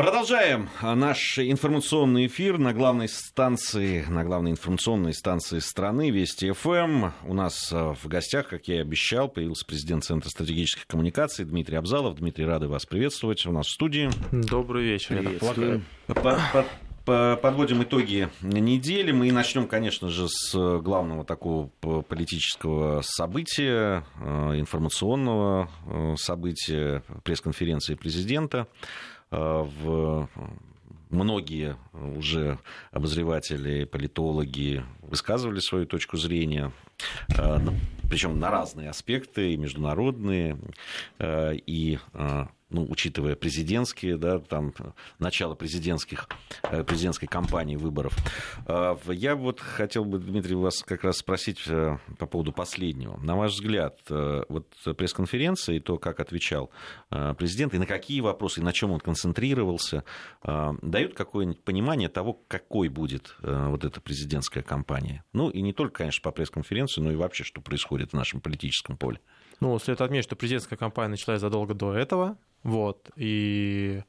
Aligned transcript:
Продолжаем 0.00 0.70
наш 0.80 1.38
информационный 1.38 2.26
эфир 2.26 2.56
на 2.56 2.72
главной 2.72 3.06
станции, 3.06 4.02
на 4.08 4.24
главной 4.24 4.52
информационной 4.52 5.12
станции 5.12 5.58
страны 5.58 6.08
Вести 6.08 6.50
ФМ. 6.52 7.10
У 7.26 7.34
нас 7.34 7.70
э, 7.70 7.94
в 8.02 8.08
гостях, 8.08 8.48
как 8.48 8.66
я 8.66 8.76
и 8.76 8.78
обещал, 8.78 9.28
появился 9.28 9.66
президент 9.66 10.04
Центра 10.04 10.30
стратегических 10.30 10.86
коммуникаций 10.86 11.44
Дмитрий 11.44 11.76
Абзалов. 11.76 12.16
Дмитрий, 12.16 12.46
рады 12.46 12.66
вас 12.66 12.86
приветствовать 12.86 13.44
у 13.44 13.52
нас 13.52 13.66
в 13.66 13.72
студии. 13.72 14.08
Добрый 14.32 14.84
вечер. 14.84 15.22
Подводим 17.04 17.82
итоги 17.82 18.28
недели. 18.40 19.12
Мы 19.12 19.30
начнем, 19.32 19.66
конечно 19.66 20.08
же, 20.08 20.28
с 20.28 20.54
главного 20.80 21.24
такого 21.24 21.68
политического 21.68 23.02
события, 23.02 24.06
э, 24.18 24.60
информационного 24.60 25.68
э, 25.86 26.14
события 26.16 27.02
пресс-конференции 27.22 27.96
президента. 27.96 28.66
Э, 29.30 29.66
в 29.82 30.28
многие 31.10 31.76
уже 31.92 32.58
обозреватели, 32.92 33.84
политологи 33.84 34.84
высказывали 35.02 35.60
свою 35.60 35.86
точку 35.86 36.16
зрения, 36.16 36.72
э, 37.36 37.58
причем 38.08 38.38
на 38.38 38.50
разные 38.50 38.90
аспекты, 38.90 39.52
и 39.52 39.56
международные, 39.56 40.56
э, 41.18 41.54
и 41.66 41.98
ну, 42.70 42.86
учитывая 42.88 43.36
президентские, 43.36 44.16
да, 44.16 44.38
там, 44.38 44.72
начало 45.18 45.54
президентских, 45.54 46.28
э, 46.62 46.84
президентской 46.84 47.26
кампании 47.26 47.76
выборов. 47.76 48.16
А, 48.66 48.98
я 49.08 49.34
вот 49.34 49.60
хотел 49.60 50.04
бы, 50.04 50.18
Дмитрий, 50.18 50.54
вас 50.54 50.82
как 50.82 51.04
раз 51.04 51.18
спросить 51.18 51.60
э, 51.66 51.98
по 52.18 52.26
поводу 52.26 52.52
последнего. 52.52 53.18
На 53.18 53.36
ваш 53.36 53.52
взгляд, 53.52 53.98
э, 54.08 54.42
вот 54.48 54.72
пресс-конференция 54.96 55.76
и 55.76 55.80
то, 55.80 55.98
как 55.98 56.20
отвечал 56.20 56.70
президент, 57.10 57.74
и 57.74 57.78
на 57.78 57.86
какие 57.86 58.20
вопросы, 58.20 58.60
и 58.60 58.62
на 58.62 58.72
чем 58.72 58.92
он 58.92 59.00
концентрировался, 59.00 60.04
дают 60.42 61.14
какое-нибудь 61.14 61.62
понимание 61.62 62.08
того, 62.08 62.40
какой 62.48 62.88
будет 62.88 63.34
вот 63.42 63.84
эта 63.84 64.00
президентская 64.00 64.62
кампания? 64.62 65.24
Ну, 65.32 65.50
и 65.50 65.60
не 65.60 65.72
только, 65.72 65.98
конечно, 65.98 66.22
по 66.22 66.30
пресс-конференции, 66.30 67.00
но 67.00 67.12
и 67.12 67.16
вообще, 67.16 67.44
что 67.44 67.60
происходит 67.60 68.10
в 68.10 68.14
нашем 68.14 68.40
политическом 68.40 68.96
поле. 68.96 69.20
Ну, 69.60 69.78
следует 69.78 70.00
отметить, 70.00 70.24
что 70.24 70.36
президентская 70.36 70.78
кампания 70.78 71.10
началась 71.10 71.40
задолго 71.40 71.74
до 71.74 71.92
этого. 71.92 72.38
Вот. 72.62 73.10
И 73.16 74.02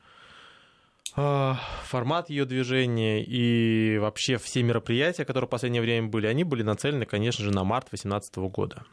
э, 1.16 1.54
формат 1.84 2.30
ее 2.30 2.46
движения 2.46 3.24
и 3.24 3.98
вообще 3.98 4.38
все 4.38 4.64
мероприятия, 4.64 5.26
которые 5.26 5.48
в 5.48 5.52
последнее 5.52 5.82
время 5.82 6.08
были, 6.08 6.28
они 6.28 6.44
были 6.44 6.64
нацелены, 6.64 7.06
конечно 7.06 7.44
же, 7.44 7.52
на 7.52 7.64
март 7.64 7.90
2018 7.90 8.36
года. 8.38 8.86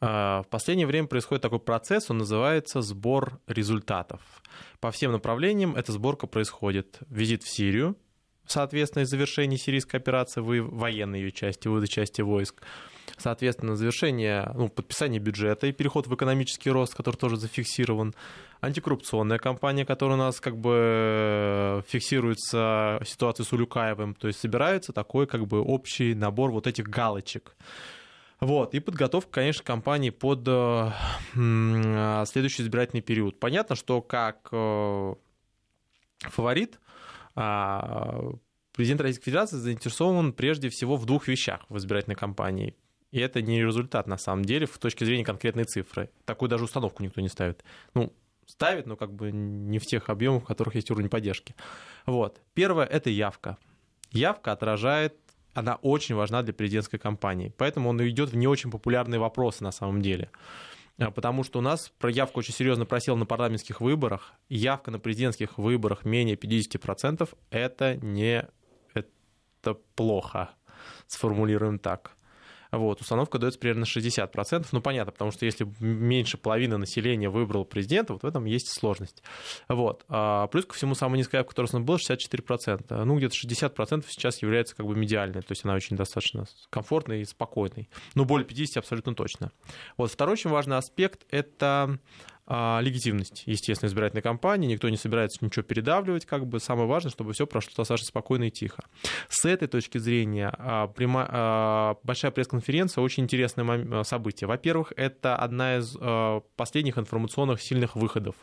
Э, 0.00 0.42
в 0.42 0.46
последнее 0.48 0.86
время 0.86 1.08
происходит 1.08 1.42
такой 1.42 1.60
процесс, 1.60 2.10
он 2.10 2.18
называется 2.18 2.82
сбор 2.82 3.40
результатов. 3.46 4.20
По 4.80 4.90
всем 4.90 5.12
направлениям 5.12 5.74
эта 5.76 5.92
сборка 5.92 6.26
происходит. 6.26 6.98
Визит 7.08 7.42
в 7.42 7.48
Сирию, 7.48 7.96
соответственно, 8.46 9.02
из 9.02 9.08
завершения 9.08 9.56
сирийской 9.56 9.96
операции, 9.96 10.40
военной 10.40 11.20
ее 11.20 11.32
части, 11.32 11.68
вывода 11.68 11.88
части 11.88 12.22
войск. 12.22 12.62
Соответственно, 13.16 13.76
завершение, 13.76 14.50
ну, 14.54 14.68
подписание 14.68 15.20
бюджета 15.20 15.66
и 15.66 15.72
переход 15.72 16.06
в 16.06 16.14
экономический 16.14 16.70
рост, 16.70 16.94
который 16.94 17.16
тоже 17.16 17.36
зафиксирован. 17.36 18.14
Антикоррупционная 18.60 19.38
кампания, 19.38 19.84
которая 19.84 20.16
у 20.16 20.20
нас 20.20 20.40
как 20.40 20.56
бы 20.56 20.72
э, 20.74 21.82
фиксируется 21.86 23.00
ситуация 23.04 23.44
с 23.44 23.52
Улюкаевым. 23.52 24.14
То 24.14 24.28
есть 24.28 24.40
собирается 24.40 24.92
такой 24.92 25.26
как 25.26 25.46
бы 25.46 25.60
общий 25.60 26.14
набор 26.14 26.50
вот 26.50 26.66
этих 26.66 26.88
галочек. 26.88 27.56
Вот, 28.40 28.74
и 28.74 28.80
подготовка, 28.80 29.30
конечно, 29.30 29.62
кампании 29.64 30.10
под 30.10 30.44
э, 30.46 30.90
следующий 32.26 32.62
избирательный 32.62 33.02
период. 33.02 33.38
Понятно, 33.38 33.76
что 33.76 34.02
как 34.02 34.48
э, 34.50 35.14
фаворит 36.18 36.78
а, 37.34 38.32
президент 38.72 39.00
Российской 39.00 39.26
Федерации 39.26 39.56
заинтересован 39.56 40.32
прежде 40.32 40.68
всего 40.68 40.96
в 40.96 41.06
двух 41.06 41.28
вещах 41.28 41.60
в 41.68 41.78
избирательной 41.78 42.16
кампании. 42.16 42.74
И 43.14 43.20
это 43.20 43.40
не 43.40 43.62
результат, 43.62 44.08
на 44.08 44.18
самом 44.18 44.44
деле, 44.44 44.66
в 44.66 44.76
точке 44.76 45.04
зрения 45.04 45.24
конкретной 45.24 45.62
цифры. 45.62 46.10
Такую 46.24 46.48
даже 46.48 46.64
установку 46.64 47.00
никто 47.00 47.20
не 47.20 47.28
ставит. 47.28 47.62
Ну, 47.94 48.12
ставит, 48.44 48.86
но 48.86 48.96
как 48.96 49.12
бы 49.12 49.30
не 49.30 49.78
в 49.78 49.86
тех 49.86 50.10
объемах, 50.10 50.42
в 50.42 50.46
которых 50.46 50.74
есть 50.74 50.90
уровень 50.90 51.08
поддержки. 51.08 51.54
Вот. 52.06 52.40
Первое— 52.54 52.86
это 52.90 53.10
явка. 53.10 53.56
Явка 54.10 54.50
отражает 54.50 55.14
она 55.52 55.76
очень 55.76 56.16
важна 56.16 56.42
для 56.42 56.52
президентской 56.52 56.98
кампании. 56.98 57.54
Поэтому 57.56 57.90
он 57.90 58.04
идет 58.04 58.30
в 58.30 58.36
не 58.36 58.48
очень 58.48 58.72
популярные 58.72 59.20
вопросы 59.20 59.62
на 59.62 59.70
самом 59.70 60.02
деле. 60.02 60.28
А, 60.98 61.12
потому 61.12 61.44
что 61.44 61.60
у 61.60 61.62
нас 61.62 61.92
проявка 62.00 62.38
очень 62.38 62.52
серьезно 62.52 62.84
просела 62.84 63.14
на 63.14 63.26
парламентских 63.26 63.80
выборах. 63.80 64.32
Явка 64.48 64.90
на 64.90 64.98
президентских 64.98 65.56
выборах 65.56 66.04
менее 66.04 66.34
50% 66.34 67.28
это 67.50 67.94
не 67.94 68.44
это 68.92 69.74
плохо, 69.94 70.50
сформулируем 71.06 71.78
так. 71.78 72.16
Вот, 72.76 73.00
установка 73.00 73.38
дается 73.38 73.58
примерно 73.58 73.84
60%. 73.84 74.66
Ну, 74.72 74.80
понятно, 74.80 75.12
потому 75.12 75.30
что 75.30 75.46
если 75.46 75.66
меньше 75.80 76.36
половины 76.38 76.76
населения 76.76 77.28
выбрало 77.28 77.64
президента, 77.64 78.12
вот 78.12 78.22
в 78.22 78.26
этом 78.26 78.44
есть 78.44 78.68
сложность. 78.68 79.22
Вот. 79.68 80.04
А 80.08 80.46
плюс 80.48 80.66
ко 80.66 80.74
всему, 80.74 80.94
самая 80.94 81.18
низкая, 81.18 81.44
которая 81.44 81.68
у 81.72 81.76
нас 81.76 81.86
была, 81.86 81.96
64%. 81.98 83.04
Ну, 83.04 83.16
где-то 83.16 83.34
60% 83.34 84.04
сейчас 84.08 84.42
является 84.42 84.74
как 84.76 84.86
бы 84.86 84.94
медиальной, 84.96 85.42
то 85.42 85.52
есть 85.52 85.64
она 85.64 85.74
очень 85.74 85.96
достаточно 85.96 86.44
комфортной 86.70 87.20
и 87.20 87.24
спокойной. 87.24 87.88
Ну, 88.14 88.24
более 88.24 88.46
50% 88.46 88.78
абсолютно 88.78 89.14
точно. 89.14 89.52
Вот. 89.96 90.10
Второй 90.10 90.34
очень 90.34 90.50
важный 90.50 90.76
аспект— 90.76 91.24
это 91.30 91.98
а, 92.46 92.80
легитимность, 92.80 93.44
естественно, 93.46 93.88
избирательной 93.88 94.22
кампании, 94.22 94.68
никто 94.68 94.88
не 94.88 94.96
собирается 94.96 95.42
ничего 95.44 95.62
передавливать, 95.62 96.26
как 96.26 96.46
бы 96.46 96.60
самое 96.60 96.86
важное, 96.86 97.10
чтобы 97.10 97.32
все 97.32 97.46
прошло 97.46 97.72
достаточно 97.76 98.08
спокойно 98.08 98.44
и 98.44 98.50
тихо. 98.50 98.84
С 99.28 99.44
этой 99.46 99.66
точки 99.66 99.98
зрения 99.98 100.52
а, 100.58 100.88
прямо, 100.88 101.26
а, 101.30 101.96
большая 102.02 102.30
пресс-конференция 102.32 103.02
очень 103.02 103.24
интересное 103.24 104.04
событие. 104.04 104.46
Во-первых, 104.46 104.92
это 104.96 105.36
одна 105.36 105.78
из 105.78 105.96
последних 106.56 106.98
информационных 106.98 107.62
сильных 107.62 107.96
выходов, 107.96 108.34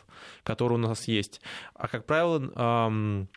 которые 0.42 0.78
у 0.78 0.80
нас 0.80 1.06
есть. 1.06 1.40
А, 1.74 1.86
как 1.86 2.06
правило, 2.06 3.28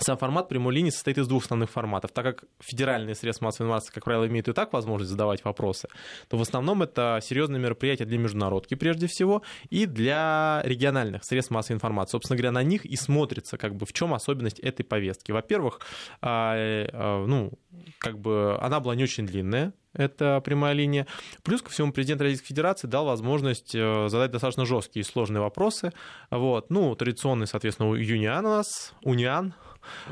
сам 0.00 0.16
формат 0.18 0.48
прямой 0.48 0.74
линии 0.74 0.90
состоит 0.90 1.18
из 1.18 1.28
двух 1.28 1.44
основных 1.44 1.70
форматов. 1.70 2.12
Так 2.12 2.24
как 2.24 2.44
федеральные 2.60 3.14
средства 3.14 3.46
массовой 3.46 3.66
информации, 3.66 3.92
как 3.92 4.04
правило, 4.04 4.26
имеют 4.26 4.48
и 4.48 4.52
так 4.52 4.72
возможность 4.72 5.10
задавать 5.10 5.44
вопросы, 5.44 5.88
то 6.28 6.36
в 6.36 6.42
основном 6.42 6.82
это 6.82 7.20
серьезные 7.22 7.60
мероприятия 7.60 8.04
для 8.04 8.18
международки 8.18 8.74
прежде 8.74 9.06
всего 9.06 9.42
и 9.70 9.86
для 9.86 10.62
региональных 10.64 11.24
средств 11.24 11.50
массовой 11.50 11.76
информации. 11.76 12.12
Собственно 12.12 12.36
говоря, 12.36 12.52
на 12.52 12.62
них 12.62 12.84
и 12.84 12.96
смотрится, 12.96 13.56
как 13.56 13.74
бы, 13.74 13.86
в 13.86 13.92
чем 13.92 14.14
особенность 14.14 14.58
этой 14.58 14.82
повестки. 14.84 15.32
Во-первых, 15.32 15.80
а, 16.20 16.54
а, 16.56 17.24
ну, 17.26 17.52
как 17.98 18.18
бы 18.18 18.58
она 18.60 18.80
была 18.80 18.94
не 18.94 19.04
очень 19.04 19.26
длинная, 19.26 19.72
это 19.94 20.40
прямая 20.44 20.74
линия. 20.74 21.06
Плюс 21.42 21.62
ко 21.62 21.70
всему 21.70 21.92
президент 21.92 22.20
Российской 22.20 22.48
Федерации 22.48 22.86
дал 22.86 23.06
возможность 23.06 23.74
э, 23.74 24.08
задать 24.08 24.30
достаточно 24.30 24.66
жесткие 24.66 25.02
и 25.02 25.06
сложные 25.06 25.40
вопросы. 25.40 25.92
Вот. 26.30 26.70
Ну, 26.70 26.94
традиционный, 26.94 27.46
соответственно, 27.46 27.94
Юниан 27.94 28.44
у 28.44 28.50
нас, 28.50 28.94
Униан, 29.02 29.54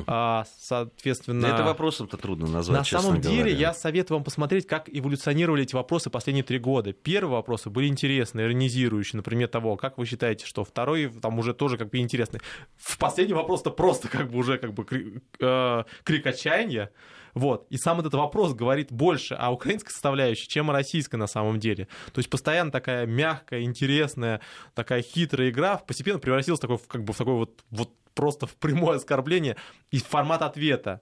а, 0.07 0.45
соответственно... 0.59 1.47
Это 1.47 1.63
вопросом-то 1.65 2.17
трудно 2.17 2.47
назвать, 2.49 2.79
На 2.79 3.01
самом 3.01 3.21
деле, 3.21 3.37
говоря. 3.37 3.57
я 3.57 3.75
советую 3.75 4.19
вам 4.19 4.25
посмотреть, 4.25 4.67
как 4.67 4.89
эволюционировали 4.89 5.63
эти 5.63 5.75
вопросы 5.75 6.11
последние 6.11 6.45
три 6.45 6.59
года. 6.59 6.93
Первые 6.93 7.37
вопросы 7.37 7.71
были 7.71 7.87
интересные, 7.87 8.47
иронизирующие, 8.47 9.19
например, 9.19 9.49
того, 9.49 9.77
как 9.77 9.99
вы 9.99 10.07
считаете, 10.07 10.47
что 10.47 10.65
второй 10.65 11.09
там 11.09 11.39
уже 11.39 11.55
тоже 11.55 11.77
как 11.77 11.91
бы 11.91 11.99
интересный. 11.99 12.41
В 12.77 12.99
последний 12.99 13.35
вопрос-то 13.35 13.71
просто 13.71 14.09
как 14.09 14.31
бы 14.31 14.39
уже 14.39 14.59
как 14.59 14.73
бы 14.75 14.85
крик, 14.85 15.23
э, 15.41 15.85
крик 16.05 16.27
отчаяния. 16.27 16.91
Вот. 17.35 17.67
И 17.71 17.77
сам 17.77 18.01
этот 18.01 18.15
вопрос 18.15 18.55
говорит 18.55 18.93
больше 18.93 19.35
о 19.35 19.51
украинской 19.51 19.91
составляющей, 19.91 20.49
чем 20.49 20.71
о 20.71 20.73
российской 20.73 21.17
на 21.17 21.27
самом 21.27 21.59
деле. 21.59 21.89
То 22.13 22.19
есть 22.19 22.29
постоянно 22.29 22.71
такая 22.71 23.07
мягкая, 23.07 23.63
интересная, 23.63 24.41
такая 24.75 25.03
хитрая 25.03 25.51
игра 25.51 25.79
постепенно 25.79 26.19
превратилась 26.19 26.59
в 26.59 26.63
такой, 26.63 26.79
как 26.87 27.05
бы, 27.05 27.13
в 27.13 27.17
такой 27.17 27.35
вот, 27.35 27.65
вот 27.71 27.91
просто 28.15 28.47
в 28.47 28.55
прямое 28.57 28.97
оскорбление 28.97 29.57
и 29.91 29.99
формат 29.99 30.43
ответа. 30.43 31.01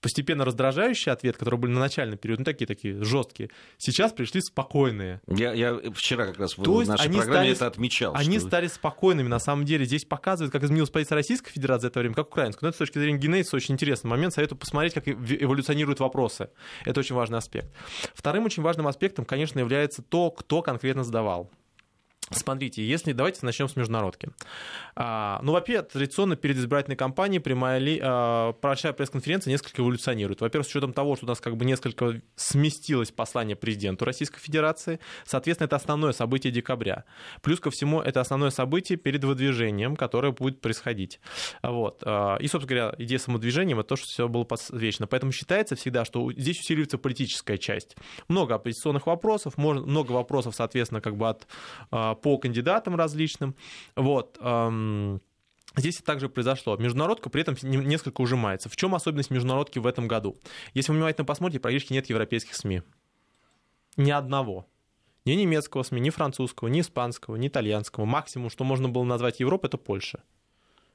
Постепенно 0.00 0.44
раздражающий 0.44 1.12
ответ, 1.12 1.36
который 1.36 1.58
были 1.58 1.72
на 1.72 1.80
начальный 1.80 2.16
период, 2.16 2.40
ну 2.40 2.44
такие 2.44 2.66
такие 2.66 3.02
жесткие, 3.02 3.50
сейчас 3.78 4.12
пришли 4.12 4.40
спокойные. 4.40 5.20
Я, 5.26 5.52
я 5.52 5.78
вчера 5.94 6.26
как 6.26 6.38
раз 6.38 6.54
То 6.54 6.62
в 6.62 6.86
нашей 6.86 7.06
они 7.06 7.18
программе 7.18 7.46
стали, 7.46 7.52
это 7.52 7.66
отмечал. 7.68 8.14
Они 8.14 8.38
что... 8.38 8.48
стали 8.48 8.66
спокойными, 8.66 9.28
на 9.28 9.38
самом 9.38 9.64
деле. 9.64 9.84
Здесь 9.84 10.04
показывают, 10.04 10.52
как 10.52 10.64
изменилась 10.64 10.90
позиция 10.90 11.16
Российской 11.16 11.52
Федерации 11.52 11.82
за 11.82 11.88
это 11.88 12.00
время, 12.00 12.14
как 12.14 12.26
украинскую. 12.26 12.66
Но 12.66 12.68
это 12.68 12.76
с 12.76 12.78
точки 12.80 12.98
зрения 12.98 13.18
генезиса 13.18 13.56
очень 13.56 13.74
интересный 13.74 14.10
момент. 14.10 14.34
Советую 14.34 14.58
посмотреть, 14.58 14.92
как 14.92 15.08
эволюционируют 15.08 16.00
вопросы. 16.00 16.50
Это 16.84 17.00
очень 17.00 17.14
важный 17.14 17.38
аспект. 17.38 17.72
Вторым 18.14 18.44
очень 18.44 18.62
важным 18.62 18.88
аспектом, 18.88 19.24
конечно, 19.24 19.58
является 19.60 20.02
то, 20.02 20.30
кто 20.30 20.62
конкретно 20.62 21.04
задавал 21.04 21.50
Смотрите, 22.32 22.84
если 22.84 23.12
давайте 23.12 23.40
начнем 23.42 23.68
с 23.68 23.76
международки. 23.76 24.30
А, 24.94 25.40
ну, 25.42 25.52
во-первых, 25.52 25.88
традиционно 25.88 26.36
перед 26.36 26.56
избирательной 26.56 26.96
кампанией 26.96 27.40
прямая 27.40 27.78
ли, 27.78 28.00
а, 28.02 28.54
большая 28.60 28.92
пресс-конференция 28.92 29.50
несколько 29.50 29.82
эволюционирует. 29.82 30.40
Во-первых, 30.40 30.66
с 30.66 30.70
учетом 30.70 30.92
того, 30.92 31.16
что 31.16 31.26
у 31.26 31.28
нас 31.28 31.40
как 31.40 31.56
бы 31.56 31.64
несколько 31.64 32.20
сместилось 32.36 33.10
послание 33.10 33.56
президенту 33.56 34.04
Российской 34.04 34.40
Федерации, 34.40 34.98
соответственно, 35.24 35.66
это 35.66 35.76
основное 35.76 36.12
событие 36.12 36.52
декабря. 36.52 37.04
Плюс 37.42 37.60
ко 37.60 37.70
всему, 37.70 38.00
это 38.00 38.20
основное 38.20 38.50
событие 38.50 38.98
перед 38.98 39.24
выдвижением, 39.24 39.96
которое 39.96 40.32
будет 40.32 40.60
происходить. 40.60 41.20
Вот. 41.62 42.02
А, 42.04 42.36
и, 42.36 42.48
собственно 42.48 42.68
говоря, 42.68 42.94
идея 42.98 43.18
самодвижения 43.18 43.74
это 43.74 43.88
то, 43.88 43.96
что 43.96 44.06
все 44.06 44.28
было 44.28 44.44
подсвечено. 44.44 45.06
Поэтому 45.06 45.32
считается 45.32 45.76
всегда, 45.76 46.04
что 46.04 46.32
здесь 46.32 46.60
усиливается 46.60 46.98
политическая 46.98 47.58
часть. 47.58 47.96
Много 48.28 48.54
оппозиционных 48.54 49.06
вопросов, 49.06 49.58
много 49.58 50.12
вопросов, 50.12 50.54
соответственно, 50.54 51.00
как 51.00 51.16
бы 51.16 51.28
от 51.28 51.46
а, 51.90 52.14
по 52.22 52.38
кандидатам 52.38 52.96
различным. 52.96 53.54
Вот. 53.96 54.40
Здесь 55.76 55.98
также 55.98 56.28
произошло. 56.28 56.76
Международка 56.76 57.30
при 57.30 57.42
этом 57.42 57.56
несколько 57.62 58.20
ужимается. 58.20 58.68
В 58.68 58.76
чем 58.76 58.94
особенность 58.94 59.30
международки 59.30 59.78
в 59.78 59.86
этом 59.86 60.06
году? 60.08 60.38
Если 60.74 60.92
вы 60.92 60.98
внимательно 60.98 61.24
посмотрите, 61.24 61.60
практически 61.60 61.92
нет 61.92 62.08
европейских 62.08 62.54
СМИ. 62.54 62.82
Ни 63.96 64.10
одного. 64.10 64.66
Ни 65.24 65.32
немецкого 65.32 65.82
СМИ, 65.82 66.00
ни 66.00 66.10
французского, 66.10 66.68
ни 66.68 66.80
испанского, 66.80 67.36
ни 67.36 67.48
итальянского. 67.48 68.04
Максимум, 68.04 68.50
что 68.50 68.64
можно 68.64 68.88
было 68.88 69.04
назвать 69.04 69.40
Европой, 69.40 69.68
это 69.68 69.78
Польша 69.78 70.22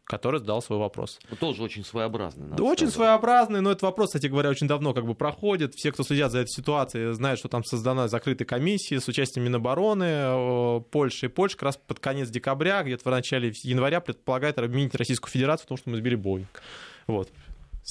который 0.08 0.40
задал 0.40 0.62
свой 0.62 0.80
вопрос. 0.80 1.20
Ну, 1.30 1.36
тоже 1.36 1.62
очень 1.62 1.84
своеобразный. 1.84 2.48
Да, 2.56 2.64
очень 2.64 2.90
своеобразный, 2.90 3.62
но 3.62 3.72
этот 3.72 3.84
вопрос, 3.84 4.08
кстати 4.10 4.28
говоря, 4.28 4.50
очень 4.50 4.68
давно 4.68 4.94
как 4.94 5.06
бы 5.06 5.16
проходит. 5.16 5.74
Все, 5.76 5.92
кто 5.92 6.04
следят 6.04 6.32
за 6.32 6.40
этой 6.40 6.50
ситуацией, 6.50 7.14
знают, 7.14 7.40
что 7.40 7.50
там 7.50 7.64
создана 7.64 8.08
закрытая 8.08 8.48
комиссия 8.48 9.02
с 9.02 9.08
участием 9.08 9.46
Минобороны, 9.46 10.82
Польши. 10.92 11.26
И 11.26 11.30
Польша 11.30 11.56
как 11.56 11.64
раз 11.64 11.78
под 11.78 12.00
конец 12.00 12.30
декабря, 12.30 12.84
где-то 12.84 13.04
в 13.04 13.12
начале 13.12 13.52
января 13.64 14.00
предполагает 14.00 14.58
обменить 14.58 14.96
Российскую 14.96 15.30
Федерацию, 15.30 15.66
потому 15.66 15.78
что 15.78 15.90
мы 15.90 15.98
сбили 15.98 16.16
Боинг. 16.16 16.62
Вот. 17.08 17.30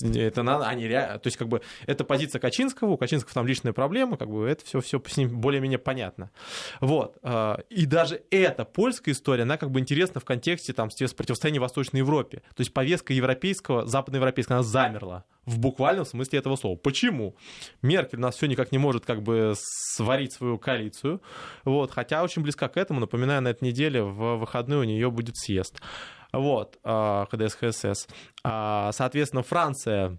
Это 0.02 0.43
надо, 0.43 0.66
они 0.66 0.87
реально, 0.87 1.19
то 1.19 1.26
есть 1.26 1.37
как 1.37 1.48
бы 1.48 1.62
это 1.87 2.04
позиция 2.04 2.38
Качинского, 2.38 2.90
у 2.90 2.96
Качинского 2.96 3.32
там 3.32 3.46
личная 3.46 3.72
проблема, 3.72 4.16
как 4.16 4.28
бы 4.28 4.46
это 4.46 4.64
все, 4.64 4.81
все 4.81 5.02
с 5.06 5.16
ним 5.16 5.40
более-менее 5.40 5.78
понятно. 5.78 6.31
Вот. 6.81 7.16
А, 7.22 7.60
и 7.70 7.87
даже 7.87 8.22
эта 8.31 8.64
польская 8.64 9.12
история, 9.12 9.44
она 9.44 9.56
как 9.56 9.70
бы 9.70 9.81
интересна 9.81 10.20
в 10.20 10.25
контексте 10.25 10.72
там 10.72 10.90
противостояния 11.16 11.60
в 11.60 11.62
Восточной 11.62 11.98
Европе. 11.98 12.43
То 12.54 12.60
есть 12.60 12.72
повестка 12.72 13.12
европейского, 13.12 13.87
западноевропейская, 13.87 14.58
она 14.58 14.64
замерла 14.64 15.25
в 15.46 15.58
буквальном 15.58 16.04
смысле 16.04 16.40
этого 16.40 16.56
слова. 16.56 16.76
Почему? 16.76 17.37
Меркель 17.81 18.19
у 18.19 18.22
нас 18.22 18.37
все 18.37 18.46
никак 18.46 18.72
не 18.72 18.78
может 18.78 19.06
как 19.06 19.22
бы 19.22 19.54
сварить 19.56 20.32
свою 20.32 20.58
коалицию, 20.58 21.22
вот, 21.64 21.92
хотя 21.92 22.22
очень 22.22 22.42
близко 22.42 22.69
к 22.69 22.76
этому, 22.76 23.00
напоминаю, 23.00 23.40
на 23.42 23.49
этой 23.49 23.64
неделе 23.64 24.02
в 24.02 24.37
выходные 24.37 24.81
у 24.81 24.84
нее 24.84 25.10
будет 25.10 25.37
съезд 25.37 25.81
вот, 26.38 26.78
ХДС-ХСС. 26.84 28.08
А, 28.44 28.92
соответственно, 28.92 29.42
Франция 29.42 30.18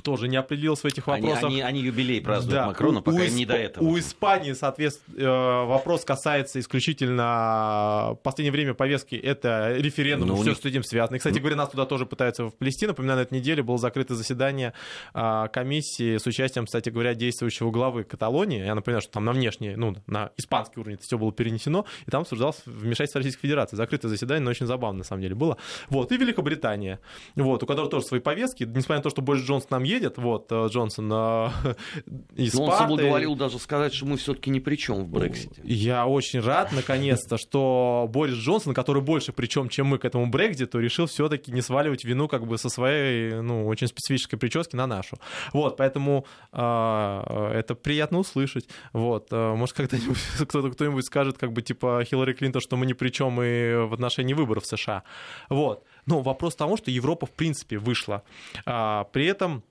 тоже 0.00 0.28
не 0.28 0.36
определился 0.36 0.82
в 0.82 0.84
этих 0.86 1.06
вопросах. 1.06 1.44
Они, 1.44 1.60
они, 1.60 1.78
они 1.78 1.80
юбилей 1.80 2.20
празднуют 2.20 2.60
да. 2.60 2.66
Макрона, 2.66 3.02
пока 3.02 3.22
у, 3.22 3.26
не 3.26 3.44
до 3.44 3.54
этого. 3.54 3.84
У 3.84 3.98
Испании, 3.98 4.52
соответственно, 4.52 5.20
э, 5.20 5.66
вопрос 5.66 6.04
касается 6.04 6.60
исключительно 6.60 8.10
в 8.12 8.18
последнее 8.22 8.52
время 8.52 8.74
повестки, 8.74 9.14
это 9.14 9.74
референдум, 9.76 10.28
ну, 10.28 10.36
все 10.36 10.50
них... 10.50 10.58
с 10.58 10.64
этим 10.64 10.82
связано. 10.82 11.16
И, 11.16 11.18
кстати 11.18 11.38
говоря, 11.38 11.56
нас 11.56 11.70
туда 11.70 11.86
тоже 11.86 12.06
пытаются 12.06 12.48
вплести. 12.48 12.86
Напоминаю, 12.86 13.18
на 13.18 13.22
этой 13.22 13.34
неделе 13.38 13.62
было 13.62 13.78
закрыто 13.78 14.14
заседание 14.14 14.72
а, 15.14 15.48
комиссии 15.48 16.16
с 16.16 16.26
участием, 16.26 16.66
кстати 16.66 16.88
говоря, 16.88 17.14
действующего 17.14 17.70
главы 17.70 18.04
Каталонии. 18.04 18.64
Я 18.64 18.74
напоминаю, 18.74 19.02
что 19.02 19.12
там 19.12 19.24
на 19.24 19.32
внешний, 19.32 19.76
ну, 19.76 19.96
на 20.06 20.30
испанский 20.36 20.80
уровень 20.80 20.96
это 20.96 21.04
все 21.04 21.18
было 21.18 21.32
перенесено, 21.32 21.84
и 22.06 22.10
там 22.10 22.22
обсуждалось 22.22 22.62
вмешательство 22.66 23.18
Российской 23.20 23.42
Федерации. 23.42 23.76
Закрытое 23.76 24.08
заседание, 24.08 24.44
но 24.44 24.50
очень 24.50 24.66
забавно, 24.66 24.98
на 24.98 25.04
самом 25.04 25.22
деле, 25.22 25.34
было. 25.34 25.56
Вот. 25.88 26.12
И 26.12 26.16
Великобритания, 26.16 27.00
вот, 27.34 27.62
у 27.62 27.66
которой 27.66 27.88
тоже 27.88 28.06
свои 28.06 28.20
повестки, 28.20 28.64
несмотря 28.64 28.96
на 28.96 29.02
то, 29.02 29.10
что 29.10 29.22
Борис 29.22 29.44
Джонсон 29.44 29.68
нам 29.70 29.81
едет, 29.84 30.18
вот, 30.18 30.50
э, 30.50 30.66
Джонсон 30.68 31.06
из 32.34 32.54
Но 32.54 32.64
он 32.64 32.78
соблаговолил 32.78 33.34
даже 33.34 33.58
сказать, 33.58 33.94
что 33.94 34.06
мы 34.06 34.16
все-таки 34.16 34.50
ни 34.50 34.58
при 34.58 34.76
чем 34.76 35.04
в 35.04 35.08
Брексите. 35.08 35.60
Я 35.64 36.06
очень 36.06 36.40
рад, 36.40 36.72
наконец-то, 36.72 37.38
что 37.38 38.08
Борис 38.12 38.36
Джонсон, 38.36 38.74
который 38.74 39.02
больше 39.02 39.32
причем, 39.32 39.68
чем 39.68 39.86
мы 39.86 39.98
к 39.98 40.04
этому 40.04 40.26
Брекситу, 40.26 40.78
решил 40.78 41.06
все-таки 41.06 41.52
не 41.52 41.62
сваливать 41.62 42.04
вину 42.04 42.28
как 42.28 42.46
бы 42.46 42.58
со 42.58 42.68
своей, 42.68 43.34
ну, 43.34 43.66
очень 43.66 43.86
специфической 43.86 44.36
прически 44.36 44.76
на 44.76 44.86
нашу. 44.86 45.16
Вот, 45.52 45.76
поэтому 45.76 46.26
э, 46.52 47.50
это 47.54 47.74
приятно 47.74 48.18
услышать. 48.18 48.68
Вот, 48.92 49.28
э, 49.30 49.54
может, 49.54 49.76
когда-нибудь 49.76 50.18
кто-то, 50.48 50.70
кто-нибудь 50.70 51.04
скажет, 51.04 51.38
как 51.38 51.52
бы, 51.52 51.62
типа, 51.62 52.04
Хиллари 52.04 52.32
Клинтон, 52.32 52.60
что 52.60 52.76
мы 52.76 52.86
ни 52.86 52.92
при 52.92 53.10
чем 53.10 53.42
и 53.42 53.74
в 53.74 53.94
отношении 53.94 54.34
выборов 54.34 54.64
в 54.64 54.66
США. 54.66 55.02
Вот. 55.48 55.84
Но 56.06 56.20
вопрос 56.20 56.54
в 56.54 56.58
том, 56.58 56.76
что 56.76 56.90
Европа, 56.90 57.26
в 57.26 57.30
принципе, 57.30 57.78
вышла. 57.78 58.22
А, 58.66 59.04
при 59.04 59.26
этом 59.26 59.62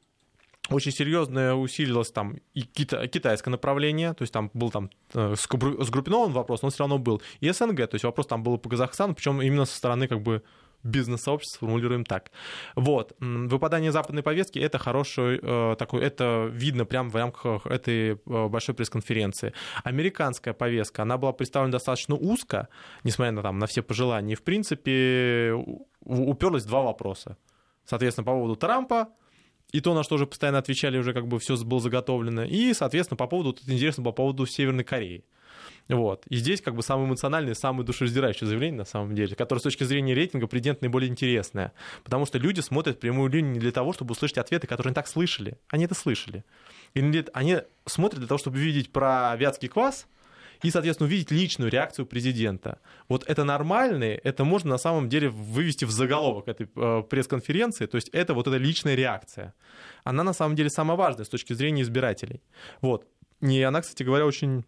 очень 0.69 0.91
серьезно 0.91 1.55
усилилось 1.55 2.11
там 2.11 2.37
и 2.53 2.61
кита- 2.61 3.07
китайское 3.07 3.51
направление, 3.51 4.13
то 4.13 4.21
есть 4.21 4.33
там 4.33 4.51
был 4.53 4.69
там 4.71 4.89
э, 5.13 5.35
сгруппирован 5.35 6.31
вопрос, 6.31 6.61
но 6.61 6.67
он 6.67 6.71
все 6.71 6.83
равно 6.83 6.97
был, 6.97 7.21
и 7.39 7.51
СНГ, 7.51 7.87
то 7.87 7.95
есть 7.95 8.05
вопрос 8.05 8.27
там 8.27 8.43
был 8.43 8.57
по 8.57 8.69
Казахстану, 8.69 9.15
причем 9.15 9.41
именно 9.41 9.65
со 9.65 9.75
стороны 9.75 10.07
как 10.07 10.21
бы 10.21 10.43
бизнес-сообщества, 10.83 11.67
формулируем 11.67 12.05
так. 12.05 12.31
Вот. 12.75 13.13
Выпадание 13.19 13.91
западной 13.91 14.23
повестки— 14.23 14.59
это 14.59 14.79
хороший 14.79 15.39
э, 15.41 15.75
такой, 15.77 16.01
это 16.01 16.49
видно 16.51 16.85
прямо 16.85 17.09
в 17.09 17.15
рамках 17.15 17.65
этой 17.65 18.13
э, 18.13 18.15
большой 18.47 18.75
пресс-конференции. 18.75 19.53
Американская 19.83 20.53
повестка, 20.53 21.03
она 21.03 21.17
была 21.17 21.33
представлена 21.33 21.73
достаточно 21.73 22.15
узко, 22.15 22.67
несмотря 23.03 23.31
на, 23.31 23.41
там, 23.41 23.59
на 23.59 23.67
все 23.67 23.81
пожелания, 23.81 24.33
и, 24.33 24.35
в 24.35 24.43
принципе, 24.43 25.53
уперлась 26.01 26.63
в 26.63 26.67
два 26.67 26.81
вопроса. 26.81 27.37
Соответственно, 27.85 28.25
по 28.25 28.31
поводу 28.31 28.55
Трампа, 28.55 29.09
и 29.71 29.81
то, 29.81 29.93
на 29.93 30.03
что 30.03 30.15
уже 30.15 30.25
постоянно 30.25 30.57
отвечали, 30.57 30.97
уже 30.97 31.13
как 31.13 31.27
бы 31.27 31.39
все 31.39 31.55
было 31.57 31.79
заготовлено. 31.79 32.43
И, 32.43 32.73
соответственно, 32.73 33.17
по 33.17 33.27
поводу, 33.27 33.53
тут 33.53 33.69
интересно, 33.69 34.03
по 34.03 34.11
поводу 34.11 34.45
Северной 34.45 34.83
Кореи. 34.83 35.23
Вот. 35.87 36.23
И 36.27 36.37
здесь 36.37 36.61
как 36.61 36.75
бы 36.75 36.83
самое 36.83 37.07
эмоциональное, 37.07 37.53
самое 37.53 37.85
душераздирающее 37.85 38.47
заявление, 38.47 38.77
на 38.77 38.85
самом 38.85 39.13
деле, 39.15 39.35
которое 39.35 39.59
с 39.59 39.63
точки 39.63 39.83
зрения 39.83 40.13
рейтинга 40.13 40.47
президент 40.47 40.81
наиболее 40.81 41.09
интересное. 41.09 41.73
Потому 42.03 42.25
что 42.25 42.37
люди 42.37 42.61
смотрят 42.61 42.99
прямую 42.99 43.29
линию 43.29 43.53
не 43.53 43.59
для 43.59 43.71
того, 43.71 43.93
чтобы 43.93 44.13
услышать 44.13 44.37
ответы, 44.37 44.67
которые 44.67 44.91
они 44.91 44.95
так 44.95 45.07
слышали. 45.07 45.57
Они 45.69 45.85
это 45.85 45.95
слышали. 45.95 46.43
И 46.93 47.25
они 47.33 47.57
смотрят 47.85 48.19
для 48.19 48.27
того, 48.27 48.37
чтобы 48.37 48.59
видеть 48.59 48.91
про 48.91 49.35
вятский 49.35 49.67
квас, 49.67 50.07
и, 50.63 50.71
соответственно, 50.71 51.07
увидеть 51.07 51.31
личную 51.31 51.71
реакцию 51.71 52.05
президента. 52.05 52.79
Вот 53.07 53.23
это 53.27 53.43
нормальное, 53.43 54.19
это 54.23 54.43
можно 54.43 54.69
на 54.71 54.77
самом 54.77 55.09
деле 55.09 55.29
вывести 55.29 55.85
в 55.85 55.91
заголовок 55.91 56.47
этой 56.47 56.69
э, 56.75 57.03
пресс-конференции, 57.09 57.85
то 57.85 57.95
есть 57.95 58.09
это 58.09 58.33
вот 58.33 58.47
эта 58.47 58.57
личная 58.57 58.95
реакция. 58.95 59.53
Она 60.03 60.23
на 60.23 60.33
самом 60.33 60.55
деле 60.55 60.69
самая 60.69 60.97
важная 60.97 61.25
с 61.25 61.29
точки 61.29 61.53
зрения 61.53 61.81
избирателей. 61.81 62.41
Вот. 62.81 63.07
И 63.41 63.61
она, 63.61 63.81
кстати 63.81 64.03
говоря, 64.03 64.25
очень 64.25 64.63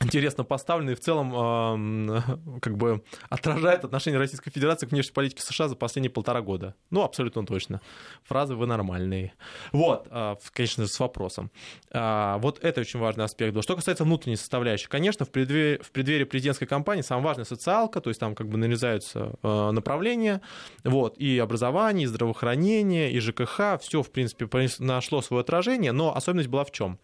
интересно 0.00 0.44
поставлена 0.44 0.90
и 0.90 0.94
в 0.94 1.00
целом 1.00 2.10
э, 2.10 2.22
как 2.60 2.76
бы 2.76 3.02
отражает 3.28 3.84
отношение 3.84 4.18
Российской 4.18 4.50
Федерации 4.50 4.86
к 4.86 4.90
внешней 4.90 5.12
политике 5.12 5.42
США 5.42 5.68
за 5.68 5.76
последние 5.76 6.10
полтора 6.10 6.40
года. 6.40 6.74
Ну, 6.90 7.02
абсолютно 7.02 7.44
точно. 7.46 7.80
Фразы 8.24 8.54
«вы 8.54 8.66
нормальные». 8.66 9.34
Вот, 9.72 10.08
э, 10.10 10.36
конечно 10.52 10.86
с 10.86 10.98
вопросом. 10.98 11.50
Э, 11.90 12.36
вот 12.38 12.62
это 12.64 12.80
очень 12.80 13.00
важный 13.00 13.24
аспект 13.24 13.54
был. 13.54 13.62
Что 13.62 13.76
касается 13.76 14.04
внутренней 14.04 14.36
составляющей, 14.36 14.88
конечно, 14.88 15.24
в 15.24 15.30
преддверии, 15.30 15.80
в 15.82 15.90
преддверии 15.90 16.24
президентской 16.24 16.66
кампании 16.66 17.02
самая 17.02 17.24
важная 17.24 17.44
социалка, 17.44 18.00
то 18.00 18.10
есть 18.10 18.20
там 18.20 18.34
как 18.34 18.48
бы 18.48 18.58
нарезаются 18.58 19.34
э, 19.42 19.70
направления, 19.70 20.40
вот, 20.84 21.18
и 21.18 21.38
образование, 21.38 22.04
и 22.04 22.06
здравоохранение, 22.06 23.12
и 23.12 23.20
ЖКХ, 23.20 23.78
все, 23.80 24.02
в 24.02 24.10
принципе, 24.10 24.48
нашло 24.78 25.22
свое 25.22 25.42
отражение, 25.42 25.92
но 25.92 26.16
особенность 26.16 26.48
была 26.48 26.64
в 26.64 26.70
чем? 26.70 26.98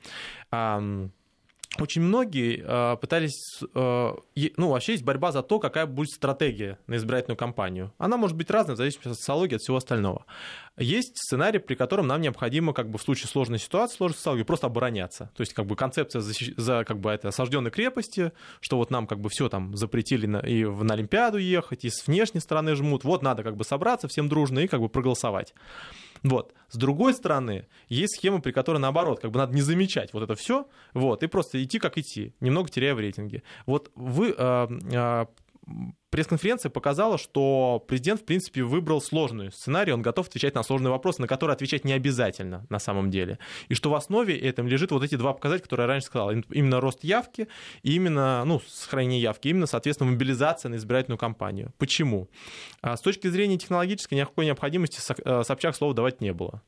Очень 1.76 2.02
многие 2.02 2.64
э, 2.64 2.96
пытались, 2.96 3.60
э, 3.74 4.12
ну, 4.56 4.68
вообще 4.70 4.92
есть 4.92 5.04
борьба 5.04 5.32
за 5.32 5.42
то, 5.42 5.58
какая 5.58 5.86
будет 5.86 6.10
стратегия 6.10 6.78
на 6.86 6.96
избирательную 6.96 7.36
кампанию. 7.36 7.92
Она 7.98 8.16
может 8.16 8.36
быть 8.36 8.50
разной, 8.50 8.74
в 8.74 8.78
зависимости 8.78 9.08
от 9.08 9.16
социологии, 9.16 9.56
от 9.56 9.60
всего 9.60 9.76
остального. 9.76 10.24
Есть 10.78 11.18
сценарий, 11.18 11.58
при 11.58 11.74
котором 11.74 12.06
нам 12.06 12.20
необходимо, 12.20 12.72
как 12.72 12.88
бы 12.88 12.98
в 12.98 13.02
случае 13.02 13.28
сложной 13.28 13.58
ситуации, 13.58 13.96
сложной 13.96 14.16
социологии, 14.16 14.44
просто 14.44 14.66
обороняться. 14.66 15.30
То 15.36 15.42
есть, 15.42 15.52
как 15.52 15.66
бы 15.66 15.76
концепция 15.76 16.20
за, 16.20 16.32
за 16.56 16.84
как 16.84 17.00
бы, 17.00 17.10
это 17.10 17.28
осажденной 17.28 17.70
крепости, 17.70 18.32
что 18.60 18.78
вот 18.78 18.90
нам 18.90 19.06
как 19.06 19.20
бы 19.20 19.28
все 19.28 19.48
там 19.48 19.76
запретили 19.76 20.26
на, 20.26 20.38
и 20.38 20.64
на 20.64 20.94
Олимпиаду 20.94 21.36
ехать, 21.36 21.84
и 21.84 21.90
с 21.90 22.06
внешней 22.06 22.40
стороны 22.40 22.74
жмут, 22.76 23.04
вот 23.04 23.22
надо 23.22 23.42
как 23.42 23.56
бы 23.56 23.64
собраться 23.64 24.08
всем 24.08 24.28
дружно 24.28 24.60
и 24.60 24.68
как 24.68 24.80
бы 24.80 24.88
проголосовать. 24.88 25.54
Вот. 26.22 26.54
С 26.68 26.76
другой 26.76 27.14
стороны, 27.14 27.66
есть 27.88 28.16
схема, 28.16 28.40
при 28.40 28.52
которой 28.52 28.78
наоборот, 28.78 29.20
как 29.20 29.30
бы 29.30 29.38
надо 29.38 29.54
не 29.54 29.62
замечать 29.62 30.12
вот 30.12 30.22
это 30.22 30.34
все, 30.34 30.68
вот, 30.94 31.22
и 31.22 31.26
просто 31.26 31.62
идти 31.62 31.78
как 31.78 31.98
идти, 31.98 32.34
немного 32.40 32.68
теряя 32.68 32.94
в 32.94 33.00
рейтинге. 33.00 33.42
Вот 33.66 33.90
вы 33.94 34.34
э, 34.36 34.68
э, 34.92 35.26
пресс-конференция 36.10 36.70
показала, 36.70 37.18
что 37.18 37.84
президент, 37.86 38.20
в 38.20 38.24
принципе, 38.24 38.62
выбрал 38.62 39.00
сложный 39.00 39.52
сценарий, 39.52 39.92
он 39.92 40.02
готов 40.02 40.28
отвечать 40.28 40.54
на 40.54 40.62
сложные 40.62 40.90
вопросы, 40.90 41.20
на 41.20 41.26
которые 41.26 41.54
отвечать 41.54 41.84
не 41.84 41.92
обязательно 41.92 42.66
на 42.70 42.78
самом 42.78 43.10
деле. 43.10 43.38
И 43.68 43.74
что 43.74 43.90
в 43.90 43.94
основе 43.94 44.38
этом 44.38 44.66
лежит 44.66 44.90
вот 44.90 45.02
эти 45.02 45.16
два 45.16 45.32
показателя, 45.32 45.64
которые 45.64 45.84
я 45.84 45.88
раньше 45.88 46.06
сказал, 46.06 46.30
именно 46.30 46.80
рост 46.80 47.04
явки 47.04 47.48
и 47.82 47.94
именно, 47.94 48.44
ну, 48.44 48.60
сохранение 48.66 49.20
явки, 49.20 49.48
именно, 49.48 49.66
соответственно, 49.66 50.10
мобилизация 50.10 50.70
на 50.70 50.76
избирательную 50.76 51.18
кампанию. 51.18 51.72
Почему? 51.78 52.28
А 52.80 52.96
с 52.96 53.00
точки 53.00 53.28
зрения 53.28 53.58
технологической 53.58 54.16
никакой 54.16 54.46
необходимости 54.46 55.00
э, 55.24 55.42
Собчак 55.44 55.76
слова 55.76 55.94
давать 55.94 56.20
не 56.20 56.32
было. 56.32 56.62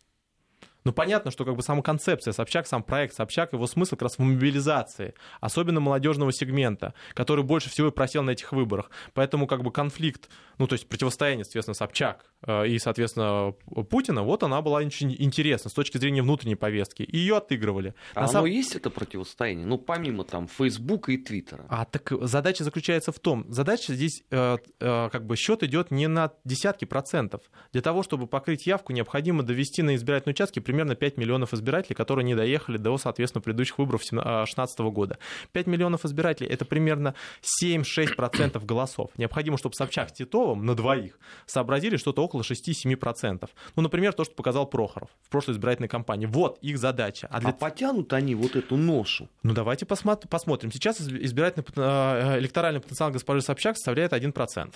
Ну, 0.84 0.92
понятно, 0.92 1.30
что 1.30 1.44
как 1.44 1.56
бы 1.56 1.62
сама 1.62 1.82
концепция 1.82 2.32
Собчак, 2.32 2.66
сам 2.66 2.82
проект 2.82 3.14
Собчак, 3.14 3.52
его 3.52 3.66
смысл 3.66 3.90
как 3.92 4.02
раз 4.02 4.16
в 4.16 4.18
мобилизации, 4.20 5.14
особенно 5.40 5.80
молодежного 5.80 6.32
сегмента, 6.32 6.94
который 7.14 7.44
больше 7.44 7.68
всего 7.70 7.88
и 7.88 7.90
просел 7.90 8.22
на 8.22 8.30
этих 8.30 8.52
выборах. 8.52 8.90
Поэтому 9.14 9.46
как 9.46 9.62
бы 9.62 9.70
конфликт, 9.70 10.28
ну, 10.58 10.66
то 10.66 10.74
есть 10.74 10.88
противостояние, 10.88 11.44
соответственно, 11.44 11.74
Собчак 11.74 12.24
э, 12.46 12.68
и, 12.68 12.78
соответственно, 12.78 13.52
Путина, 13.90 14.22
вот 14.22 14.42
она 14.42 14.62
была 14.62 14.78
очень 14.78 15.14
интересна 15.18 15.70
с 15.70 15.74
точки 15.74 15.98
зрения 15.98 16.22
внутренней 16.22 16.56
повестки. 16.56 17.02
И 17.02 17.18
ее 17.18 17.36
отыгрывали. 17.36 17.94
А 18.14 18.20
на 18.20 18.24
оно 18.24 18.32
сам... 18.32 18.44
есть 18.46 18.74
это 18.74 18.90
противостояние? 18.90 19.66
Ну, 19.66 19.78
помимо 19.78 20.24
там 20.24 20.48
Фейсбука 20.48 21.12
и 21.12 21.18
Твиттера. 21.18 21.66
А 21.68 21.84
так 21.84 22.12
задача 22.22 22.64
заключается 22.64 23.12
в 23.12 23.18
том, 23.18 23.44
задача 23.48 23.94
здесь 23.94 24.22
э, 24.30 24.58
э, 24.80 25.08
как 25.10 25.26
бы 25.26 25.36
счет 25.36 25.62
идет 25.62 25.90
не 25.90 26.06
на 26.06 26.32
десятки 26.44 26.84
процентов. 26.84 27.42
Для 27.72 27.82
того, 27.82 28.02
чтобы 28.02 28.26
покрыть 28.26 28.66
явку, 28.66 28.92
необходимо 28.92 29.42
довести 29.42 29.82
на 29.82 29.94
избирательные 29.94 30.34
участки 30.34 30.60
примерно 30.70 30.94
5 30.94 31.16
миллионов 31.16 31.52
избирателей, 31.52 31.96
которые 31.96 32.24
не 32.24 32.36
доехали 32.36 32.76
до, 32.76 32.96
соответственно, 32.96 33.42
предыдущих 33.42 33.76
выборов 33.78 34.02
2016 34.08 34.78
года. 34.80 35.18
5 35.50 35.66
миллионов 35.66 36.04
избирателей— 36.04 36.48
это 36.50 36.64
примерно 36.64 37.16
7-6% 37.60 38.64
голосов. 38.64 39.10
Необходимо, 39.16 39.58
чтобы 39.58 39.74
Собчак 39.74 40.10
с 40.10 40.12
Титовым 40.12 40.64
на 40.64 40.76
двоих 40.76 41.18
сообразили 41.46 41.96
что-то 41.96 42.22
около 42.22 42.42
6-7%. 42.42 43.50
Ну, 43.74 43.82
например, 43.82 44.12
то, 44.12 44.22
что 44.22 44.32
показал 44.34 44.66
Прохоров 44.66 45.08
в 45.26 45.28
прошлой 45.28 45.54
избирательной 45.54 45.88
кампании. 45.88 46.26
Вот 46.26 46.58
их 46.60 46.78
задача. 46.78 47.26
А, 47.32 47.40
для... 47.40 47.50
а 47.50 47.52
потянут 47.52 48.12
они 48.12 48.36
вот 48.36 48.54
эту 48.54 48.76
ношу? 48.76 49.28
Ну, 49.42 49.52
давайте 49.52 49.86
посмотрим. 49.86 50.70
Сейчас 50.70 51.00
избирательный 51.00 51.66
э, 51.74 52.38
электоральный 52.38 52.80
потенциал 52.80 53.10
госпожи 53.10 53.40
Собчак 53.40 53.74
составляет 53.74 54.12
1%. 54.12 54.72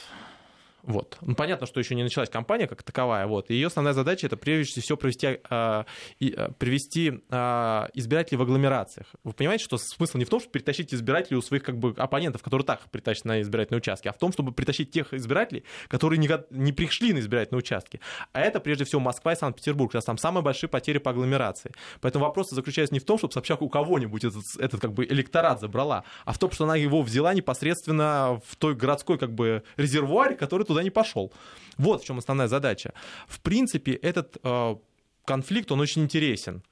Вот. 0.87 1.17
Ну, 1.23 1.35
понятно, 1.35 1.67
что 1.67 1.81
еще 1.81 1.95
не 1.95 2.03
началась 2.03 2.29
кампания 2.29 2.67
как 2.67 2.83
таковая. 2.83 3.27
Вот. 3.27 3.51
И 3.51 3.55
ее 3.55 3.69
основная 3.69 3.95
задача 3.95 4.27
это 4.27 4.37
прежде 4.37 4.81
всего 4.83 4.99
провести, 4.99 5.41
э, 5.49 5.85
э, 6.21 6.49
привести 6.59 7.23
э, 7.31 7.89
избирателей 7.95 8.37
в 8.37 8.43
агломерациях. 8.43 9.07
Вы 9.25 9.33
понимаете, 9.33 9.65
что 9.65 9.79
смысл 9.79 10.19
не 10.19 10.27
в 10.27 10.29
том, 10.29 10.41
чтобы 10.41 10.53
притащить 10.53 10.93
избирателей 10.93 11.39
у 11.39 11.43
своих 11.43 11.63
как 11.63 11.79
бы, 11.79 11.95
оппонентов, 11.97 12.43
которые 12.43 12.67
так 12.67 12.81
притащат 12.91 13.25
на 13.25 13.41
избирательные 13.41 13.79
участки, 13.79 14.09
а 14.09 14.13
в 14.13 14.19
том, 14.19 14.33
чтобы 14.33 14.53
притащить 14.53 14.91
тех 14.91 15.15
избирателей, 15.15 15.65
которые 15.89 16.19
не, 16.19 16.29
не 16.51 16.73
пришли 16.73 17.15
на 17.15 17.21
избирательные 17.21 17.61
участки. 17.61 18.01
А 18.33 18.41
это 18.41 18.61
прежде 18.61 18.85
всего 18.85 19.01
Москва 19.01 19.33
и 19.33 19.37
Санкт-Петербург. 19.37 19.93
Сейчас 19.93 20.05
там 20.05 20.19
самые 20.19 20.43
большие 20.43 20.69
потери 20.69 20.99
по 20.99 21.13
агломерации. 21.13 21.73
Поэтому 22.03 22.27
вопрос 22.27 22.51
заключается 22.51 22.93
не 22.93 23.01
в 23.01 23.05
том, 23.05 23.17
чтобы 23.17 23.33
Собчак 23.33 23.63
у 23.63 23.71
кого-нибудь 23.71 24.25
этот, 24.25 24.45
этот 24.59 24.81
как 24.81 24.93
бы 24.93 25.07
электорат 25.07 25.61
забрала, 25.61 26.05
а 26.27 26.33
в 26.33 26.39
том, 26.39 26.51
что 26.51 26.65
она 26.65 26.77
его 26.77 27.01
взяла 27.01 27.33
непосредственно 27.33 28.41
в 28.47 28.57
той 28.57 28.75
городской 28.75 29.19
как 29.19 29.33
бы 29.35 29.63
резервуаре, 29.77 30.37
который 30.37 30.65
туда 30.75 30.83
не 30.83 30.91
пошел. 30.91 31.33
Вот 31.79 32.03
в 32.03 32.07
чем 32.07 32.19
основная 32.19 32.49
задача. 32.49 32.93
В 33.29 33.41
принципе, 33.41 33.93
этот 33.93 34.37
э, 34.43 34.77
конфликт, 35.25 35.73
он 35.73 35.81
очень 35.81 36.03
интересен. 36.03 36.63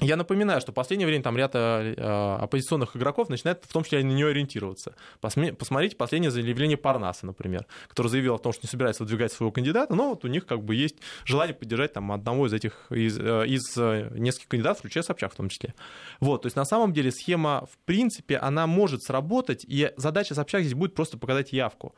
Я 0.00 0.14
напоминаю, 0.14 0.60
что 0.60 0.70
в 0.70 0.76
последнее 0.76 1.08
время 1.08 1.24
там 1.24 1.36
ряд 1.36 1.56
э, 1.56 1.94
оппозиционных 2.40 2.96
игроков 2.96 3.28
начинает 3.28 3.64
в 3.64 3.72
том 3.72 3.82
числе 3.82 4.04
на 4.04 4.12
нее 4.12 4.28
ориентироваться. 4.28 4.94
Посмотрите 5.20 5.96
последнее 5.96 6.30
заявление 6.30 6.76
Парнаса, 6.76 7.26
например, 7.26 7.66
который 7.88 8.06
заявил 8.06 8.36
о 8.36 8.38
том, 8.38 8.52
что 8.52 8.64
не 8.64 8.68
собирается 8.68 9.02
выдвигать 9.02 9.32
своего 9.32 9.50
кандидата, 9.50 9.92
но 9.96 10.10
вот 10.10 10.24
у 10.24 10.28
них 10.28 10.46
как 10.46 10.62
бы 10.62 10.76
есть 10.76 10.98
желание 11.24 11.52
поддержать 11.52 11.94
там 11.94 12.12
одного 12.12 12.46
из 12.46 12.52
этих, 12.52 12.86
из, 12.90 13.18
э, 13.18 13.46
из 13.48 13.76
нескольких 14.16 14.48
кандидатов, 14.48 14.78
включая 14.78 15.02
Собчак 15.02 15.32
в 15.32 15.36
том 15.36 15.48
числе. 15.48 15.74
Вот, 16.20 16.42
то 16.42 16.46
есть 16.46 16.54
на 16.54 16.64
самом 16.64 16.92
деле 16.92 17.10
схема, 17.10 17.66
в 17.66 17.76
принципе, 17.84 18.36
она 18.36 18.68
может 18.68 19.02
сработать, 19.02 19.64
и 19.66 19.90
задача 19.96 20.36
Собчак 20.36 20.62
здесь 20.62 20.74
будет 20.74 20.94
просто 20.94 21.18
показать 21.18 21.52
явку. 21.52 21.96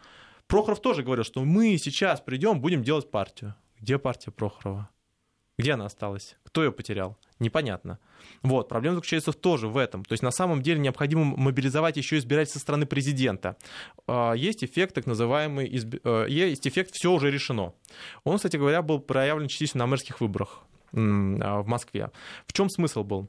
Прохоров 0.51 0.81
тоже 0.81 1.05
говорил, 1.05 1.25
что 1.25 1.45
мы 1.45 1.79
сейчас 1.79 2.21
придем, 2.21 2.61
будем 2.61 2.83
делать 2.83 3.09
партию. 3.09 3.55
Где 3.79 4.01
партия 4.01 4.33
Прохорова? 4.33 4.91
Где 5.57 5.75
она 5.75 5.87
осталась? 5.87 6.37
Кто 6.43 6.65
ее 6.65 6.73
потерял? 6.73 7.17
Непонятно. 7.39 8.01
Вот, 8.43 8.69
проблема 8.69 8.97
заключается 8.97 9.33
тоже 9.33 9.69
в 9.69 9.77
этом. 9.77 10.05
То 10.05 10.13
есть 10.13 10.25
на 10.25 10.33
самом 10.33 10.61
деле 10.61 10.81
необходимо 10.81 11.25
мобилизовать 11.25 11.97
еще 11.97 12.19
избирателей 12.19 12.55
со 12.55 12.59
стороны 12.59 12.85
президента. 12.85 13.57
А, 14.09 14.33
есть 14.33 14.65
эффект, 14.65 14.97
так 14.97 15.07
называемый, 15.07 15.69
э, 15.69 16.27
есть 16.29 16.67
эффект 16.67 16.95
«все 16.95 17.13
уже 17.13 17.31
решено». 17.31 17.73
Он, 18.25 18.37
кстати 18.37 18.57
говоря, 18.57 18.83
был 18.83 18.99
проявлен 18.99 19.47
частично 19.47 19.79
на 19.79 19.87
мэрских 19.87 20.21
выборах 20.21 20.63
а, 20.93 21.63
в 21.63 21.67
Москве. 21.69 22.11
В 22.49 22.53
чем 22.53 22.69
смысл 22.69 23.05
был? 23.05 23.29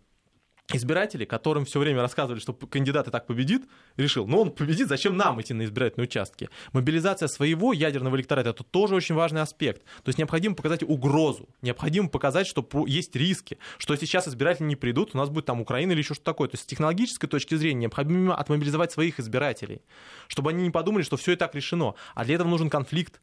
Избирателей, 0.75 1.25
которым 1.25 1.65
все 1.65 1.79
время 1.79 2.01
рассказывали, 2.01 2.39
что 2.39 2.53
кандидат 2.53 3.07
и 3.07 3.11
так 3.11 3.27
победит, 3.27 3.63
решил, 3.97 4.27
ну 4.27 4.41
он 4.41 4.51
победит, 4.51 4.87
зачем 4.87 5.17
нам 5.17 5.41
идти 5.41 5.53
на 5.53 5.63
избирательные 5.63 6.05
участки? 6.05 6.49
Мобилизация 6.73 7.27
своего 7.27 7.73
ядерного 7.73 8.15
электората 8.15 8.49
это 8.49 8.63
тоже 8.63 8.95
очень 8.95 9.15
важный 9.15 9.41
аспект. 9.41 9.83
То 10.03 10.09
есть 10.09 10.17
необходимо 10.17 10.55
показать 10.55 10.83
угрозу, 10.83 11.49
необходимо 11.61 12.09
показать, 12.09 12.47
что 12.47 12.67
есть 12.85 13.15
риски, 13.15 13.57
что 13.77 13.95
сейчас 13.95 14.27
избиратели 14.27 14.67
не 14.67 14.75
придут, 14.75 15.11
у 15.13 15.17
нас 15.17 15.29
будет 15.29 15.45
там 15.45 15.61
Украина 15.61 15.91
или 15.91 15.99
еще 15.99 16.13
что-то 16.13 16.31
такое. 16.31 16.49
То 16.49 16.55
есть 16.55 16.63
с 16.63 16.67
технологической 16.67 17.29
точки 17.29 17.55
зрения 17.55 17.81
необходимо 17.81 18.35
отмобилизовать 18.35 18.91
своих 18.91 19.19
избирателей, 19.19 19.81
чтобы 20.27 20.51
они 20.51 20.63
не 20.63 20.71
подумали, 20.71 21.03
что 21.03 21.17
все 21.17 21.33
и 21.33 21.35
так 21.35 21.55
решено. 21.55 21.95
А 22.15 22.25
для 22.25 22.35
этого 22.35 22.47
нужен 22.47 22.69
конфликт, 22.69 23.21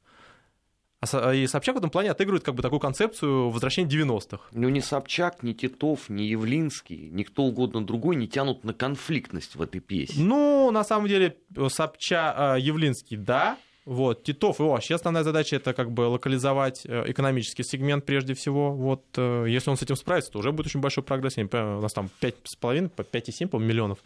и 1.32 1.46
Собчак 1.46 1.76
в 1.76 1.78
этом 1.78 1.90
плане 1.90 2.10
отыгрывает 2.10 2.44
как 2.44 2.54
бы 2.54 2.62
такую 2.62 2.80
концепцию 2.80 3.50
возвращения 3.50 3.88
90-х. 3.88 4.44
Ну, 4.52 4.68
ни 4.68 4.80
Собчак, 4.80 5.42
ни 5.42 5.52
Титов, 5.52 6.08
ни 6.08 6.22
Явлинский, 6.22 7.08
ни 7.10 7.22
кто 7.22 7.44
угодно 7.44 7.84
другой 7.84 8.16
не 8.16 8.26
тянут 8.26 8.64
на 8.64 8.74
конфликтность 8.74 9.54
в 9.54 9.62
этой 9.62 9.80
пьесе. 9.80 10.14
Ну, 10.16 10.70
на 10.72 10.82
самом 10.82 11.06
деле, 11.06 11.36
Собчак, 11.68 12.34
а, 12.36 12.56
Явлинский, 12.56 13.16
да, 13.16 13.58
вот, 13.88 14.22
Титов, 14.22 14.58
его 14.58 14.72
вообще 14.72 14.96
основная 14.96 15.22
задача 15.22 15.56
это 15.56 15.72
как 15.72 15.90
бы 15.90 16.02
локализовать 16.02 16.82
э, 16.84 17.04
экономический 17.06 17.62
сегмент 17.62 18.04
прежде 18.04 18.34
всего. 18.34 18.72
Вот, 18.72 19.02
э, 19.16 19.46
если 19.48 19.70
он 19.70 19.78
с 19.78 19.82
этим 19.82 19.96
справится, 19.96 20.30
то 20.30 20.40
уже 20.40 20.52
будет 20.52 20.66
очень 20.66 20.80
большой 20.80 21.02
прогресс. 21.02 21.38
Я 21.38 21.44
не 21.44 21.48
понимаю, 21.48 21.78
у 21.78 21.80
нас 21.80 21.94
там 21.94 22.10
5,5, 22.20 22.90
5,7 22.94 23.48
по 23.48 23.56
миллионов, 23.56 24.00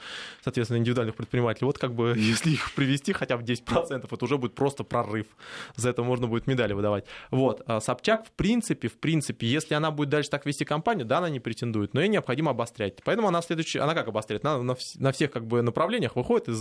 соответственно, 0.45 0.79
индивидуальных 0.79 1.17
предпринимателей. 1.17 1.67
Вот 1.67 1.79
как 1.79 1.95
бы, 1.95 2.15
если 2.17 2.51
их 2.51 2.73
привести 2.75 3.13
хотя 3.13 3.37
бы 3.37 3.43
10%, 3.43 3.93
это 3.93 4.25
уже 4.25 4.39
будет 4.39 4.55
просто 4.55 4.85
прорыв. 4.85 5.27
За 5.75 5.91
это 5.91 6.05
можно 6.05 6.29
будет 6.29 6.47
медали 6.47 6.75
выдавать. 6.75 7.05
Вот, 7.33 7.63
а 7.67 7.81
Собчак, 7.81 8.27
в 8.27 8.31
принципе, 8.31 8.87
в 8.87 8.99
принципе, 8.99 9.49
если 9.49 9.75
она 9.75 9.91
будет 9.91 10.11
дальше 10.11 10.31
так 10.31 10.47
вести 10.47 10.65
компанию, 10.65 11.07
да, 11.07 11.19
она 11.19 11.29
не 11.29 11.41
претендует, 11.41 11.93
но 11.93 12.03
ей 12.03 12.09
необходимо 12.09 12.53
обострять. 12.53 13.03
Поэтому 13.03 13.27
она 13.27 13.43
следующая, 13.43 13.81
она 13.81 13.95
как 13.95 14.07
обостряет? 14.07 14.45
Она 14.45 14.63
на, 14.63 14.77
на 14.99 15.11
всех 15.11 15.33
как 15.33 15.45
бы 15.45 15.61
направлениях 15.61 16.15
выходит 16.15 16.49
и 16.51 16.53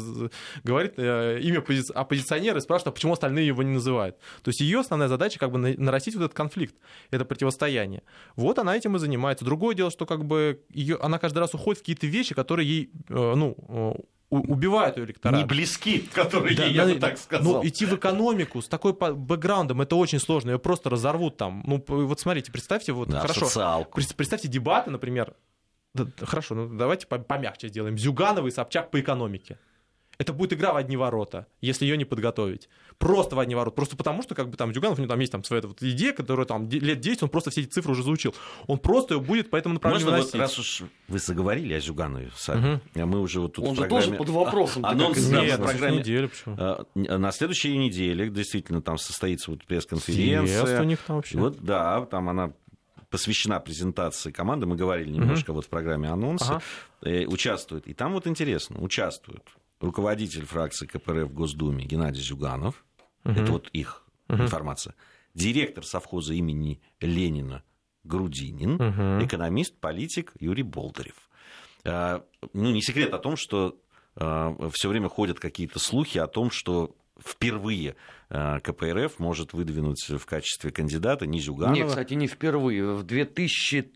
говорит 0.64 0.94
э, 0.98 1.40
имя 1.42 1.64
оппозиционера 1.94 2.58
и 2.58 2.62
спрашивает, 2.62 2.88
а 2.88 2.92
почему 2.92 3.11
почему 3.12 3.14
остальные 3.14 3.48
его 3.48 3.64
не 3.64 3.74
называют. 3.74 4.18
То 4.44 4.50
есть 4.50 4.62
ее 4.62 4.80
основная 4.80 5.08
задача 5.08 5.40
как 5.40 5.52
бы 5.52 5.58
нарастить 5.58 6.16
вот 6.16 6.24
этот 6.24 6.38
конфликт, 6.38 6.76
это 7.12 7.26
противостояние. 7.26 8.04
Вот 8.36 8.60
она 8.60 8.76
этим 8.76 8.96
и 8.96 9.00
занимается. 9.00 9.46
Другое 9.46 9.76
дело, 9.76 9.92
что 9.92 10.06
как 10.06 10.26
бы 10.26 10.60
ее, 10.70 10.98
она 11.02 11.20
каждый 11.20 11.40
раз 11.40 11.54
уходит 11.54 11.80
в 11.80 11.82
какие-то 11.82 12.08
вещи, 12.08 12.36
которые 12.36 12.68
ей, 12.68 12.90
э, 13.10 13.34
ну, 13.36 13.56
э, 13.68 13.94
убивают 14.30 14.98
ее 14.98 15.06
электорат. 15.06 15.40
Не 15.40 15.46
близки, 15.46 16.00
которые 16.14 16.56
да, 16.56 16.66
ей, 16.66 16.74
я 16.74 16.86
бы 16.86 17.00
так 17.00 17.18
сказал. 17.18 17.54
Ну, 17.54 17.68
идти 17.68 17.86
в 17.86 17.94
экономику 17.94 18.62
с 18.62 18.68
такой 18.68 18.94
бэкграундом, 18.94 19.82
это 19.82 19.96
очень 19.96 20.20
сложно, 20.20 20.52
ее 20.52 20.60
просто 20.60 20.90
разорвут 20.90 21.38
там. 21.38 21.64
Ну, 21.66 21.84
вот 21.88 22.20
смотрите, 22.20 22.52
представьте, 22.52 22.94
вот, 22.94 23.10
да, 23.10 23.20
хорошо, 23.20 23.46
социалку. 23.46 24.00
представьте 24.16 24.48
дебаты, 24.48 24.90
например, 24.90 25.34
да, 25.94 26.06
хорошо, 26.22 26.56
ну 26.56 26.78
давайте 26.78 27.08
помягче 27.08 27.68
сделаем. 27.68 27.98
Зюганова 27.98 28.48
и 28.48 28.52
Собчак 28.52 28.92
по 28.92 29.00
экономике 29.02 29.58
это 30.22 30.34
будет 30.34 30.54
игра 30.54 30.72
в 30.72 30.76
одни 30.76 30.96
ворота, 30.98 31.48
если 31.62 31.84
ее 31.84 31.98
не 31.98 32.06
подготовить. 32.06 32.70
Просто 33.00 33.36
в 33.36 33.40
одни 33.40 33.56
ворота. 33.56 33.76
Просто 33.76 33.98
потому, 33.98 34.22
что 34.22 34.36
как 34.36 34.50
бы 34.50 34.56
там 34.56 34.72
Дюганов, 34.72 35.00
у 35.00 35.02
него 35.02 35.10
там 35.10 35.20
есть 35.20 35.32
там 35.32 35.44
своя 35.44 35.64
вот 35.64 35.82
идея, 35.82 36.14
которая 36.14 36.46
там 36.46 36.70
лет 36.70 37.00
10, 37.00 37.24
он 37.24 37.30
просто 37.30 37.50
все 37.50 37.62
эти 37.62 37.70
цифры 37.70 37.94
уже 37.94 38.04
заучил. 38.04 38.36
Он 38.68 38.78
просто 38.78 39.16
ее 39.16 39.20
будет 39.20 39.50
по 39.50 39.56
этому 39.56 39.74
направлению 39.74 40.12
Можно, 40.12 40.24
вот, 40.24 40.36
раз 40.36 40.60
уж 40.60 40.84
вы 41.08 41.18
заговорили 41.18 41.74
о 41.74 41.80
Зюганове 41.80 42.32
сами, 42.36 42.76
угу. 42.94 43.06
мы 43.08 43.20
уже 43.20 43.40
вот 43.40 43.54
тут 43.54 43.66
Он 43.66 43.74
же 43.74 43.82
программе... 43.82 44.06
тоже 44.06 44.18
под 44.18 44.30
вопросом. 44.30 44.86
Анонс 44.86 45.28
Нет, 45.28 45.60
на 45.60 45.66
программе... 45.66 45.98
неделю, 45.98 46.30
почему? 46.30 46.56
А, 46.60 46.86
на 46.94 47.32
следующей 47.32 47.76
неделе 47.76 48.30
действительно 48.30 48.84
там 48.84 49.00
состоится 49.00 49.50
вот 49.50 49.66
пресс-конференция. 49.66 50.82
у 50.82 50.84
них 50.84 51.00
там 51.00 51.16
вообще. 51.16 51.40
Вот, 51.40 51.60
да, 51.62 52.06
там 52.06 52.30
она 52.30 52.54
посвящена 53.10 53.60
презентации 53.60 54.32
команды, 54.32 54.68
мы 54.68 54.76
говорили 54.76 55.10
немножко 55.10 55.50
угу. 55.50 55.58
вот 55.58 55.66
в 55.66 55.70
программе 55.70 56.10
анонса, 56.10 56.58
ага. 56.58 56.62
э, 57.02 57.26
участвует. 57.26 57.88
И 57.88 57.96
там 57.96 58.14
вот 58.14 58.28
интересно, 58.28 58.80
участвуют 58.80 59.44
руководитель 59.82 60.46
фракции 60.46 60.86
КПРФ 60.86 61.30
в 61.30 61.34
Госдуме 61.34 61.86
Геннадий 61.86 62.22
Зюганов, 62.22 62.86
угу. 63.26 63.34
это 63.34 63.52
вот 63.52 63.70
их 63.74 64.04
угу. 64.30 64.44
информация, 64.44 64.96
директор 65.34 65.86
совхоза 65.86 66.34
имени 66.34 66.82
Ленина 67.02 67.64
Грудинин, 68.04 68.76
угу. 68.76 69.26
экономист, 69.26 69.78
политик 69.80 70.34
Юрий 70.40 70.64
Болдырев. 70.64 71.30
А, 71.84 72.24
ну, 72.54 72.72
не 72.72 72.82
секрет 72.82 73.14
о 73.14 73.20
том, 73.20 73.36
что 73.36 73.78
а, 74.16 74.56
все 74.72 74.90
время 74.90 75.10
ходят 75.10 75.40
какие-то 75.40 75.80
слухи 75.80 76.18
о 76.18 76.28
том, 76.28 76.52
что 76.52 76.96
впервые 77.20 77.96
КПРФ 78.30 79.20
может 79.20 79.54
выдвинуть 79.54 80.10
в 80.10 80.26
качестве 80.26 80.72
кандидата 80.72 81.28
не 81.28 81.40
Зюганова. 81.40 81.76
Нет, 81.76 81.90
кстати, 81.90 82.16
не 82.16 82.28
впервые. 82.28 82.96
В 82.96 83.04
2000 83.04 83.92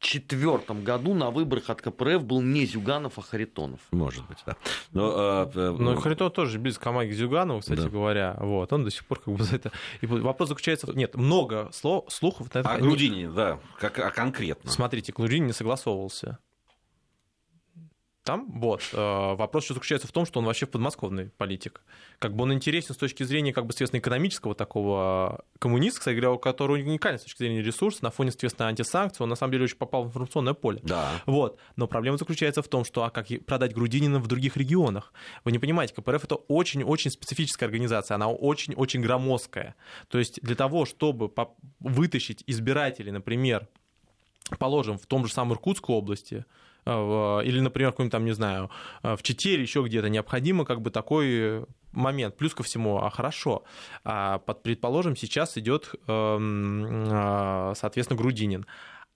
четвертом 0.00 0.82
году 0.82 1.14
на 1.14 1.30
выборах 1.30 1.70
от 1.70 1.82
КПРФ 1.82 2.24
был 2.24 2.40
не 2.40 2.66
Зюганов, 2.66 3.18
а 3.18 3.22
Харитонов. 3.22 3.80
Может 3.92 4.26
быть, 4.26 4.38
да. 4.46 4.56
Но, 4.92 5.50
э, 5.54 5.70
Но 5.78 5.96
Харитонов 5.96 6.32
тоже 6.32 6.58
близко 6.58 6.84
к 6.84 6.86
Амаге 6.88 7.12
Зюганову, 7.12 7.60
кстати 7.60 7.82
да. 7.82 7.88
говоря. 7.88 8.36
Вот, 8.40 8.72
он 8.72 8.84
до 8.84 8.90
сих 8.90 9.04
пор 9.04 9.20
как 9.20 9.34
бы 9.34 9.44
за 9.44 9.56
это... 9.56 9.72
И 10.00 10.06
вопрос 10.06 10.48
заключается... 10.48 10.90
Нет, 10.92 11.14
много 11.14 11.68
слов, 11.72 12.06
слухов... 12.08 12.52
На 12.54 12.60
это... 12.60 12.70
О 12.70 12.78
Грудине, 12.78 13.28
да, 13.28 13.60
как, 13.78 13.98
а 13.98 14.10
конкретно. 14.10 14.70
Смотрите, 14.70 15.12
Грудинин 15.12 15.46
не 15.46 15.52
согласовывался 15.52 16.38
там. 18.22 18.46
Вот. 18.60 18.82
Э, 18.92 19.34
вопрос 19.34 19.64
еще 19.64 19.74
заключается 19.74 20.06
в 20.06 20.12
том, 20.12 20.26
что 20.26 20.40
он 20.40 20.46
вообще 20.46 20.66
в 20.66 20.70
подмосковный 20.70 21.30
политик. 21.30 21.82
Как 22.18 22.34
бы 22.34 22.44
он 22.44 22.52
интересен 22.52 22.94
с 22.94 22.98
точки 22.98 23.22
зрения, 23.22 23.52
как 23.52 23.66
бы, 23.66 23.72
соответственно, 23.72 24.00
экономического 24.00 24.54
такого 24.54 25.44
коммуниста, 25.58 26.00
кстати 26.00 26.16
говоря, 26.16 26.32
у 26.32 26.38
которого 26.38 26.76
уникальный 26.76 27.18
с 27.18 27.22
точки 27.22 27.38
зрения 27.38 27.62
ресурса, 27.62 28.04
на 28.04 28.10
фоне, 28.10 28.30
соответственно, 28.30 28.68
антисанкций, 28.68 29.22
он 29.22 29.30
на 29.30 29.36
самом 29.36 29.52
деле 29.52 29.64
очень 29.64 29.76
попал 29.76 30.04
в 30.04 30.08
информационное 30.08 30.54
поле. 30.54 30.80
Да. 30.82 31.10
Вот. 31.26 31.58
Но 31.76 31.86
проблема 31.86 32.18
заключается 32.18 32.62
в 32.62 32.68
том, 32.68 32.84
что 32.84 33.04
а 33.04 33.10
как 33.10 33.26
продать 33.46 33.74
Грудинина 33.74 34.18
в 34.18 34.26
других 34.26 34.56
регионах? 34.56 35.12
Вы 35.44 35.52
не 35.52 35.58
понимаете, 35.58 35.94
КПРФ 35.94 36.24
это 36.24 36.34
очень-очень 36.34 37.10
специфическая 37.10 37.68
организация, 37.68 38.16
она 38.16 38.28
очень-очень 38.30 39.00
громоздкая. 39.00 39.76
То 40.08 40.18
есть 40.18 40.40
для 40.42 40.56
того, 40.56 40.84
чтобы 40.84 41.32
вытащить 41.78 42.44
избирателей, 42.46 43.12
например, 43.12 43.68
положим, 44.58 44.98
в 44.98 45.06
том 45.06 45.26
же 45.26 45.32
самом 45.32 45.54
Иркутской 45.54 45.94
области, 45.94 46.44
или, 46.86 47.60
например, 47.60 47.92
какой-нибудь 47.92 48.12
там, 48.12 48.24
не 48.24 48.32
знаю, 48.32 48.70
а, 49.02 49.16
в 49.16 49.22
Читере 49.22 49.62
еще 49.62 49.82
где-то 49.82 50.08
необходимо 50.08 50.64
как 50.64 50.80
бы 50.80 50.90
такой 50.90 51.64
момент. 51.92 52.36
Плюс 52.36 52.54
ко 52.54 52.62
всему, 52.62 52.98
а 52.98 53.10
хорошо, 53.10 53.64
а 54.04 54.38
под, 54.38 54.62
предположим, 54.62 55.16
сейчас 55.16 55.58
идет, 55.58 55.92
эм, 56.06 57.74
соответственно, 57.74 58.18
Грудинин. 58.18 58.66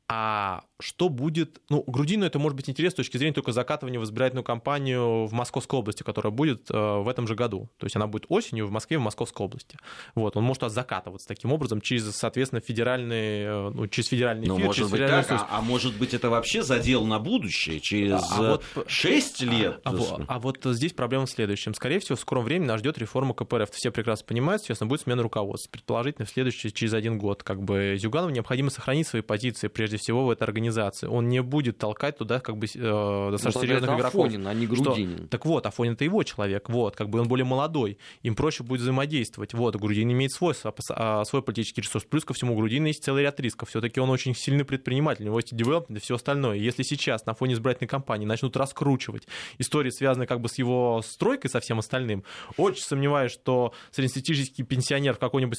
А 0.07 0.65
что 0.81 1.09
будет... 1.09 1.63
Ну, 1.71 1.83
Грудину 1.87 2.27
это 2.27 2.39
может 2.39 2.57
быть 2.57 2.69
интересно 2.69 2.93
с 2.93 2.97
точки 2.97 3.17
зрения 3.17 3.33
только 3.33 3.53
закатывания 3.53 3.99
в 3.99 4.05
избирательную 4.05 4.45
кампанию 4.45 5.27
в 5.27 5.33
Московской 5.33 5.79
области, 5.79 6.03
которая 6.03 6.31
будет 6.31 6.71
э, 6.71 6.75
в 6.75 7.09
этом 7.09 7.27
же 7.27 7.35
году. 7.35 7.71
То 7.79 7.87
есть 7.87 7.97
она 7.97 8.07
будет 8.07 8.27
осенью 8.29 8.67
в 8.67 8.71
Москве, 8.71 8.99
в 8.99 9.01
Московской 9.01 9.47
области. 9.47 9.79
Вот, 10.15 10.37
он 10.37 10.45
может 10.45 10.71
закатываться 10.71 11.27
таким 11.27 11.53
образом 11.53 11.81
через, 11.81 12.11
соответственно, 12.15 12.61
федеральный, 12.61 13.45
э, 13.45 13.71
ну, 13.73 13.87
через 13.87 14.09
федеральный 14.09 14.47
ну, 14.47 14.57
эфир, 14.57 14.67
может 14.67 14.79
через 14.79 14.91
быть 14.91 15.01
так, 15.07 15.31
а, 15.31 15.49
а 15.51 15.61
может 15.63 15.97
быть 15.97 16.13
это 16.13 16.29
вообще 16.29 16.63
задел 16.63 17.07
на 17.07 17.19
будущее, 17.19 17.81
через 17.81 18.23
а, 18.31 18.61
вот, 18.75 18.87
6 18.87 19.43
э, 19.43 19.47
лет? 19.47 19.81
А, 19.85 19.95
а, 19.95 20.25
а 20.29 20.39
вот 20.39 20.59
здесь 20.65 20.93
проблема 20.93 21.25
в 21.25 21.31
следующем. 21.31 21.73
Скорее 21.73 21.99
всего, 22.01 22.17
в 22.17 22.21
скором 22.21 22.45
времени 22.45 22.69
нас 22.69 22.81
ждет 22.81 22.99
реформа 22.99 23.33
КПРФ. 23.33 23.71
Все 23.71 23.91
прекрасно 23.91 24.27
понимают, 24.27 24.61
естественно, 24.61 24.89
будет 24.89 25.01
смена 25.01 25.23
руководства. 25.23 25.71
Предположительно, 25.71 26.27
в 26.27 26.31
следующий, 26.31 26.73
через 26.73 26.93
один 26.93 27.17
год. 27.17 27.43
Как 27.43 27.63
бы 27.63 27.97
Зюганову 27.99 28.33
необходимо 28.33 28.69
сохранить 28.71 29.09
свои 29.09 29.23
позиции, 29.23 29.69
прежде 29.69 29.94
всего, 29.99 30.27
в 30.27 30.31
этой 30.31 30.45
организации 30.45 31.07
он 31.07 31.29
не 31.29 31.43
будет 31.43 31.79
толкать 31.79 32.19
туда 32.19 32.41
как 32.41 32.57
бы 32.57 32.67
э, 32.67 33.29
достаточно 33.31 33.61
ну, 33.61 33.67
серьезных 33.67 33.91
игроков. 33.91 34.27
Афонин, 34.27 34.47
а 34.47 34.55
не 34.55 34.67
Грудинин. 34.67 35.17
Что, 35.19 35.27
так 35.29 35.47
вот, 35.47 35.67
Афонин 35.67 35.95
это 35.95 36.05
его 36.05 36.23
человек, 36.23 36.69
вот, 36.69 36.97
как 36.97 37.09
бы 37.09 37.21
он 37.21 37.29
более 37.29 37.45
молодой, 37.45 37.99
им 38.23 38.35
проще 38.35 38.63
будет 38.63 38.81
взаимодействовать. 38.81 39.55
Вот, 39.55 39.77
Грудин 39.77 40.11
имеет 40.13 40.33
свой, 40.33 40.55
а, 40.91 41.25
свой 41.25 41.43
политический 41.43 41.83
ресурс. 41.83 42.05
Плюс 42.05 42.25
ко 42.25 42.35
всему, 42.35 42.55
у 42.55 42.57
Грудина 42.57 42.89
есть 42.89 43.03
целый 43.05 43.23
ряд 43.23 43.39
рисков. 43.41 43.69
Все-таки 43.69 44.01
он 44.01 44.11
очень 44.11 44.35
сильный 44.35 44.65
предприниматель, 44.65 45.23
у 45.25 45.27
него 45.27 45.39
есть 45.39 45.55
девелопмент 45.55 46.01
и 46.01 46.03
все 46.03 46.17
остальное. 46.17 46.57
Если 46.57 46.83
сейчас 46.83 47.27
на 47.27 47.35
фоне 47.35 47.55
избирательной 47.55 47.89
кампании 47.89 48.27
начнут 48.27 48.57
раскручивать 48.57 49.27
истории, 49.59 49.91
связанные 49.91 50.27
как 50.27 50.41
бы 50.41 50.49
с 50.49 50.59
его 50.59 51.03
стройкой, 51.05 51.51
со 51.51 51.61
всем 51.61 51.79
остальным, 51.79 52.25
очень 52.57 52.83
сомневаюсь, 52.83 53.33
что 53.33 53.73
среднестатистический 53.91 54.63
пенсионер 54.63 55.15
в 55.15 55.19
какой-нибудь, 55.19 55.59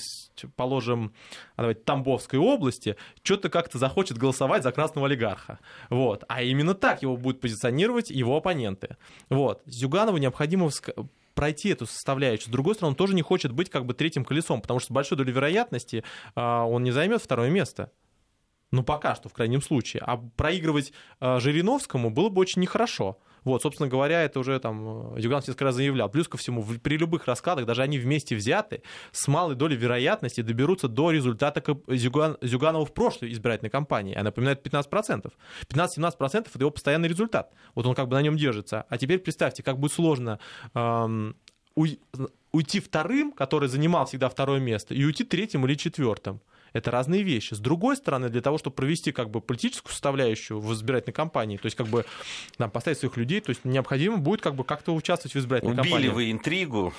положим, 0.55 1.13
давайте, 1.57 1.81
Тамбовской 1.81 2.39
области 2.39 2.95
что-то 3.23 3.49
как-то 3.49 3.77
захочет 3.77 4.17
голосовать 4.25 4.63
за 4.63 4.71
красного 4.71 5.07
олигарха. 5.07 5.59
Вот. 5.89 6.23
А 6.27 6.41
именно 6.41 6.73
так 6.73 7.01
его 7.03 7.15
будут 7.15 7.41
позиционировать 7.41 8.09
его 8.09 8.35
оппоненты. 8.35 8.97
Вот. 9.29 9.61
Зюганову 9.65 10.17
необходимо 10.17 10.69
пройти 11.35 11.69
эту 11.69 11.85
составляющую. 11.85 12.47
С 12.47 12.51
другой 12.51 12.73
стороны, 12.75 12.91
он 12.91 12.95
тоже 12.95 13.13
не 13.13 13.21
хочет 13.21 13.51
быть 13.51 13.69
как 13.69 13.85
бы 13.85 13.93
третьим 13.93 14.25
колесом, 14.25 14.61
потому 14.61 14.79
что 14.79 14.87
с 14.87 14.91
большой 14.91 15.17
долей 15.17 15.31
вероятности 15.31 16.03
а, 16.33 16.65
он 16.65 16.83
не 16.83 16.91
займет 16.91 17.21
второе 17.21 17.49
место. 17.49 17.91
Ну, 18.71 18.83
пока 18.83 19.15
что, 19.15 19.29
в 19.29 19.33
крайнем 19.33 19.61
случае. 19.61 20.01
А 20.05 20.17
проигрывать 20.17 20.91
а, 21.19 21.39
Жириновскому 21.39 22.09
было 22.09 22.29
бы 22.29 22.41
очень 22.41 22.61
нехорошо. 22.61 23.19
Вот, 23.45 23.61
собственно 23.61 23.87
говоря, 23.87 24.23
это 24.23 24.39
уже 24.39 24.59
там 24.59 25.15
э, 25.15 25.21
Зюганов 25.21 25.47
несколько 25.47 25.65
раз 25.65 25.75
заявлял. 25.75 26.09
Плюс 26.09 26.27
ко 26.27 26.37
всему, 26.37 26.65
при 26.83 26.97
любых 26.97 27.27
раскладах, 27.27 27.65
даже 27.65 27.83
они 27.83 27.99
вместе 27.99 28.35
взяты, 28.35 28.81
с 29.11 29.27
малой 29.27 29.55
долей 29.55 29.77
вероятности 29.77 30.41
доберутся 30.41 30.87
до 30.87 31.11
результата 31.11 31.63
Зюган, 31.87 32.37
Зюганова 32.41 32.85
в 32.85 32.93
прошлой 32.93 33.31
избирательной 33.31 33.69
кампании. 33.69 34.15
А 34.15 34.23
напоминает 34.23 34.65
15%. 34.65 35.31
15-17% 35.69 36.39
это 36.39 36.59
его 36.59 36.71
постоянный 36.71 37.07
результат. 37.07 37.53
Вот 37.75 37.85
он 37.85 37.95
как 37.95 38.07
бы 38.07 38.15
на 38.15 38.21
нем 38.21 38.35
держится. 38.35 38.85
А 38.89 38.97
теперь 38.97 39.19
представьте, 39.19 39.61
как 39.63 39.79
будет 39.79 39.93
сложно 39.93 40.39
эм, 40.73 41.35
уйти 41.75 42.79
вторым, 42.79 43.31
который 43.31 43.69
занимал 43.69 44.05
всегда 44.05 44.27
второе 44.29 44.59
место, 44.59 44.95
и 44.95 45.03
уйти 45.03 45.23
третьим 45.23 45.65
или 45.65 45.75
четвертым 45.75 46.41
это 46.75 46.91
разные 46.91 47.23
вещи. 47.23 47.53
С 47.53 47.59
другой 47.59 47.95
стороны, 47.95 48.27
для 48.27 48.41
того, 48.41 48.57
чтобы 48.57 48.75
провести 48.75 49.13
как 49.13 49.29
бы 49.29 49.39
политическую 49.39 49.93
составляющую 49.93 50.59
в 50.59 50.73
избирательной 50.73 51.13
кампании, 51.13 51.55
то 51.55 51.67
есть 51.67 51.77
как 51.77 51.87
бы 51.87 52.05
там, 52.57 52.69
поставить 52.69 52.99
своих 52.99 53.15
людей, 53.15 53.39
то 53.39 53.51
есть 53.51 53.63
необходимо 53.63 54.17
будет 54.17 54.41
как 54.41 54.55
бы 54.55 54.65
как-то 54.65 54.93
участвовать 54.93 55.35
в 55.35 55.39
избирательной 55.39 55.73
Убили 55.73 55.83
кампании. 55.83 56.09
вы 56.09 56.31
интригу. 56.31 56.93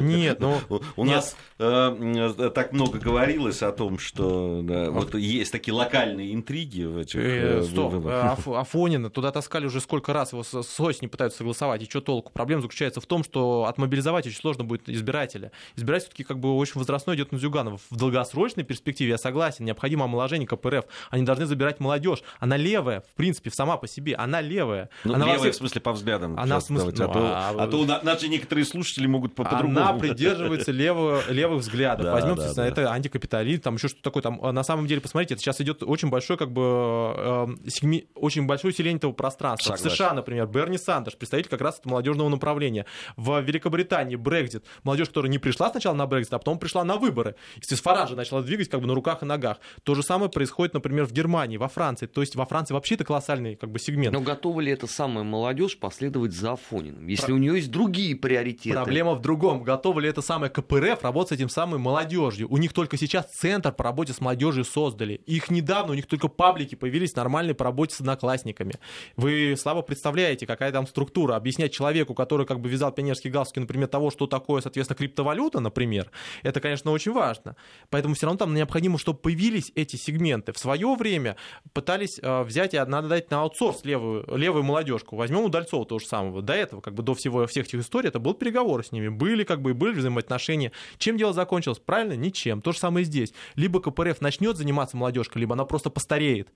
Нет, 0.00 0.40
ну... 0.40 0.60
У 0.96 1.04
нас 1.04 1.36
э, 1.58 2.50
так 2.54 2.72
много 2.72 2.98
говорилось 2.98 3.62
о 3.62 3.70
том, 3.72 3.98
что 3.98 4.62
вот 4.90 5.14
есть 5.14 5.52
такие 5.52 5.74
локальные 5.74 6.34
интриги 6.34 6.84
в 6.84 6.96
этих 6.96 7.20
э, 7.20 7.62
Стоп, 7.64 8.06
Афонина 8.46 9.10
туда 9.10 9.30
таскали 9.30 9.66
уже 9.66 9.82
сколько 9.82 10.14
раз, 10.14 10.32
его 10.32 10.42
с 10.42 10.80
осени 10.80 11.08
пытаются 11.08 11.38
согласовать, 11.38 11.82
и 11.82 11.84
что 11.84 12.00
толку? 12.00 12.32
Проблема 12.32 12.62
заключается 12.62 13.02
в 13.02 13.06
том, 13.06 13.24
что 13.24 13.66
отмобилизовать 13.66 14.26
очень 14.26 14.38
сложно 14.38 14.64
будет 14.64 14.88
избирателя. 14.88 15.52
Избиратель 15.76 16.06
все-таки 16.06 16.24
как 16.24 16.38
бы 16.38 16.56
очень 16.56 16.78
возрастной 16.78 17.16
идет 17.16 17.32
на 17.32 17.38
Зюганова. 17.38 17.78
В 17.90 17.96
долгосрочной 18.06 18.64
перспективе, 18.64 19.10
я 19.10 19.18
согласен, 19.18 19.64
необходимо 19.64 20.04
омоложение 20.04 20.46
КПРФ. 20.46 20.84
Они 21.10 21.24
должны 21.24 21.46
забирать 21.46 21.80
молодежь. 21.80 22.22
Она 22.38 22.56
левая, 22.56 23.00
в 23.00 23.14
принципе, 23.14 23.50
сама 23.50 23.76
по 23.76 23.88
себе. 23.88 24.14
Она 24.14 24.40
левая. 24.40 24.90
Ну, 25.04 25.14
она 25.14 25.26
левая, 25.26 25.40
всех... 25.40 25.54
в 25.54 25.56
смысле, 25.58 25.80
по 25.80 25.92
взглядам. 25.92 26.38
Она 26.38 26.58
в 26.58 26.62
смысле... 26.62 26.92
Ну, 26.96 27.04
а, 27.04 27.08
то, 27.08 27.20
а... 27.20 27.54
а 27.58 27.66
то 27.66 28.00
наши 28.02 28.28
некоторые 28.28 28.64
слушатели 28.64 29.06
могут 29.06 29.34
по- 29.34 29.44
по-другому. 29.44 29.80
Она 29.80 29.92
придерживается 29.94 30.72
левого, 30.72 31.22
левых 31.28 31.60
взглядов. 31.62 32.04
Да, 32.04 32.12
Возьмем, 32.12 32.36
да, 32.54 32.66
это 32.66 32.92
антикапитализм, 32.92 33.62
там 33.62 33.74
еще 33.74 33.88
что-то 33.88 34.04
такое. 34.04 34.22
Там, 34.22 34.40
на 34.42 34.62
самом 34.62 34.86
деле, 34.86 35.00
посмотрите, 35.00 35.34
это 35.34 35.42
сейчас 35.42 35.60
идет 35.60 35.82
очень 35.82 36.08
большой, 36.08 36.36
как 36.36 36.52
бы, 36.52 37.12
э, 37.16 37.46
сегми... 37.68 38.06
очень 38.14 38.46
большое 38.46 38.72
усиление 38.72 38.98
этого 38.98 39.12
пространства. 39.12 39.76
Согласен. 39.76 39.90
В 39.90 39.94
США, 39.94 40.14
например, 40.14 40.46
Берни 40.46 40.78
Сандерс, 40.78 41.16
представитель 41.16 41.50
как 41.50 41.60
раз 41.60 41.78
этого 41.78 41.92
молодежного 41.92 42.28
направления. 42.28 42.86
В 43.16 43.40
Великобритании 43.40 44.16
Брекзит. 44.16 44.64
Молодежь, 44.84 45.08
которая 45.08 45.30
не 45.30 45.38
пришла 45.38 45.70
сначала 45.70 45.94
на 45.94 46.06
Брекзит, 46.06 46.32
а 46.32 46.38
потом 46.38 46.58
пришла 46.58 46.84
на 46.84 46.96
выборы. 46.96 47.34
И 47.56 47.60
с 47.96 47.98
Фараджа 47.98 48.16
начала 48.16 48.42
двигать 48.42 48.68
как 48.68 48.80
бы 48.80 48.86
на 48.86 48.94
руках 48.94 49.22
и 49.22 49.26
ногах. 49.26 49.58
То 49.82 49.94
же 49.94 50.02
самое 50.02 50.30
происходит, 50.30 50.74
например, 50.74 51.06
в 51.06 51.12
Германии, 51.12 51.56
во 51.56 51.68
Франции. 51.68 52.06
То 52.06 52.20
есть 52.20 52.36
во 52.36 52.44
Франции 52.44 52.74
вообще 52.74 52.94
это 52.94 53.04
колоссальный 53.04 53.56
как 53.56 53.70
бы 53.70 53.78
сегмент. 53.78 54.12
Но 54.12 54.20
готова 54.20 54.60
ли 54.60 54.72
эта 54.72 54.86
самая 54.86 55.24
молодежь 55.24 55.78
последовать 55.78 56.32
за 56.32 56.52
Афониным, 56.52 57.06
если 57.06 57.26
Про... 57.26 57.34
у 57.34 57.38
нее 57.38 57.56
есть 57.56 57.70
другие 57.70 58.14
приоритеты? 58.16 58.74
Проблема 58.74 59.14
в 59.14 59.20
другом. 59.20 59.62
Готова 59.62 60.00
ли 60.00 60.08
эта 60.08 60.22
самая 60.22 60.50
КПРФ 60.50 61.02
работать 61.02 61.30
с 61.30 61.32
этим 61.32 61.48
самой 61.48 61.78
молодежью? 61.78 62.48
У 62.50 62.56
них 62.58 62.72
только 62.72 62.96
сейчас 62.96 63.26
центр 63.32 63.72
по 63.72 63.84
работе 63.84 64.12
с 64.12 64.20
молодежью 64.20 64.64
создали. 64.64 65.14
Их 65.26 65.50
недавно, 65.50 65.92
у 65.92 65.94
них 65.94 66.06
только 66.06 66.28
паблики 66.28 66.74
появились 66.74 67.14
нормальные 67.16 67.54
по 67.54 67.64
работе 67.64 67.94
с 67.94 68.00
одноклассниками. 68.00 68.74
Вы 69.16 69.54
слабо 69.56 69.82
представляете, 69.82 70.46
какая 70.46 70.72
там 70.72 70.86
структура. 70.86 71.36
Объяснять 71.36 71.72
человеку, 71.72 72.14
который 72.14 72.46
как 72.46 72.60
бы 72.60 72.68
вязал 72.68 72.92
пионерские 72.92 73.32
галстуки, 73.32 73.60
например, 73.60 73.88
того, 73.88 74.10
что 74.10 74.26
такое, 74.26 74.60
соответственно, 74.60 74.96
криптовалюта, 74.96 75.60
например, 75.60 76.10
это, 76.42 76.60
конечно, 76.60 76.90
очень 76.90 77.12
важно. 77.12 77.56
Поэтому 77.90 78.14
все 78.14 78.26
равно 78.26 78.38
там 78.38 78.54
необходимо, 78.54 78.98
чтобы 78.98 79.18
появились 79.18 79.72
эти 79.74 79.96
сегменты. 79.96 80.52
В 80.52 80.58
свое 80.58 80.94
время 80.94 81.36
пытались 81.72 82.18
э, 82.20 82.42
взять 82.42 82.74
и 82.74 82.78
надо 82.78 83.08
дать 83.08 83.30
на 83.30 83.42
аутсорс 83.42 83.84
левую, 83.84 84.24
левую 84.36 84.64
молодежку. 84.64 85.16
Возьмем 85.16 85.44
Удальцова 85.44 85.84
того 85.86 85.98
же 85.98 86.06
самого. 86.06 86.42
До 86.42 86.52
этого, 86.52 86.80
как 86.80 86.94
бы 86.94 87.02
до 87.02 87.14
всего, 87.14 87.46
всех 87.46 87.66
этих 87.66 87.80
историй, 87.80 88.08
это 88.08 88.18
был 88.18 88.34
переговоры 88.34 88.84
с 88.84 88.92
ними. 88.92 89.08
Были, 89.08 89.44
как 89.44 89.62
бы, 89.62 89.74
были 89.74 89.92
взаимоотношения. 89.92 90.72
Чем 90.98 91.16
дело 91.16 91.32
закончилось? 91.32 91.78
Правильно? 91.78 92.14
Ничем. 92.14 92.62
То 92.62 92.72
же 92.72 92.78
самое 92.78 93.02
и 93.02 93.06
здесь. 93.06 93.32
Либо 93.54 93.80
КПРФ 93.80 94.20
начнет 94.20 94.56
заниматься 94.56 94.96
молодежкой, 94.96 95.40
либо 95.40 95.54
она 95.54 95.64
просто 95.64 95.90
постареет. 95.90 96.48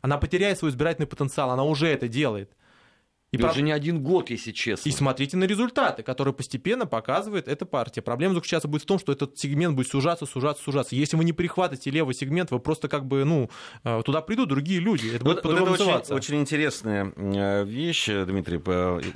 Она 0.00 0.18
потеряет 0.18 0.58
свой 0.58 0.70
избирательный 0.70 1.06
потенциал, 1.06 1.50
она 1.50 1.64
уже 1.64 1.88
это 1.88 2.08
делает. 2.08 2.50
И, 3.30 3.36
и 3.36 3.44
уже 3.44 3.60
не 3.60 3.72
один 3.72 4.02
год, 4.02 4.30
если 4.30 4.52
честно. 4.52 4.88
И 4.88 4.92
смотрите 4.92 5.36
на 5.36 5.44
результаты, 5.44 6.02
которые 6.02 6.32
постепенно 6.32 6.86
показывает 6.86 7.46
эта 7.46 7.66
партия. 7.66 8.00
Проблема 8.00 8.32
заключается 8.34 8.68
будет 8.68 8.82
в 8.82 8.86
том, 8.86 8.98
что 8.98 9.12
этот 9.12 9.38
сегмент 9.38 9.76
будет 9.76 9.88
сужаться, 9.88 10.24
сужаться, 10.24 10.62
сужаться. 10.62 10.96
Если 10.96 11.14
вы 11.14 11.24
не 11.24 11.34
прихватите 11.34 11.90
левый 11.90 12.14
сегмент, 12.14 12.50
вы 12.50 12.58
просто 12.58 12.88
как 12.88 13.06
бы, 13.06 13.24
ну, 13.24 13.50
э, 13.84 14.02
туда 14.02 14.22
придут 14.22 14.48
другие 14.48 14.80
люди. 14.80 15.14
Это 15.14 15.26
вот, 15.26 15.42
будет 15.42 15.60
вот 15.60 15.74
это 15.74 15.84
очень, 15.84 16.14
очень 16.14 16.40
интересная 16.40 17.12
э, 17.16 17.64
вещь, 17.66 18.06
Дмитрий. 18.06 18.62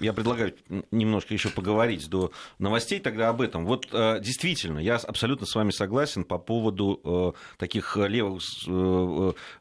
Я 0.05 0.13
предлагаю 0.13 0.55
немножко 0.91 1.33
еще 1.33 1.49
поговорить 1.49 2.11
до 2.11 2.33
новостей 2.59 3.01
тогда 3.01 3.31
об 3.31 3.41
этом. 3.41 3.65
Вот 3.65 3.89
э, 3.93 4.21
действительно, 4.21 4.79
я 4.79 4.97
абсолютно 4.97 5.47
с 5.47 5.55
вами 5.55 5.71
согласен 5.71 6.25
по 6.25 6.37
поводу 6.37 7.35
таких 7.57 7.97
левых 7.97 8.43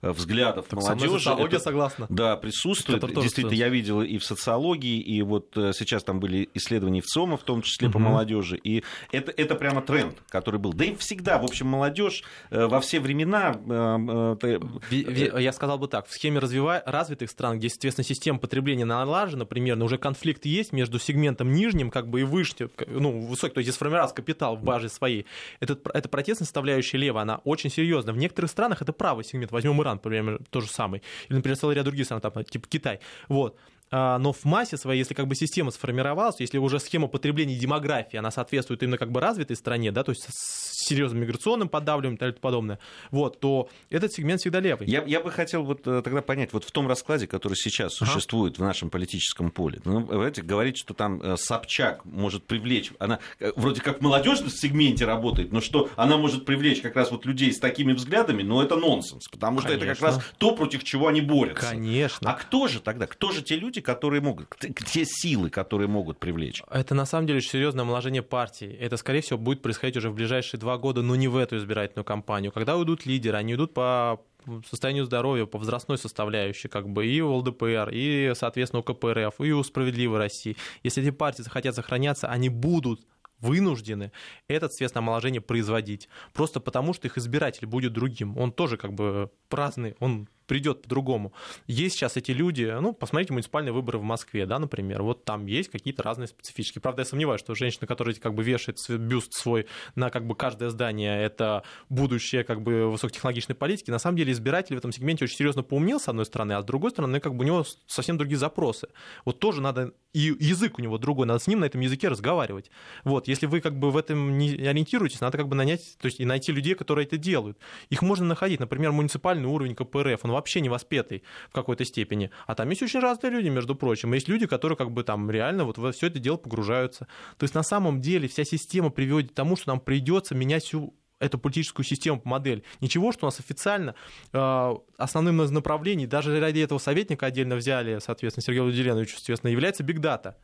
взглядов 0.01 0.65
так 0.67 0.79
молодежи. 0.79 1.29
Это, 1.39 1.59
согласна. 1.59 2.07
Да, 2.09 2.35
присутствует. 2.35 3.01
Действительно, 3.13 3.53
я 3.53 3.69
видел 3.69 4.01
и 4.01 4.17
в 4.17 4.25
социальных 4.25 4.40
социологии, 4.41 4.99
и 4.99 5.21
вот 5.21 5.55
э, 5.55 5.71
сейчас 5.73 6.03
там 6.03 6.19
были 6.19 6.49
исследования 6.53 7.01
в 7.01 7.05
ЦОМа, 7.05 7.37
в 7.37 7.43
том 7.43 7.61
числе 7.61 7.87
угу. 7.87 7.93
по 7.93 7.99
молодежи, 7.99 8.57
и 8.57 8.83
это, 9.11 9.31
это 9.31 9.55
прямо 9.55 9.81
тренд, 9.81 10.17
который 10.29 10.59
был. 10.59 10.73
Да 10.73 10.85
и 10.85 10.95
всегда, 10.95 11.37
в 11.37 11.45
общем, 11.45 11.67
молодежь 11.67 12.23
э, 12.49 12.65
во 12.65 12.79
все 12.79 12.99
времена... 12.99 13.55
Э, 13.69 14.59
я 14.91 15.53
сказал 15.53 15.77
бы 15.77 15.87
так, 15.87 16.07
в 16.07 16.13
схеме 16.13 16.39
развива... 16.39 16.81
развитых 16.85 17.29
стран, 17.29 17.59
где, 17.59 17.69
соответственно, 17.69 18.05
система 18.05 18.39
потребления 18.39 18.85
налажена, 18.85 19.45
примерно 19.45 19.85
уже 19.85 19.97
конфликт 19.97 20.45
есть 20.45 20.73
между 20.73 20.99
сегментом 20.99 21.53
нижним 21.53 21.91
как 21.91 22.07
бы 22.07 22.21
и 22.21 22.23
вышним, 22.23 22.71
ну, 22.87 23.21
высокий, 23.27 23.53
то 23.53 23.59
есть 23.59 23.73
сформировался 23.73 24.15
капитал 24.15 24.55
в 24.55 24.63
базе 24.63 24.89
своей. 24.89 25.25
Этот, 25.59 25.87
эта 25.93 26.09
протестная 26.09 26.45
составляющая 26.45 26.97
левая, 26.97 27.23
она 27.23 27.37
очень 27.43 27.69
серьезна. 27.69 28.13
В 28.13 28.17
некоторых 28.17 28.49
странах 28.51 28.81
это 28.81 28.93
правый 28.93 29.23
сегмент, 29.23 29.51
возьмем 29.51 29.81
Иран, 29.81 29.95
например, 29.95 30.39
то 30.49 30.61
же 30.61 30.67
самое. 30.67 31.01
Или, 31.29 31.37
например, 31.37 31.57
целый 31.57 31.75
ряд 31.75 31.85
других 31.85 32.05
стран, 32.05 32.21
там, 32.21 32.43
типа 32.43 32.67
Китай. 32.67 32.99
Вот. 33.27 33.57
А, 33.91 34.17
но 34.17 34.31
в 34.31 34.45
массе 34.45 34.77
своей, 34.77 34.99
если 34.99 35.13
как 35.13 35.27
бы 35.27 35.35
система 35.35 35.71
сформировалась, 35.71 36.39
если 36.39 36.57
уже 36.57 36.79
схема 36.79 37.07
потребления 37.07 37.55
и 37.55 37.59
демографии, 37.59 38.17
она 38.17 38.31
соответствует 38.31 38.81
именно 38.83 38.97
как 38.97 39.11
бы 39.11 39.19
развитой 39.19 39.57
стране, 39.57 39.91
да, 39.91 40.03
то 40.03 40.11
есть 40.11 40.23
с 40.23 40.71
серьезным 40.87 41.21
миграционным 41.21 41.67
подавлением 41.69 42.15
и 42.15 42.17
тому 42.17 42.33
подобное, 42.33 42.79
вот, 43.11 43.39
то 43.39 43.69
этот 43.89 44.13
сегмент 44.13 44.39
всегда 44.39 44.61
левый. 44.61 44.87
Я, 44.87 45.03
я 45.03 45.19
бы 45.19 45.29
хотел 45.29 45.63
вот 45.63 45.85
э, 45.85 46.01
тогда 46.03 46.21
понять, 46.21 46.53
вот 46.53 46.63
в 46.63 46.71
том 46.71 46.87
раскладе, 46.87 47.27
который 47.27 47.55
сейчас 47.55 48.01
ага. 48.01 48.11
существует 48.11 48.57
в 48.57 48.63
нашем 48.63 48.89
политическом 48.89 49.51
поле, 49.51 49.81
ну, 49.83 50.05
знаете, 50.07 50.41
говорить, 50.41 50.77
что 50.77 50.93
там 50.93 51.21
э, 51.21 51.35
Собчак 51.35 52.05
может 52.05 52.45
привлечь, 52.45 52.93
она 52.97 53.19
э, 53.39 53.51
вроде 53.57 53.81
как 53.81 53.99
в 53.99 54.01
молодежном 54.01 54.49
сегменте 54.49 55.05
работает, 55.05 55.51
но 55.51 55.59
что 55.59 55.89
она 55.97 56.17
может 56.17 56.45
привлечь 56.45 56.81
как 56.81 56.95
раз 56.95 57.11
вот 57.11 57.25
людей 57.25 57.51
с 57.51 57.59
такими 57.59 57.91
взглядами, 57.91 58.41
но 58.41 58.63
это 58.63 58.77
нонсенс, 58.77 59.27
потому 59.27 59.59
что 59.59 59.69
Конечно. 59.69 59.85
это 59.85 59.95
как 59.95 60.03
раз 60.03 60.23
то, 60.37 60.55
против 60.55 60.83
чего 60.85 61.07
они 61.07 61.19
борются. 61.19 61.69
Конечно. 61.69 62.31
А 62.31 62.33
кто 62.33 62.67
же 62.67 62.79
тогда, 62.79 63.05
кто 63.05 63.31
же 63.31 63.41
те 63.41 63.57
люди, 63.57 63.80
которые 63.81 64.21
могут, 64.21 64.47
те 64.59 65.03
силы, 65.05 65.49
которые 65.49 65.87
могут 65.87 66.19
привлечь? 66.19 66.63
Это 66.69 66.95
на 66.95 67.05
самом 67.05 67.27
деле 67.27 67.41
серьезное 67.41 67.83
омоложение 67.83 68.21
партии. 68.21 68.71
Это, 68.79 68.97
скорее 68.97 69.21
всего, 69.21 69.37
будет 69.37 69.61
происходить 69.61 69.97
уже 69.97 70.09
в 70.09 70.15
ближайшие 70.15 70.59
два 70.59 70.77
года, 70.77 71.01
но 71.01 71.15
не 71.15 71.27
в 71.27 71.37
эту 71.37 71.57
избирательную 71.57 72.05
кампанию. 72.05 72.51
Когда 72.51 72.77
уйдут 72.77 73.05
лидеры, 73.05 73.37
они 73.37 73.53
идут 73.53 73.73
по 73.73 74.21
состоянию 74.67 75.05
здоровья, 75.05 75.45
по 75.45 75.59
возрастной 75.59 75.97
составляющей, 75.97 76.67
как 76.67 76.89
бы 76.89 77.05
и 77.05 77.21
у 77.21 77.33
ЛДПР, 77.35 77.89
и, 77.91 78.33
соответственно, 78.35 78.81
у 78.81 78.83
КПРФ, 78.83 79.39
и 79.39 79.51
у 79.51 79.63
Справедливой 79.63 80.17
России. 80.17 80.57
Если 80.83 81.03
эти 81.03 81.11
партии 81.11 81.43
захотят 81.43 81.75
сохраняться, 81.75 82.27
они 82.27 82.49
будут 82.49 83.05
вынуждены 83.39 84.11
этот 84.47 84.73
средств 84.73 84.97
омоложения 84.97 85.41
производить. 85.41 86.07
Просто 86.33 86.59
потому, 86.59 86.93
что 86.93 87.07
их 87.07 87.17
избиратель 87.17 87.65
будет 87.65 87.93
другим. 87.93 88.37
Он 88.37 88.51
тоже 88.51 88.77
как 88.77 88.93
бы 88.93 89.31
праздный, 89.49 89.95
он 89.99 90.27
придет 90.51 90.81
по-другому. 90.81 91.31
Есть 91.65 91.95
сейчас 91.95 92.17
эти 92.17 92.31
люди, 92.31 92.69
ну, 92.81 92.91
посмотрите 92.91 93.31
муниципальные 93.31 93.71
выборы 93.71 93.99
в 93.99 94.03
Москве, 94.03 94.45
да, 94.45 94.59
например, 94.59 95.01
вот 95.01 95.23
там 95.23 95.45
есть 95.45 95.71
какие-то 95.71 96.03
разные 96.03 96.27
специфические. 96.27 96.81
Правда, 96.81 97.03
я 97.03 97.05
сомневаюсь, 97.05 97.39
что 97.39 97.55
женщина, 97.55 97.87
которая 97.87 98.13
как 98.15 98.33
бы 98.33 98.43
вешает 98.43 98.77
бюст 98.89 99.31
свой 99.33 99.67
на 99.95 100.09
как 100.09 100.27
бы 100.27 100.35
каждое 100.35 100.69
здание, 100.69 101.23
это 101.23 101.63
будущее 101.87 102.43
как 102.43 102.63
бы 102.63 102.91
высокотехнологичной 102.91 103.55
политики, 103.55 103.91
на 103.91 103.99
самом 103.99 104.17
деле 104.17 104.33
избиратель 104.33 104.75
в 104.75 104.77
этом 104.77 104.91
сегменте 104.91 105.23
очень 105.23 105.37
серьезно 105.37 105.63
поумнел, 105.63 106.01
с 106.01 106.09
одной 106.09 106.25
стороны, 106.25 106.51
а 106.51 106.61
с 106.61 106.65
другой 106.65 106.91
стороны, 106.91 107.21
как 107.21 107.33
бы 107.33 107.45
у 107.45 107.47
него 107.47 107.63
совсем 107.87 108.17
другие 108.17 108.37
запросы. 108.37 108.89
Вот 109.23 109.39
тоже 109.39 109.61
надо, 109.61 109.93
и 110.11 110.35
язык 110.37 110.79
у 110.79 110.81
него 110.81 110.97
другой, 110.97 111.27
надо 111.27 111.39
с 111.39 111.47
ним 111.47 111.61
на 111.61 111.65
этом 111.65 111.79
языке 111.79 112.09
разговаривать. 112.09 112.71
Вот, 113.05 113.29
если 113.29 113.45
вы 113.45 113.61
как 113.61 113.79
бы 113.79 113.89
в 113.89 113.95
этом 113.95 114.37
не 114.37 114.49
ориентируетесь, 114.67 115.21
надо 115.21 115.37
как 115.37 115.47
бы 115.47 115.55
нанять, 115.55 115.95
то 115.97 116.07
есть 116.07 116.19
и 116.19 116.25
найти 116.25 116.51
людей, 116.51 116.75
которые 116.75 117.05
это 117.05 117.15
делают. 117.15 117.57
Их 117.89 118.01
можно 118.01 118.25
находить, 118.25 118.59
например, 118.59 118.91
муниципальный 118.91 119.47
уровень 119.47 119.75
КПРФ, 119.75 120.25
он 120.25 120.40
вообще 120.41 120.61
не 120.61 120.69
воспетый 120.69 121.23
в 121.49 121.53
какой-то 121.53 121.85
степени. 121.85 122.31
А 122.47 122.55
там 122.55 122.69
есть 122.69 122.81
очень 122.81 122.99
разные 122.99 123.31
люди, 123.31 123.49
между 123.49 123.75
прочим. 123.75 124.13
Есть 124.13 124.27
люди, 124.27 124.47
которые 124.47 124.75
как 124.75 124.91
бы 124.91 125.03
там 125.03 125.29
реально 125.29 125.65
вот 125.65 125.77
во 125.77 125.91
все 125.91 126.07
это 126.07 126.19
дело 126.19 126.37
погружаются. 126.37 127.07
То 127.37 127.43
есть 127.43 127.53
на 127.53 127.63
самом 127.63 128.01
деле 128.01 128.27
вся 128.27 128.43
система 128.43 128.89
приводит 128.89 129.31
к 129.31 129.35
тому, 129.35 129.55
что 129.55 129.69
нам 129.69 129.79
придется 129.79 130.35
менять 130.35 130.63
всю 130.63 130.95
эту 131.19 131.37
политическую 131.37 131.85
систему, 131.85 132.19
модель. 132.25 132.63
Ничего, 132.79 133.11
что 133.11 133.25
у 133.25 133.27
нас 133.27 133.39
официально 133.39 133.93
э, 134.33 134.75
основным 134.97 135.43
из 135.43 135.51
направлений, 135.51 136.07
даже 136.07 136.39
ради 136.39 136.59
этого 136.59 136.79
советника 136.79 137.27
отдельно 137.27 137.55
взяли, 137.55 137.99
соответственно, 137.99 138.43
Сергея 138.43 138.63
Владимировича, 138.63 139.17
соответственно, 139.17 139.51
является 139.51 139.83
биг 139.83 139.99
дата. 139.99 140.37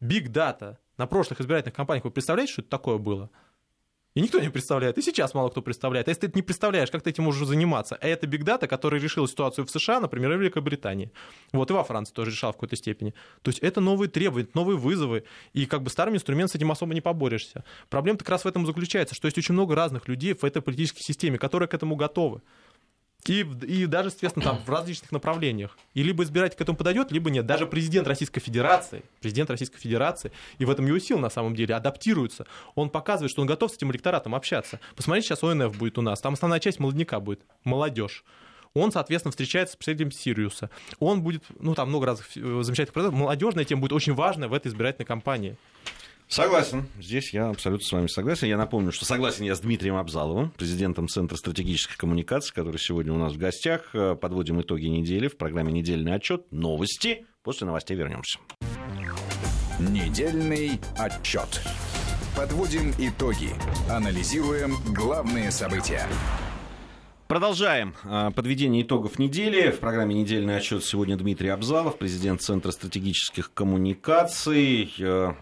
Биг 0.00 0.30
дата. 0.30 0.78
На 0.96 1.06
прошлых 1.06 1.42
избирательных 1.42 1.74
кампаниях 1.74 2.04
вы 2.04 2.10
представляете, 2.10 2.52
что 2.54 2.62
это 2.62 2.70
такое 2.70 2.96
было? 2.96 3.30
И 4.16 4.22
никто 4.22 4.40
не 4.40 4.48
представляет. 4.48 4.96
И 4.96 5.02
сейчас 5.02 5.34
мало 5.34 5.50
кто 5.50 5.60
представляет. 5.60 6.08
А 6.08 6.10
если 6.10 6.22
ты 6.22 6.26
это 6.28 6.38
не 6.38 6.42
представляешь, 6.42 6.90
как 6.90 7.02
ты 7.02 7.10
этим 7.10 7.24
можешь 7.24 7.46
заниматься? 7.46 7.98
А 8.00 8.08
это 8.08 8.26
бигдата, 8.26 8.66
который 8.66 8.98
решил 8.98 9.28
ситуацию 9.28 9.66
в 9.66 9.70
США, 9.70 10.00
например, 10.00 10.32
в 10.32 10.40
Великобритании. 10.40 11.12
Вот 11.52 11.70
и 11.70 11.74
во 11.74 11.84
Франции 11.84 12.14
тоже 12.14 12.30
решал 12.30 12.52
в 12.52 12.54
какой-то 12.54 12.76
степени. 12.76 13.12
То 13.42 13.50
есть 13.50 13.58
это 13.58 13.82
новые 13.82 14.08
требования, 14.08 14.48
новые 14.54 14.78
вызовы. 14.78 15.24
И 15.52 15.66
как 15.66 15.82
бы 15.82 15.90
старым 15.90 16.14
инструментом 16.14 16.52
с 16.52 16.54
этим 16.54 16.70
особо 16.70 16.94
не 16.94 17.02
поборешься. 17.02 17.62
Проблема 17.90 18.16
как 18.16 18.30
раз 18.30 18.46
в 18.46 18.48
этом 18.48 18.64
заключается, 18.64 19.14
что 19.14 19.26
есть 19.26 19.36
очень 19.36 19.52
много 19.52 19.74
разных 19.74 20.08
людей 20.08 20.32
в 20.32 20.44
этой 20.44 20.62
политической 20.62 21.02
системе, 21.02 21.36
которые 21.36 21.68
к 21.68 21.74
этому 21.74 21.94
готовы. 21.94 22.40
И, 23.28 23.40
и 23.40 23.86
даже, 23.86 24.10
соответственно, 24.10 24.44
там 24.44 24.58
в 24.64 24.68
различных 24.68 25.12
направлениях. 25.12 25.76
И 25.94 26.02
либо 26.02 26.22
избиратель 26.24 26.56
к 26.56 26.60
этому 26.60 26.76
подойдет, 26.76 27.10
либо 27.12 27.30
нет. 27.30 27.46
Даже 27.46 27.66
президент 27.66 28.06
Российской 28.06 28.40
Федерации, 28.40 29.02
президент 29.20 29.50
Российской 29.50 29.78
Федерации, 29.78 30.32
и 30.58 30.64
в 30.64 30.70
этом 30.70 30.86
его 30.86 30.98
сил 30.98 31.18
на 31.18 31.30
самом 31.30 31.54
деле, 31.54 31.74
адаптируется. 31.74 32.46
Он 32.74 32.90
показывает, 32.90 33.30
что 33.30 33.42
он 33.42 33.46
готов 33.48 33.72
с 33.72 33.76
этим 33.76 33.90
электоратом 33.90 34.34
общаться. 34.34 34.80
Посмотрите, 34.94 35.28
сейчас 35.28 35.42
ОНФ 35.42 35.76
будет 35.76 35.98
у 35.98 36.02
нас. 36.02 36.20
Там 36.20 36.34
основная 36.34 36.60
часть 36.60 36.78
молодняка 36.78 37.20
будет, 37.20 37.40
молодежь 37.64 38.24
он, 38.76 38.92
соответственно, 38.92 39.30
встречается 39.30 39.72
с 39.72 39.76
представителем 39.76 40.12
Сириуса. 40.12 40.70
Он 40.98 41.22
будет, 41.22 41.44
ну, 41.58 41.74
там 41.74 41.88
много 41.88 42.06
разных 42.06 42.28
э, 42.36 42.62
замечательных. 42.62 43.12
Молодежная 43.12 43.64
тема 43.64 43.80
будет 43.80 43.92
очень 43.92 44.14
важная 44.14 44.48
в 44.48 44.52
этой 44.52 44.68
избирательной 44.68 45.06
кампании. 45.06 45.56
Согласен. 46.28 46.86
Здесь 47.00 47.32
я 47.32 47.48
абсолютно 47.48 47.86
с 47.86 47.92
вами 47.92 48.06
согласен. 48.08 48.48
Я 48.48 48.56
напомню, 48.56 48.92
что 48.92 49.04
согласен 49.04 49.44
я 49.44 49.54
с 49.54 49.60
Дмитрием 49.60 49.96
Абзаловым, 49.96 50.50
президентом 50.50 51.08
Центра 51.08 51.36
стратегических 51.36 51.96
коммуникаций, 51.96 52.52
который 52.54 52.78
сегодня 52.78 53.12
у 53.12 53.16
нас 53.16 53.34
в 53.34 53.38
гостях. 53.38 53.92
Подводим 54.20 54.60
итоги 54.60 54.86
недели 54.86 55.28
в 55.28 55.36
программе 55.36 55.72
«Недельный 55.72 56.14
отчет». 56.14 56.50
Новости. 56.50 57.26
После 57.42 57.66
новостей 57.66 57.96
вернемся. 57.96 58.38
Недельный 59.78 60.80
отчет. 60.98 61.62
Подводим 62.36 62.92
итоги. 62.98 63.50
Анализируем 63.88 64.74
главные 64.94 65.50
события. 65.50 66.06
Продолжаем 67.28 67.94
а, 68.04 68.30
подведение 68.30 68.82
итогов 68.82 69.18
недели. 69.18 69.72
В 69.72 69.80
программе 69.80 70.14
«Недельный 70.14 70.56
отчет» 70.56 70.84
сегодня 70.84 71.16
Дмитрий 71.16 71.48
Абзалов, 71.48 71.98
президент 71.98 72.40
Центра 72.40 72.70
стратегических 72.70 73.52
коммуникаций. 73.52 74.94
Э, 75.00 75.32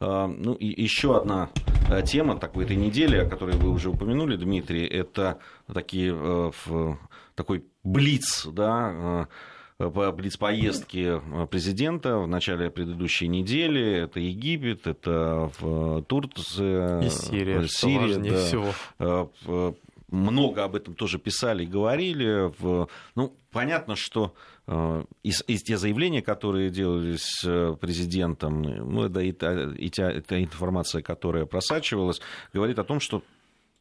э, 0.00 0.26
ну, 0.26 0.54
и 0.54 0.82
еще 0.82 1.18
одна 1.18 1.50
э, 1.90 2.02
тема 2.02 2.38
такой 2.38 2.64
этой 2.64 2.76
недели, 2.76 3.18
о 3.18 3.28
которой 3.28 3.56
вы 3.56 3.68
уже 3.68 3.90
упомянули, 3.90 4.36
Дмитрий, 4.36 4.86
это 4.86 5.38
такие, 5.70 6.52
такой 7.34 7.66
блиц, 7.84 8.46
да, 8.46 9.28
блиц 9.78 10.38
поездки 10.38 11.20
президента 11.50 12.16
в 12.16 12.26
начале 12.26 12.70
предыдущей 12.70 13.28
недели. 13.28 14.02
Это 14.04 14.18
Египет, 14.18 14.86
это 14.86 15.50
в 15.60 16.02
Турции. 16.04 17.06
И 17.06 17.10
Сирия, 17.10 17.68
Сирия 17.68 18.16
да. 18.16 18.46
всего 18.46 19.74
много 20.08 20.64
об 20.64 20.74
этом 20.74 20.94
тоже 20.94 21.18
писали 21.18 21.64
и 21.64 21.66
говорили. 21.66 22.52
Ну, 23.14 23.36
понятно, 23.50 23.96
что 23.96 24.34
э, 24.66 25.04
из, 25.22 25.42
из 25.46 25.62
те 25.62 25.76
заявления, 25.76 26.22
которые 26.22 26.70
делались 26.70 27.42
э, 27.44 27.76
президентом, 27.80 28.62
ну, 28.62 29.04
это 29.04 29.20
и, 29.20 29.30
и 29.30 29.90
та, 29.90 30.10
эта 30.10 30.42
информация, 30.42 31.02
которая 31.02 31.46
просачивалась, 31.46 32.20
говорит 32.52 32.78
о 32.78 32.84
том, 32.84 33.00
что 33.00 33.22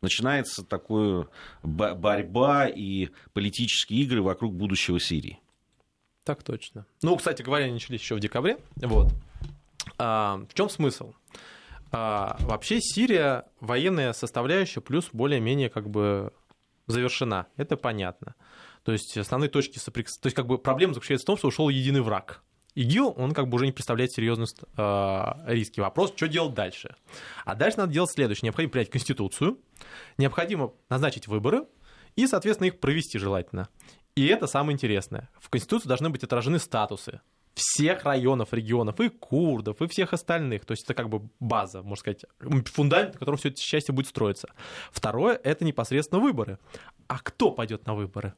начинается 0.02 0.63
такая 0.63 1.28
борьба 1.63 2.68
и 2.68 3.10
политические 3.34 4.02
игры 4.02 4.22
вокруг 4.22 4.54
будущего 4.54 5.00
Сирии. 5.00 5.40
Так 6.24 6.44
точно. 6.44 6.86
Ну, 7.02 7.16
кстати 7.16 7.42
говоря, 7.42 7.72
начались 7.72 8.02
еще 8.02 8.16
в 8.16 8.20
декабре. 8.20 8.58
Вот. 8.76 9.13
А, 9.98 10.42
в 10.50 10.54
чем 10.54 10.70
смысл? 10.70 11.13
А, 11.91 12.38
вообще 12.41 12.80
Сирия 12.82 13.45
военная 13.60 14.13
составляющая 14.13 14.82
плюс 14.82 15.10
более-менее 15.12 15.69
как 15.69 15.89
бы 15.89 16.34
завершена. 16.88 17.47
Это 17.56 17.78
понятно. 17.78 18.36
То 18.84 18.91
есть 18.91 19.17
основные 19.17 19.50
точки 19.50 19.80
соприкосновения... 19.80 20.21
То 20.21 20.28
есть 20.28 20.36
как 20.36 20.47
бы 20.47 20.58
проблема 20.58 20.93
заключается 20.93 21.26
в 21.26 21.28
том, 21.28 21.38
что 21.38 21.47
ушел 21.47 21.69
единый 21.69 22.02
враг. 22.02 22.43
ИГИЛ, 22.76 23.15
он 23.17 23.34
как 23.34 23.47
бы 23.47 23.56
уже 23.56 23.65
не 23.65 23.71
представляет 23.71 24.12
серьезность 24.12 24.62
э, 24.78 25.23
риски. 25.47 25.80
Вопрос, 25.80 26.13
что 26.15 26.28
делать 26.28 26.54
дальше? 26.54 26.95
А 27.43 27.56
дальше 27.56 27.80
надо 27.80 27.91
делать 27.91 28.12
следующее. 28.12 28.45
Необходимо 28.45 28.71
принять 28.71 28.91
Конституцию, 28.91 29.60
необходимо 30.19 30.73
назначить 30.88 31.28
выборы 31.28 31.65
и, 32.15 32.28
соответственно, 32.28 32.67
их 32.67 32.80
провести 32.80 33.17
желательно. 33.17 33.67
И 34.15 34.28
это 34.28 34.45
самое 34.45 34.76
интересное. 34.76 35.30
В 35.39 35.50
Конституции 35.50 35.88
должны 35.88 36.10
быть 36.10 36.23
отражены 36.23 36.60
статусы 36.60 37.19
всех 37.58 38.04
районов, 38.04 38.54
регионов, 38.54 39.00
и 39.00 39.10
курдов, 39.10 39.82
и 39.82 39.88
всех 39.88 40.13
остальных. 40.13 40.65
То 40.65 40.74
есть 40.74 40.84
это 40.84 40.93
как 40.93 41.10
бы 41.10 41.30
база, 41.39 41.82
можно 41.82 41.96
сказать, 41.98 42.26
фундамент, 42.67 43.13
на 43.13 43.20
котором 43.20 43.38
все 43.38 43.50
это 43.50 43.60
счастье 43.60 43.93
будет 43.93 44.08
строиться. 44.08 44.50
Второе— 44.91 45.39
это 45.43 45.65
непосредственно 45.65 46.22
выборы. 46.22 46.60
А 47.08 47.20
кто 47.20 47.52
пойдет 47.52 47.88
на 47.88 47.96
выборы? 47.96 48.34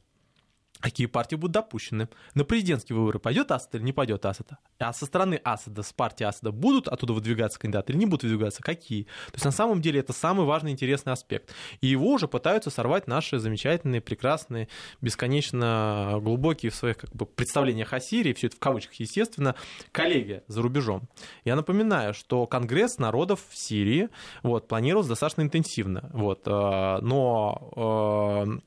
Какие 0.80 1.06
партии 1.06 1.36
будут 1.36 1.52
допущены. 1.52 2.08
На 2.34 2.44
президентские 2.44 2.98
выборы 2.98 3.18
пойдет 3.18 3.50
Асад 3.50 3.74
или 3.74 3.82
не 3.82 3.92
пойдет 3.92 4.24
Асад? 4.24 4.52
А 4.78 4.92
со 4.92 5.06
стороны 5.06 5.40
Асада, 5.44 5.82
с 5.82 5.92
партии 5.92 6.24
Асада 6.24 6.52
будут 6.52 6.88
оттуда 6.88 7.12
выдвигаться 7.12 7.58
кандидаты 7.58 7.92
или 7.92 8.00
не 8.00 8.06
будут 8.06 8.24
выдвигаться? 8.24 8.62
Какие? 8.62 9.04
То 9.04 9.34
есть 9.34 9.44
на 9.44 9.52
самом 9.52 9.80
деле 9.80 10.00
это 10.00 10.12
самый 10.12 10.46
важный 10.46 10.72
интересный 10.72 11.12
аспект. 11.12 11.54
И 11.80 11.86
его 11.86 12.12
уже 12.12 12.28
пытаются 12.28 12.70
сорвать 12.70 13.06
наши 13.06 13.38
замечательные, 13.38 14.00
прекрасные, 14.00 14.68
бесконечно 15.00 16.18
глубокие 16.20 16.70
в 16.70 16.74
своих 16.74 16.98
как 16.98 17.14
бы, 17.14 17.26
представлениях 17.26 17.92
о 17.92 18.00
Сирии, 18.00 18.32
все 18.32 18.48
это 18.48 18.56
в 18.56 18.60
кавычках, 18.60 18.94
естественно, 18.94 19.54
коллеги 19.92 20.42
за 20.46 20.62
рубежом. 20.62 21.08
Я 21.44 21.56
напоминаю, 21.56 22.14
что 22.14 22.46
Конгресс 22.46 22.98
народов 22.98 23.40
в 23.48 23.56
Сирии 23.56 24.08
вот, 24.42 24.68
планировался 24.68 25.10
достаточно 25.10 25.42
интенсивно. 25.42 26.10
Вот, 26.12 26.42
э, 26.46 26.98
но 27.02 28.50
э, 28.50 28.60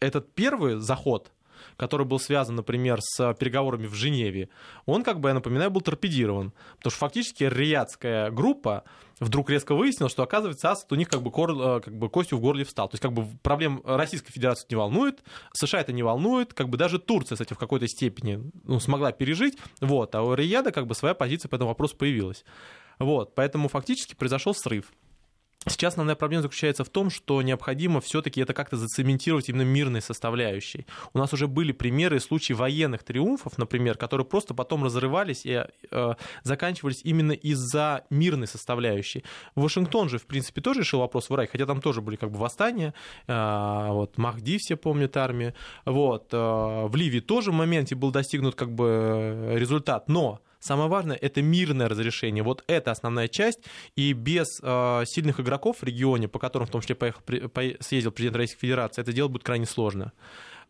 этот 0.00 0.34
первый 0.34 0.76
заход 0.76 1.30
который 1.80 2.04
был 2.04 2.20
связан, 2.20 2.56
например, 2.56 2.98
с 3.00 3.32
переговорами 3.40 3.86
в 3.86 3.94
Женеве, 3.94 4.50
он, 4.84 5.02
как 5.02 5.18
бы, 5.18 5.30
я 5.30 5.34
напоминаю, 5.34 5.70
был 5.70 5.80
торпедирован. 5.80 6.52
Потому 6.76 6.90
что 6.90 6.98
фактически 6.98 7.44
риядская 7.44 8.30
группа 8.30 8.84
вдруг 9.18 9.48
резко 9.48 9.74
выяснила, 9.74 10.10
что, 10.10 10.22
оказывается, 10.22 10.70
Асад 10.70 10.92
у 10.92 10.94
них 10.94 11.08
как 11.08 11.22
бы, 11.22 11.30
кор, 11.30 11.52
э, 11.52 11.80
как 11.80 11.96
бы 11.96 12.10
костью 12.10 12.36
в 12.36 12.42
горле 12.42 12.64
встал. 12.64 12.90
То 12.90 12.96
есть 12.96 13.02
как 13.02 13.14
бы 13.14 13.24
проблем 13.42 13.80
Российской 13.86 14.30
Федерации 14.30 14.66
не 14.68 14.76
волнует, 14.76 15.22
США 15.54 15.80
это 15.80 15.94
не 15.94 16.02
волнует, 16.02 16.52
как 16.52 16.68
бы 16.68 16.76
даже 16.76 16.98
Турция 16.98 17.38
этим 17.40 17.56
в 17.56 17.58
какой-то 17.58 17.88
степени 17.88 18.42
ну, 18.64 18.78
смогла 18.78 19.10
пережить, 19.12 19.56
вот, 19.80 20.14
а 20.14 20.22
у 20.22 20.34
Рияда 20.34 20.72
как 20.72 20.86
бы 20.86 20.94
своя 20.94 21.14
позиция 21.14 21.48
по 21.48 21.54
этому 21.54 21.70
вопросу 21.70 21.96
появилась. 21.96 22.44
Вот, 22.98 23.34
поэтому 23.34 23.68
фактически 23.68 24.14
произошел 24.14 24.54
срыв. 24.54 24.92
Сейчас 25.66 25.92
основная 25.92 26.14
проблема 26.14 26.40
заключается 26.42 26.84
в 26.84 26.88
том, 26.88 27.10
что 27.10 27.42
необходимо 27.42 28.00
все-таки 28.00 28.40
это 28.40 28.54
как-то 28.54 28.78
зацементировать 28.78 29.50
именно 29.50 29.60
мирной 29.60 30.00
составляющей. 30.00 30.86
У 31.12 31.18
нас 31.18 31.34
уже 31.34 31.48
были 31.48 31.72
примеры 31.72 32.16
и 32.16 32.18
случаи 32.18 32.54
военных 32.54 33.02
триумфов, 33.02 33.58
например, 33.58 33.98
которые 33.98 34.26
просто 34.26 34.54
потом 34.54 34.84
разрывались 34.84 35.44
и 35.44 35.66
э, 35.90 36.14
заканчивались 36.44 37.02
именно 37.04 37.32
из-за 37.32 38.06
мирной 38.08 38.46
составляющей. 38.46 39.22
Вашингтон 39.54 40.08
же, 40.08 40.16
в 40.16 40.24
принципе, 40.24 40.62
тоже 40.62 40.80
решил 40.80 41.00
вопрос 41.00 41.28
в 41.28 41.34
Ираке, 41.34 41.52
хотя 41.52 41.66
там 41.66 41.82
тоже 41.82 42.00
были 42.00 42.16
как 42.16 42.30
бы 42.30 42.38
восстания. 42.38 42.94
Э, 43.26 43.88
вот 43.90 44.16
Махди 44.16 44.56
все 44.56 44.76
помнят 44.76 45.14
армии. 45.18 45.52
Вот, 45.84 46.32
э, 46.32 46.36
в 46.38 46.96
Ливии 46.96 47.20
тоже 47.20 47.50
в 47.50 47.54
моменте 47.54 47.94
был 47.94 48.12
достигнут 48.12 48.54
как 48.54 48.74
бы 48.74 48.86
э, 48.88 49.58
результат, 49.58 50.08
но 50.08 50.40
Самое 50.60 50.90
важное— 50.90 51.16
это 51.20 51.40
мирное 51.40 51.88
разрешение. 51.88 52.44
Вот 52.44 52.62
это 52.66 52.90
основная 52.90 53.28
часть. 53.28 53.60
И 53.96 54.12
без 54.12 54.60
э, 54.62 55.04
сильных 55.06 55.40
игроков 55.40 55.78
в 55.78 55.84
регионе, 55.84 56.28
по 56.28 56.38
которым 56.38 56.68
в 56.68 56.70
том 56.70 56.82
числе 56.82 56.94
поехал, 56.94 57.22
по, 57.22 57.62
съездил 57.80 58.12
президент 58.12 58.36
Российской 58.36 58.60
Федерации, 58.60 59.00
это 59.00 59.12
делать 59.12 59.32
будет 59.32 59.42
крайне 59.42 59.64
сложно. 59.64 60.12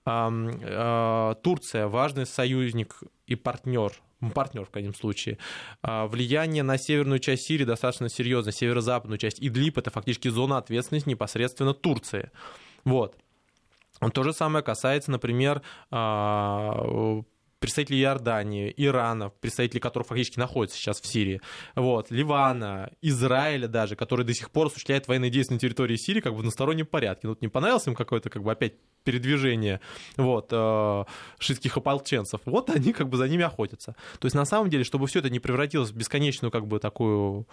Э, 0.06 0.28
э, 0.30 1.34
Турция— 1.42 1.86
важный 1.88 2.24
союзник 2.24 3.02
и 3.26 3.34
партнер 3.34 3.92
партнер 4.34 4.66
в 4.66 4.68
крайнем 4.70 4.94
случае. 4.94 5.38
Влияние 5.82 6.62
на 6.62 6.76
северную 6.76 7.20
часть 7.20 7.44
Сирии 7.44 7.64
достаточно 7.64 8.10
серьезное, 8.10 8.52
северо-западную 8.52 9.16
часть. 9.16 9.40
Идлиб— 9.40 9.78
это 9.78 9.90
фактически 9.90 10.28
зона 10.28 10.58
ответственности 10.58 11.08
непосредственно 11.08 11.72
Турции. 11.72 12.30
Вот. 12.84 13.16
То 14.12 14.22
же 14.22 14.34
самое 14.34 14.62
касается, 14.62 15.10
например, 15.10 15.62
представители 17.60 18.00
Иордании, 18.00 18.72
Ирана, 18.76 19.28
представители 19.28 19.78
которых 19.78 20.08
фактически 20.08 20.38
находятся 20.38 20.78
сейчас 20.78 21.00
в 21.00 21.06
Сирии, 21.06 21.40
вот, 21.76 22.10
Ливана, 22.10 22.90
Израиля 23.02 23.68
даже, 23.68 23.94
который 23.94 24.24
до 24.24 24.34
сих 24.34 24.50
пор 24.50 24.66
осуществляет 24.66 25.06
военные 25.06 25.30
действия 25.30 25.54
на 25.54 25.60
территории 25.60 25.96
Сирии 25.96 26.20
как 26.20 26.32
бы 26.32 26.38
в 26.38 26.40
одностороннем 26.40 26.86
порядке. 26.86 27.20
Ну, 27.24 27.30
вот 27.30 27.42
не 27.42 27.48
понравилось 27.48 27.86
им 27.86 27.94
какое-то, 27.94 28.30
как 28.30 28.42
бы, 28.42 28.50
опять 28.50 28.74
передвижение 29.04 29.80
вот, 30.16 30.48
э, 30.50 31.04
шитских 31.38 31.76
ополченцев, 31.76 32.40
вот 32.44 32.70
они 32.70 32.92
как 32.92 33.08
бы 33.08 33.16
за 33.16 33.28
ними 33.28 33.44
охотятся. 33.44 33.94
То 34.18 34.26
есть 34.26 34.34
на 34.34 34.44
самом 34.44 34.70
деле, 34.70 34.84
чтобы 34.84 35.06
все 35.06 35.20
это 35.20 35.30
не 35.30 35.38
превратилось 35.38 35.90
в 35.90 35.96
бесконечную 35.96 36.50
как 36.50 36.66
бы 36.66 36.78
такую 36.78 37.46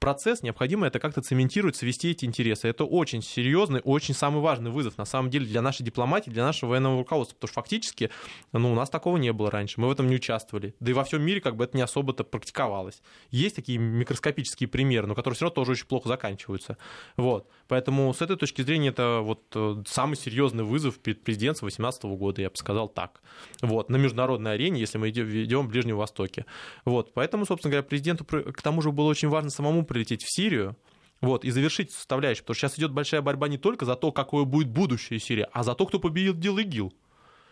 процесс, 0.00 0.42
необходимо 0.42 0.86
это 0.86 0.98
как-то 0.98 1.20
цементировать, 1.20 1.76
свести 1.76 2.10
эти 2.10 2.24
интересы. 2.24 2.68
Это 2.68 2.84
очень 2.84 3.22
серьезный, 3.22 3.80
очень 3.84 4.14
самый 4.14 4.40
важный 4.40 4.70
вызов, 4.70 4.98
на 4.98 5.04
самом 5.04 5.30
деле, 5.30 5.46
для 5.46 5.62
нашей 5.62 5.84
дипломатии, 5.84 6.30
для 6.30 6.42
нашего 6.42 6.70
военного 6.70 6.98
руководства, 6.98 7.36
потому 7.36 7.48
что 7.48 7.60
фактически 7.60 8.10
ну, 8.52 8.72
у 8.72 8.74
нас 8.74 8.90
такого 8.90 9.18
не 9.18 9.32
было 9.32 9.50
раньше, 9.50 9.80
мы 9.80 9.88
в 9.88 9.90
этом 9.90 10.08
не 10.08 10.16
участвовали. 10.16 10.74
Да 10.80 10.90
и 10.90 10.94
во 10.94 11.04
всем 11.04 11.22
мире 11.22 11.40
как 11.40 11.56
бы 11.56 11.64
это 11.64 11.76
не 11.76 11.82
особо-то 11.82 12.24
практиковалось. 12.24 13.02
Есть 13.30 13.56
такие 13.56 13.78
микроскопические 13.78 14.68
примеры, 14.68 15.06
но 15.06 15.14
которые 15.14 15.36
все 15.36 15.44
равно 15.44 15.54
тоже 15.54 15.72
очень 15.72 15.86
плохо 15.86 16.08
заканчиваются. 16.08 16.78
Вот. 17.16 17.48
Поэтому 17.68 18.12
с 18.12 18.22
этой 18.22 18.36
точки 18.36 18.62
зрения 18.62 18.88
это 18.88 19.20
вот 19.22 19.44
э, 19.54 19.82
самый 19.86 20.16
серьезный 20.16 20.64
вызов 20.64 20.98
перед 20.98 21.22
президентством 21.22 21.68
2018 21.68 22.04
года, 22.18 22.42
я 22.42 22.50
бы 22.50 22.56
сказал 22.56 22.88
так. 22.88 23.20
Вот. 23.60 23.90
На 23.90 23.96
международной 23.96 24.54
арене, 24.54 24.80
если 24.80 24.96
мы 24.96 25.10
идем 25.10 25.66
в 25.66 25.70
Ближнем 25.70 25.96
Востоке. 25.96 26.46
Вот. 26.86 27.12
Поэтому, 27.12 27.44
собственно 27.44 27.70
говоря, 27.70 27.86
президенту 27.86 28.24
к 28.24 28.62
тому 28.62 28.80
же 28.80 28.90
было 28.90 29.06
очень 29.08 29.28
важно 29.28 29.50
самому 29.50 29.84
прилететь 29.90 30.22
в 30.22 30.32
Сирию, 30.32 30.76
вот, 31.20 31.44
и 31.44 31.50
завершить 31.50 31.92
составляющую, 31.92 32.44
потому 32.44 32.54
что 32.54 32.68
сейчас 32.68 32.78
идет 32.78 32.92
большая 32.92 33.22
борьба 33.22 33.48
не 33.48 33.58
только 33.58 33.84
за 33.84 33.96
то, 33.96 34.12
какое 34.12 34.44
будет 34.44 34.68
будущее 34.68 35.18
Сирии, 35.18 35.46
а 35.52 35.64
за 35.64 35.74
то, 35.74 35.84
кто 35.84 35.98
победил 35.98 36.58
ИГИЛ. 36.58 36.94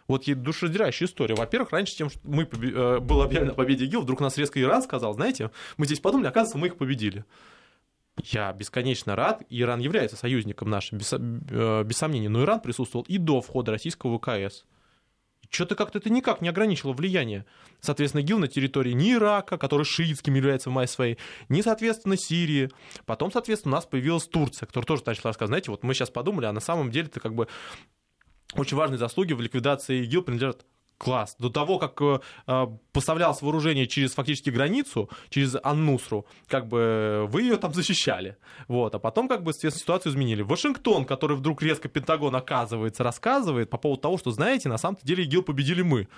Вот 0.07 0.25
есть 0.25 0.41
душераздирающая 0.41 1.07
история. 1.07 1.35
Во-первых, 1.35 1.73
раньше, 1.73 1.97
чем 1.97 2.09
мы 2.23 2.47
побе... 2.47 2.73
Э, 2.73 2.99
было 3.01 3.25
объявлено 3.25 3.53
о 3.53 3.57
победе 3.57 3.85
ИГИЛ, 3.87 4.03
вдруг 4.03 4.21
нас 4.21 4.39
резко 4.39 4.63
Иран 4.63 4.83
сказал, 4.83 5.13
знаете, 5.15 5.51
мы 5.77 5.85
здесь 5.85 6.01
подумали, 6.01 6.29
оказывается, 6.29 6.59
мы 6.59 6.69
их 6.69 6.77
победили. 6.79 7.25
Я 8.25 8.53
бесконечно 8.53 9.17
рад. 9.17 9.43
Иран 9.51 9.81
является 9.81 10.17
союзником 10.17 10.71
нашим, 10.71 10.99
без, 10.99 11.13
э, 11.13 11.83
без 11.85 11.97
сомнения. 11.97 12.29
Но 12.29 12.43
Иран 12.43 12.61
присутствовал 12.61 13.05
и 13.09 13.19
до 13.19 13.41
входа 13.41 13.73
российского 13.73 14.19
ВКС 14.19 14.65
что-то 15.51 15.75
как-то 15.75 15.99
это 15.99 16.11
никак 16.11 16.41
не 16.41 16.49
ограничило 16.49 16.93
влияние. 16.93 17.45
Соответственно, 17.81 18.23
ИГИЛ 18.23 18.39
на 18.39 18.49
территории 18.49 18.93
ни 18.93 19.13
Ирака, 19.13 19.57
который 19.57 19.85
шиитским 19.85 20.35
является 20.35 20.71
в 20.71 20.73
мае 20.73 20.89
своей, 20.89 21.19
ни, 21.49 21.61
соответственно, 21.61 22.17
Сирии. 22.17 22.71
Потом, 23.07 23.31
соответственно, 23.31 23.75
у 23.75 23.77
нас 23.77 23.87
появилась 23.87 24.27
Турция, 24.27 24.67
которая 24.67 24.87
тоже 24.87 25.03
начала 25.07 25.31
рассказывать, 25.31 25.51
знаете, 25.51 25.71
вот 25.71 25.83
мы 25.83 25.95
сейчас 25.95 26.11
подумали, 26.11 26.47
а 26.47 26.53
на 26.53 26.61
самом 26.61 26.91
деле 26.91 27.07
это 27.07 27.21
как 27.21 27.35
бы 27.35 27.49
очень 28.55 28.77
важные 28.77 28.99
заслуги 28.99 29.33
в 29.33 29.41
ликвидации 29.41 30.03
ИГИЛ 30.05 30.23
принадлежат 30.23 30.65
класс. 30.99 31.37
До 31.39 31.49
того, 31.49 31.79
как 31.79 32.01
э, 32.03 32.21
э, 32.47 32.67
поставлялось 32.93 33.41
вооружение 33.41 33.87
через 33.87 34.15
фактически 34.15 34.51
границу, 34.51 35.09
через 35.31 35.57
Аннусру, 35.63 36.27
как 36.49 36.69
бы 36.69 37.27
вы 37.29 37.43
ее 37.43 37.57
там 37.57 37.73
защищали. 37.73 38.37
Вот. 38.67 38.95
А 38.95 38.99
потом 38.99 39.29
как 39.29 39.45
бы 39.45 39.53
ситуацию 39.53 40.13
изменили. 40.13 40.43
Вашингтон, 40.43 41.05
который 41.05 41.37
вдруг 41.37 41.63
резко 41.63 41.89
Пентагон 41.89 42.35
оказывается, 42.37 43.05
рассказывает 43.05 43.71
по 43.71 43.79
поводу 43.79 44.03
того, 44.03 44.19
что, 44.19 44.31
знаете, 44.33 44.69
на 44.69 44.79
самом 44.79 44.99
деле 45.03 45.25
ИГИЛ 45.25 45.43
победили 45.43 45.83
мы. 45.83 46.09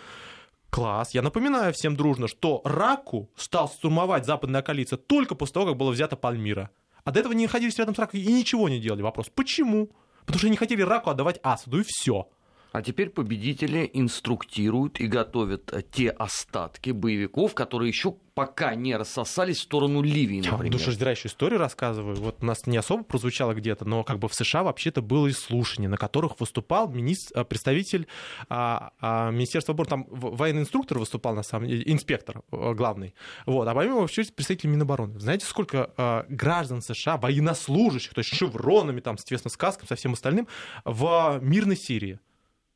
Класс. 0.71 1.15
Я 1.15 1.23
напоминаю 1.23 1.73
всем 1.73 1.97
дружно, 1.97 2.29
что 2.29 2.63
Раку 2.65 3.29
стал 3.37 3.69
штурмовать 3.69 4.25
западная 4.25 4.63
коалиция 4.63 4.97
только 4.97 5.35
после 5.35 5.55
того, 5.55 5.67
как 5.67 5.77
было 5.77 5.91
взято 5.91 6.17
Пальмира. 6.17 6.71
А 7.05 7.11
до 7.11 7.21
этого 7.21 7.33
не 7.33 7.47
находились 7.47 7.79
рядом 7.79 7.95
с 7.95 7.99
Раком 7.99 8.21
и 8.21 8.33
ничего 8.33 8.69
не 8.69 8.79
делали. 8.79 9.03
Вопрос, 9.03 9.31
почему? 9.35 9.91
Потому 10.21 10.39
что 10.39 10.49
не 10.49 10.57
хотели 10.57 10.83
Раку 10.83 11.11
отдавать 11.11 11.41
Асаду, 11.43 11.81
и 11.81 11.85
все. 11.85 12.29
А 12.73 12.83
теперь 12.83 13.11
победители 13.11 13.91
инструктируют 13.93 15.01
и 15.01 15.07
готовят 15.07 15.73
э, 15.73 15.83
те 15.83 16.11
остатки 16.11 16.91
боевиков, 16.91 17.55
которые 17.55 17.89
еще 17.89 18.15
пока 18.35 18.75
не 18.75 18.97
рассосались 18.97 19.59
в 19.59 19.63
сторону 19.63 20.03
Ливии, 20.03 20.41
например. 20.41 20.73
Душераздирающую 20.73 21.31
историю 21.31 21.59
рассказываю. 21.59 22.17
Вот 22.17 22.39
у 22.41 22.47
нас 22.47 22.67
не 22.67 22.77
особо 22.77 23.03
прозвучало 23.03 23.55
где-то, 23.55 23.85
но 23.85 24.05
как 24.05 24.19
бы 24.19 24.29
в 24.29 24.35
США 24.35 24.63
вообще-то 24.63 25.03
было 25.03 25.27
и 25.27 25.33
слушание, 25.33 25.89
на 25.89 25.97
которых 25.97 26.39
выступал 26.41 26.89
министр, 26.89 27.41
э, 27.41 27.45
представитель 27.45 28.07
а, 28.49 28.93
а, 29.01 29.31
Министерства 29.31 29.75
обороны, 29.75 29.91
там 29.91 30.07
военный 30.09 30.63
инструктор 30.63 30.99
выступал, 30.99 31.35
на 31.35 31.43
самом 31.43 31.69
деле, 31.69 31.83
инспектор 31.85 32.43
э, 32.51 32.73
главный. 32.75 33.15
Вот. 33.47 33.67
А 33.67 33.75
помимо 33.75 33.97
вообще 34.01 34.23
представитель 34.25 34.71
Минобороны. 34.71 35.19
Знаете, 35.19 35.45
сколько 35.45 35.91
а, 35.97 36.25
граждан 36.29 36.83
США, 36.83 37.17
военнослужащих, 37.17 38.15
то 38.15 38.21
есть 38.21 38.33
шевронами, 38.33 39.01
там, 39.01 39.19
соответственно, 39.19 39.51
сказками, 39.51 39.89
со 39.89 39.97
всем 39.97 40.13
остальным, 40.13 40.47
в 40.85 41.41
мирной 41.43 41.77
Сирии? 41.77 42.21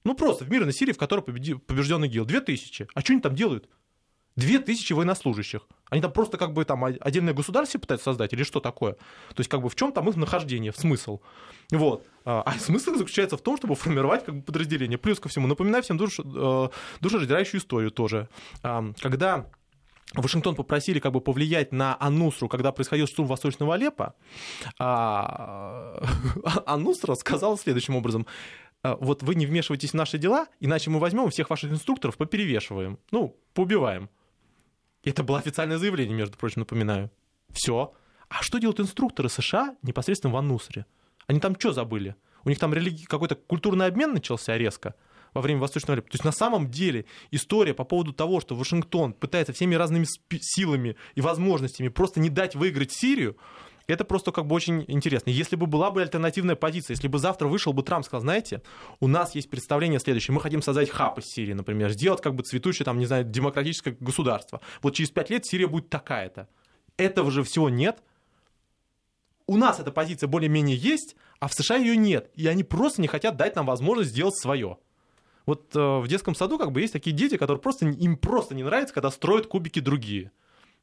Ну 0.04 0.14
просто 0.14 0.44
в 0.44 0.50
мирной 0.50 0.72
Сирии, 0.72 0.92
в 0.92 0.98
которой 0.98 1.20
побежден 1.20 2.04
ИГИЛ. 2.04 2.24
Две 2.24 2.40
тысячи. 2.40 2.86
А 2.94 3.00
что 3.00 3.12
они 3.12 3.22
там 3.22 3.34
делают? 3.34 3.68
Две 4.36 4.58
тысячи 4.58 4.92
военнослужащих. 4.92 5.62
Они 5.90 6.02
там 6.02 6.12
просто 6.12 6.38
как 6.38 6.52
бы 6.52 6.64
там 6.64 6.84
отдельное 6.84 7.34
государство 7.34 7.78
пытаются 7.78 8.06
создать 8.06 8.32
или 8.32 8.42
что 8.42 8.58
такое? 8.58 8.94
То 8.94 9.38
есть 9.38 9.48
как 9.48 9.62
бы 9.62 9.68
в 9.68 9.76
чем 9.76 9.92
там 9.92 10.08
их 10.08 10.16
нахождение, 10.16 10.72
в 10.72 10.76
смысл? 10.76 11.20
Вот. 11.70 12.04
А, 12.24 12.42
а 12.42 12.52
смысл 12.58 12.96
заключается 12.96 13.36
в 13.36 13.42
том, 13.42 13.56
чтобы 13.56 13.76
формировать 13.76 14.24
как 14.24 14.36
бы 14.36 14.42
подразделение. 14.42 14.98
Плюс 14.98 15.20
ко 15.20 15.28
всему, 15.28 15.46
напоминаю 15.46 15.84
всем 15.84 15.96
душ, 15.96 16.18
э, 16.18 16.68
душераздирающую 17.00 17.60
историю 17.60 17.92
тоже. 17.92 18.28
Когда 18.60 19.46
Вашингтон 20.14 20.54
попросили 20.54 21.00
как 21.00 21.12
бы 21.12 21.20
повлиять 21.20 21.72
на 21.72 21.96
Анусру, 21.98 22.48
когда 22.48 22.72
происходил 22.72 23.06
штурм 23.06 23.28
Восточного 23.28 23.74
Алеппо, 23.74 24.14
а 24.78 26.00
Анусра 26.66 27.14
сказал 27.14 27.58
следующим 27.58 27.96
образом, 27.96 28.26
«А, 28.26 28.63
вот 28.84 29.22
вы 29.22 29.34
не 29.34 29.46
вмешивайтесь 29.46 29.90
в 29.90 29.94
наши 29.94 30.18
дела, 30.18 30.46
иначе 30.60 30.90
мы 30.90 31.00
возьмем 31.00 31.30
всех 31.30 31.50
ваших 31.50 31.72
инструкторов, 31.72 32.16
поперевешиваем, 32.16 32.98
ну, 33.10 33.36
поубиваем. 33.54 34.10
Это 35.02 35.22
было 35.22 35.38
официальное 35.38 35.78
заявление, 35.78 36.14
между 36.14 36.36
прочим, 36.36 36.60
напоминаю. 36.60 37.10
Все. 37.52 37.94
А 38.28 38.42
что 38.42 38.58
делают 38.58 38.80
инструкторы 38.80 39.28
США 39.28 39.76
непосредственно 39.82 40.34
в 40.34 40.36
Аннусре? 40.36 40.86
Они 41.26 41.40
там 41.40 41.58
что 41.58 41.72
забыли? 41.72 42.14
У 42.44 42.50
них 42.50 42.58
там 42.58 42.74
религи... 42.74 43.04
какой-то 43.04 43.34
культурный 43.36 43.86
обмен 43.86 44.12
начался 44.12 44.56
резко 44.58 44.94
во 45.32 45.40
время 45.40 45.60
Восточного 45.60 45.94
Алеппо. 45.94 46.10
То 46.10 46.14
есть 46.16 46.24
на 46.24 46.32
самом 46.32 46.70
деле 46.70 47.06
история 47.30 47.74
по 47.74 47.84
поводу 47.84 48.12
того, 48.12 48.40
что 48.40 48.54
Вашингтон 48.54 49.14
пытается 49.14 49.52
всеми 49.52 49.74
разными 49.74 50.06
силами 50.40 50.96
и 51.14 51.20
возможностями 51.20 51.88
просто 51.88 52.20
не 52.20 52.30
дать 52.30 52.54
выиграть 52.54 52.92
Сирию, 52.92 53.36
это 53.86 54.04
просто 54.04 54.32
как 54.32 54.46
бы 54.46 54.54
очень 54.54 54.84
интересно. 54.88 55.30
Если 55.30 55.56
бы 55.56 55.66
была 55.66 55.90
бы 55.90 56.02
альтернативная 56.02 56.56
позиция, 56.56 56.94
если 56.94 57.08
бы 57.08 57.18
завтра 57.18 57.48
вышел 57.48 57.72
бы 57.72 57.82
Трамп 57.82 58.04
сказал, 58.04 58.22
знаете, 58.22 58.62
у 59.00 59.08
нас 59.08 59.34
есть 59.34 59.50
представление 59.50 60.00
следующее, 60.00 60.34
мы 60.34 60.40
хотим 60.40 60.62
создать 60.62 60.90
хаб 60.90 61.18
из 61.18 61.26
Сирии, 61.26 61.52
например, 61.52 61.90
сделать 61.90 62.22
как 62.22 62.34
бы 62.34 62.42
цветущее, 62.42 62.84
там, 62.84 62.98
не 62.98 63.06
знаю, 63.06 63.24
демократическое 63.24 63.96
государство. 64.00 64.60
Вот 64.82 64.94
через 64.94 65.10
пять 65.10 65.30
лет 65.30 65.44
Сирия 65.44 65.66
будет 65.66 65.90
такая-то. 65.90 66.48
Этого 66.96 67.30
же 67.30 67.42
всего 67.42 67.68
нет. 67.68 68.02
У 69.46 69.56
нас 69.58 69.78
эта 69.78 69.90
позиция 69.90 70.28
более-менее 70.28 70.76
есть, 70.76 71.16
а 71.38 71.48
в 71.48 71.54
США 71.54 71.76
ее 71.76 71.96
нет. 71.96 72.30
И 72.34 72.46
они 72.46 72.64
просто 72.64 73.02
не 73.02 73.08
хотят 73.08 73.36
дать 73.36 73.56
нам 73.56 73.66
возможность 73.66 74.10
сделать 74.10 74.36
свое. 74.36 74.78
Вот 75.44 75.76
э, 75.76 75.98
в 75.98 76.08
детском 76.08 76.34
саду 76.34 76.58
как 76.58 76.72
бы 76.72 76.80
есть 76.80 76.94
такие 76.94 77.14
дети, 77.14 77.36
которые 77.36 77.60
просто, 77.60 77.86
им 77.86 78.16
просто 78.16 78.54
не 78.54 78.62
нравится, 78.62 78.94
когда 78.94 79.10
строят 79.10 79.46
кубики 79.46 79.80
другие. 79.80 80.30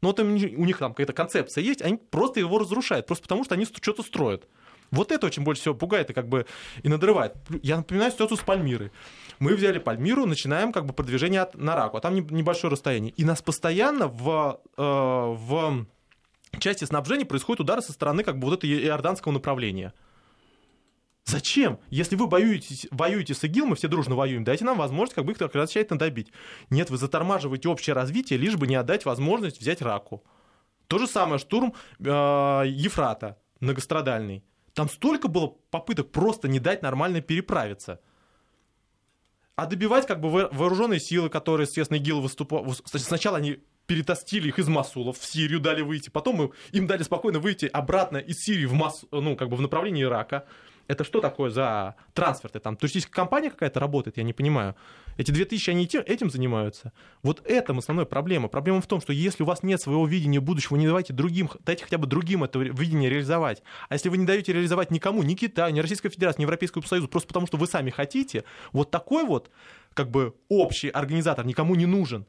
Но 0.02 0.12
им, 0.12 0.34
у 0.34 0.66
них 0.66 0.78
там 0.78 0.94
какая-то 0.94 1.14
концепция 1.14 1.64
есть, 1.64 1.82
они 1.82 1.98
просто 1.98 2.40
его 2.40 2.58
разрушают, 2.58 3.06
просто 3.06 3.24
потому 3.24 3.44
что 3.44 3.56
они 3.56 3.66
что-то 3.66 4.04
строят. 4.04 4.48
Вот 4.92 5.12
это 5.12 5.26
очень 5.26 5.44
больше 5.44 5.62
всего 5.62 5.74
пугает 5.74 6.10
и 6.10 6.14
как 6.14 6.28
бы 6.28 6.46
и 6.84 6.90
надрывает. 6.90 7.36
Я 7.64 7.78
напоминаю 7.78 8.12
ситуацию 8.12 8.38
с 8.38 8.42
Пальмирой. 8.42 8.92
Мы 9.40 9.56
взяли 9.56 9.80
Пальмиру, 9.80 10.26
начинаем 10.26 10.74
как 10.74 10.86
бы 10.86 10.94
продвижение 10.94 11.42
от, 11.42 11.56
на 11.56 11.76
Раку, 11.76 11.98
а 11.98 12.02
там 12.02 12.16
небольшое 12.16 12.72
расстояние. 12.72 13.14
И 13.16 13.24
нас 13.24 13.42
постоянно 13.42 14.08
в, 14.08 14.60
э, 14.78 14.82
в 14.82 15.86
части 16.60 16.84
снабжения 16.84 17.26
происходят 17.26 17.62
удары 17.62 17.82
со 17.82 17.94
стороны 17.94 18.24
как 18.24 18.38
бы 18.38 18.50
вот 18.50 18.58
этого 18.58 18.70
иорданского 18.70 19.32
направления. 19.32 19.94
Зачем? 21.26 21.80
Если 21.90 22.16
вы 22.16 22.28
воюете, 22.28 22.88
воюете 22.92 23.34
с 23.34 23.44
ИГИЛ, 23.44 23.68
мы 23.68 23.76
все 23.76 23.88
дружно 23.88 24.16
воюем, 24.16 24.44
дайте 24.44 24.66
нам 24.66 24.78
возможность 24.78 25.14
как 25.14 25.26
бы 25.26 25.34
их 25.34 25.42
окончательно 25.42 26.00
добить. 26.00 26.32
Нет, 26.70 26.90
вы 26.90 26.98
затормаживаете 26.98 27.70
общее 27.70 27.94
развитие, 27.94 28.40
лишь 28.40 28.56
бы 28.56 28.68
не 28.68 28.76
отдать 28.76 29.06
возможность 29.06 29.60
взять 29.60 29.82
Раку. 29.82 30.24
То 30.88 30.98
же 30.98 31.08
самое 31.08 31.40
штурм 31.40 31.74
э, 32.00 32.04
Ефрата, 32.04 33.38
многострадальный. 33.60 34.44
Там 34.74 34.90
столько 34.90 35.28
было 35.28 35.56
попыток 35.70 36.12
просто 36.12 36.48
не 36.48 36.60
дать 36.60 36.82
нормально 36.82 37.22
переправиться. 37.22 38.02
А 39.56 39.68
добивать 39.68 40.08
как 40.08 40.20
бы 40.22 40.50
вооруженные 40.52 41.00
силы, 41.00 41.30
которые, 41.30 41.66
естественно, 41.66 41.98
ИГИЛ 41.98 42.22
выступал... 42.22 42.66
Сначала 42.86 43.38
они 43.38 43.60
перетастили 43.86 44.48
их 44.48 44.58
из 44.58 44.68
Масула 44.68 45.14
в 45.14 45.24
Сирию, 45.24 45.60
дали 45.60 45.82
выйти. 45.82 46.10
Потом 46.10 46.54
им 46.72 46.88
дали 46.88 47.04
спокойно 47.04 47.40
выйти 47.40 47.66
обратно 47.66 48.18
из 48.18 48.40
Сирии 48.40 48.66
в, 48.66 48.74
Мас... 48.74 49.06
ну, 49.12 49.36
как 49.36 49.50
бы 49.50 49.58
в 49.58 49.62
направлении 49.62 50.04
Ирака. 50.04 50.46
Это 50.88 51.04
что 51.04 51.22
такое 51.22 51.50
за 51.50 51.96
трансферты? 52.14 52.60
Там 52.60 52.76
туристическая 52.76 53.14
компания 53.14 53.50
какая-то 53.50 53.80
работает, 53.80 54.18
я 54.18 54.24
не 54.24 54.34
понимаю. 54.34 54.76
Эти 55.18 55.32
2000, 55.32 55.70
они 55.70 55.86
этим 55.86 56.30
занимаются. 56.30 56.94
Вот 57.24 57.42
это 57.46 57.78
основная 57.78 58.06
проблема. 58.06 58.48
Проблема 58.48 58.82
в 58.82 58.88
том, 58.88 59.02
что 59.02 59.14
если 59.14 59.44
у 59.44 59.46
вас 59.46 59.64
нет 59.64 59.82
своего 59.82 60.06
видения 60.06 60.40
будущего, 60.40 60.76
не 60.76 60.88
давайте 60.88 61.14
другим, 61.14 61.50
дайте 61.66 61.84
хотя 61.84 61.98
бы 61.98 62.08
другим 62.08 62.44
это 62.44 62.60
видение 62.60 63.10
реализовать. 63.10 63.64
А 63.90 63.96
если 63.96 64.10
вы 64.10 64.18
не 64.18 64.26
даете 64.26 64.54
реализовать 64.54 64.92
никому, 64.92 65.24
ни 65.24 65.36
Китаю, 65.36 65.74
ни 65.74 65.80
Российской 65.80 66.10
Федерации, 66.10 66.40
ни 66.40 66.44
Европейскому 66.44 66.86
Союзу, 66.86 67.08
просто 67.08 67.28
потому 67.28 67.48
что 67.48 67.58
вы 67.58 67.68
сами 67.68 67.90
хотите, 67.90 68.44
вот 68.72 68.92
такой 68.92 69.24
вот 69.24 69.50
как 69.94 70.10
бы 70.10 70.36
общий 70.50 70.90
организатор 70.90 71.46
никому 71.46 71.76
не 71.76 71.86
нужен. 71.86 72.26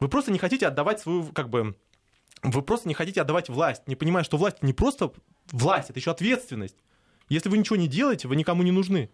Вы 0.00 0.08
просто 0.08 0.30
не 0.32 0.38
хотите 0.38 0.66
отдавать 0.66 1.00
свою, 1.00 1.24
как 1.32 1.48
бы, 1.48 1.76
вы 2.42 2.62
просто 2.62 2.88
не 2.88 2.94
хотите 2.94 3.20
отдавать 3.20 3.48
власть, 3.48 3.86
не 3.86 3.96
понимая, 3.96 4.24
что 4.24 4.36
власть 4.36 4.62
не 4.62 4.72
просто 4.72 5.12
власть, 5.50 5.90
это 5.90 5.98
еще 5.98 6.10
ответственность. 6.10 6.76
Если 7.28 7.48
вы 7.48 7.58
ничего 7.58 7.76
не 7.76 7.88
делаете, 7.88 8.28
вы 8.28 8.36
никому 8.36 8.62
не 8.62 8.72
нужны. 8.72 9.10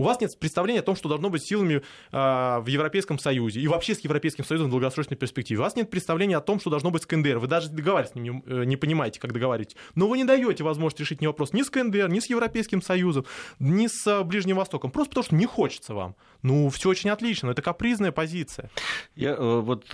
У 0.00 0.02
вас 0.02 0.18
нет 0.18 0.30
представления 0.38 0.80
о 0.80 0.82
том, 0.82 0.96
что 0.96 1.10
должно 1.10 1.28
быть 1.28 1.44
силами 1.44 1.74
э, 1.74 1.80
в 2.12 2.64
Европейском 2.68 3.18
Союзе 3.18 3.60
и 3.60 3.68
вообще 3.68 3.94
с 3.94 4.00
Европейским 4.00 4.44
Союзом 4.44 4.68
в 4.68 4.70
долгосрочной 4.70 5.18
перспективе. 5.18 5.60
У 5.60 5.62
вас 5.62 5.76
нет 5.76 5.90
представления 5.90 6.38
о 6.38 6.40
том, 6.40 6.58
что 6.58 6.70
должно 6.70 6.90
быть 6.90 7.02
с 7.02 7.06
КНДР. 7.06 7.36
Вы 7.36 7.46
даже 7.48 7.68
договаривать 7.68 8.12
с 8.12 8.14
ним 8.14 8.24
не, 8.24 8.42
э, 8.46 8.64
не 8.64 8.78
понимаете, 8.78 9.20
как 9.20 9.34
договаривать. 9.34 9.76
Но 9.94 10.08
вы 10.08 10.16
не 10.16 10.24
даете 10.24 10.64
возможность 10.64 11.00
решить 11.00 11.20
ни 11.20 11.26
вопрос 11.26 11.52
ни 11.52 11.60
с 11.60 11.68
КНДР, 11.68 12.08
ни 12.08 12.20
с 12.20 12.30
Европейским 12.30 12.80
Союзом, 12.80 13.26
ни 13.58 13.88
с 13.88 14.06
э, 14.06 14.22
Ближним 14.22 14.56
Востоком. 14.56 14.90
Просто 14.90 15.10
потому, 15.10 15.24
что 15.24 15.34
не 15.34 15.44
хочется 15.44 15.92
вам. 15.92 16.16
Ну, 16.42 16.70
все 16.70 16.88
очень 16.88 17.10
отлично, 17.10 17.48
но 17.48 17.52
это 17.52 17.60
капризная 17.60 18.10
позиция. 18.10 18.70
Я 19.16 19.32
э, 19.32 19.60
вот 19.60 19.92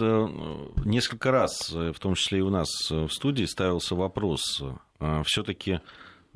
несколько 0.85 1.33
раз, 1.33 1.73
в 1.73 1.99
том 1.99 2.15
числе 2.15 2.39
и 2.39 2.43
у 2.43 2.51
нас 2.51 2.69
в 2.91 3.09
студии, 3.09 3.45
ставился 3.45 3.97
вопрос, 3.97 4.63
все-таки 5.25 5.81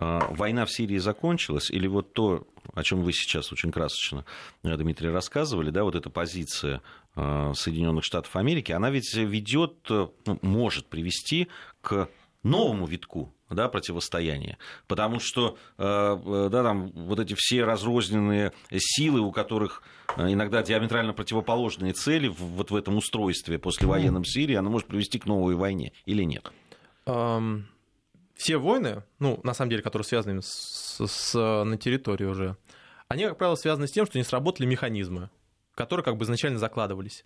война 0.00 0.64
в 0.64 0.72
Сирии 0.72 0.96
закончилась, 0.96 1.70
или 1.70 1.86
вот 1.86 2.14
то, 2.14 2.46
о 2.74 2.82
чем 2.82 3.02
вы 3.02 3.12
сейчас 3.12 3.52
очень 3.52 3.70
красочно, 3.70 4.24
э, 4.62 4.76
Дмитрий, 4.76 5.10
рассказывали, 5.10 5.70
да, 5.70 5.84
вот 5.84 5.94
эта 5.94 6.08
позиция 6.08 6.80
а, 7.14 7.52
Соединенных 7.54 8.04
Штатов 8.04 8.34
Америки, 8.36 8.72
она 8.72 8.90
ведь 8.90 9.14
ведет, 9.14 9.74
э, 9.90 10.08
ну, 10.24 10.38
может 10.42 10.86
привести 10.86 11.48
к 11.82 12.08
новому 12.42 12.86
витку 12.86 13.34
да, 13.50 13.68
противостояния. 13.68 14.56
Потому 14.86 15.20
что 15.20 15.58
э, 15.76 16.48
да, 16.50 16.62
там, 16.62 16.90
вот 16.92 17.20
эти 17.20 17.34
все 17.36 17.64
разрозненные 17.64 18.52
силы, 18.74 19.20
у 19.20 19.32
которых 19.32 19.82
иногда 20.16 20.62
диаметрально 20.62 21.12
противоположные 21.12 21.92
цели 21.92 22.28
вот 22.28 22.70
в 22.70 22.76
этом 22.76 22.96
устройстве 22.96 23.58
послевоенном 23.58 24.24
Сирии, 24.24 24.54
она 24.54 24.70
может 24.70 24.88
привести 24.88 25.18
к 25.18 25.26
новой 25.26 25.56
войне 25.56 25.92
или 26.06 26.22
нет? 26.22 26.50
Все 28.40 28.56
войны, 28.56 29.02
ну, 29.18 29.38
на 29.42 29.52
самом 29.52 29.68
деле, 29.68 29.82
которые 29.82 30.06
связаны 30.06 30.40
с, 30.40 30.98
с, 31.06 31.34
на 31.34 31.76
территории 31.76 32.24
уже, 32.24 32.56
они, 33.06 33.24
как 33.24 33.36
правило, 33.36 33.54
связаны 33.54 33.86
с 33.86 33.92
тем, 33.92 34.06
что 34.06 34.16
не 34.16 34.24
сработали 34.24 34.66
механизмы, 34.66 35.28
которые 35.74 36.02
как 36.02 36.16
бы 36.16 36.24
изначально 36.24 36.58
закладывались. 36.58 37.22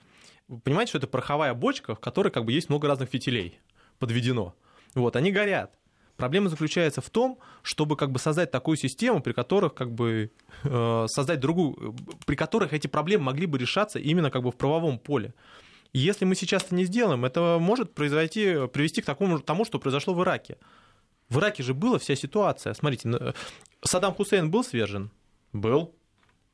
Вы 0.48 0.58
понимаете, 0.58 0.90
что 0.90 0.98
это 0.98 1.06
пороховая 1.06 1.54
бочка, 1.54 1.94
в 1.94 2.00
которой 2.00 2.30
как 2.30 2.44
бы 2.44 2.50
есть 2.50 2.68
много 2.68 2.88
разных 2.88 3.10
фитилей 3.10 3.60
подведено. 4.00 4.56
Вот, 4.96 5.14
они 5.14 5.30
горят. 5.30 5.78
Проблема 6.16 6.48
заключается 6.48 7.00
в 7.00 7.10
том, 7.10 7.38
чтобы 7.62 7.96
как 7.96 8.10
бы 8.10 8.18
создать 8.18 8.50
такую 8.50 8.76
систему, 8.76 9.22
при 9.22 9.32
которых 9.32 9.74
как 9.74 9.92
бы 9.92 10.32
э, 10.64 11.06
создать 11.08 11.38
другую, 11.38 11.94
при 12.26 12.34
которых 12.34 12.72
эти 12.72 12.88
проблемы 12.88 13.24
могли 13.24 13.46
бы 13.46 13.56
решаться 13.56 14.00
именно 14.00 14.32
как 14.32 14.42
бы 14.42 14.50
в 14.50 14.56
правовом 14.56 14.98
поле. 14.98 15.32
И 15.92 16.00
если 16.00 16.24
мы 16.24 16.34
сейчас 16.34 16.64
это 16.64 16.74
не 16.74 16.86
сделаем, 16.86 17.24
это 17.24 17.58
может 17.60 17.94
произойти, 17.94 18.66
привести 18.66 19.00
к 19.00 19.04
такому, 19.04 19.38
тому, 19.38 19.64
что 19.64 19.78
произошло 19.78 20.12
в 20.12 20.20
Ираке. 20.24 20.58
В 21.28 21.38
Ираке 21.38 21.62
же 21.62 21.74
была 21.74 21.98
вся 21.98 22.14
ситуация. 22.16 22.74
Смотрите, 22.74 23.34
Саддам 23.82 24.14
Хусейн 24.14 24.50
был 24.50 24.64
свержен? 24.64 25.10
Был. 25.52 25.94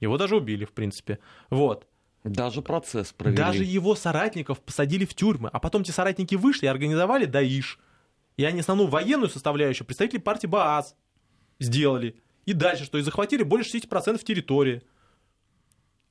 Его 0.01 0.17
даже 0.17 0.37
убили, 0.37 0.65
в 0.65 0.73
принципе. 0.73 1.19
Вот. 1.51 1.87
Даже 2.25 2.63
процесс 2.63 3.13
провели. 3.13 3.37
Даже 3.37 3.65
его 3.65 3.95
соратников 3.95 4.61
посадили 4.61 5.05
в 5.05 5.15
тюрьмы. 5.15 5.49
А 5.53 5.59
потом 5.59 5.85
те 5.85 5.93
соратники 5.93 6.35
вышли 6.35 6.67
и 6.67 6.69
организовали 6.69 7.25
Даиш. 7.25 7.79
И 8.37 8.45
они 8.45 8.61
основную 8.61 8.89
военную 8.89 9.29
составляющую 9.29 9.87
представители 9.87 10.19
партии 10.19 10.47
Баас 10.47 10.97
сделали. 11.59 12.17
И 12.47 12.53
дальше, 12.53 12.85
что 12.85 12.99
и 12.99 13.03
захватили 13.03 13.43
больше 13.43 13.79
60% 13.79 14.23
территории 14.25 14.83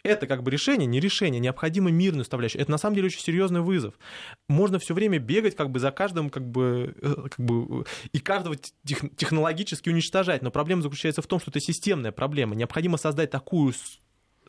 это 0.04 0.28
как 0.28 0.44
бы 0.44 0.52
решение, 0.52 0.86
не 0.86 1.00
решение, 1.00 1.40
необходимо 1.40 1.92
мирную 1.92 2.24
составляющую. 2.24 2.62
Это 2.62 2.72
на 2.72 2.78
самом 2.78 2.96
деле 2.96 3.08
очень 3.08 3.22
серьезный 3.22 3.62
вызов. 3.62 3.96
Можно 4.48 4.80
все 4.80 4.94
время 4.94 5.20
бегать 5.20 5.56
как 5.56 5.70
бы 5.70 5.80
за 5.80 5.92
каждым, 5.92 6.30
как 6.30 6.50
бы, 6.50 6.96
э, 7.02 7.16
как 7.30 7.40
бы 7.40 7.86
и 8.12 8.20
каждого 8.20 8.56
тех, 8.86 9.04
технологически 9.16 9.90
уничтожать. 9.90 10.42
Но 10.42 10.52
проблема 10.52 10.82
заключается 10.82 11.22
в 11.22 11.28
том, 11.28 11.40
что 11.40 11.52
это 11.52 11.60
системная 11.60 12.12
проблема. 12.12 12.56
Необходимо 12.56 12.98
создать 12.98 13.30
такую 13.30 13.74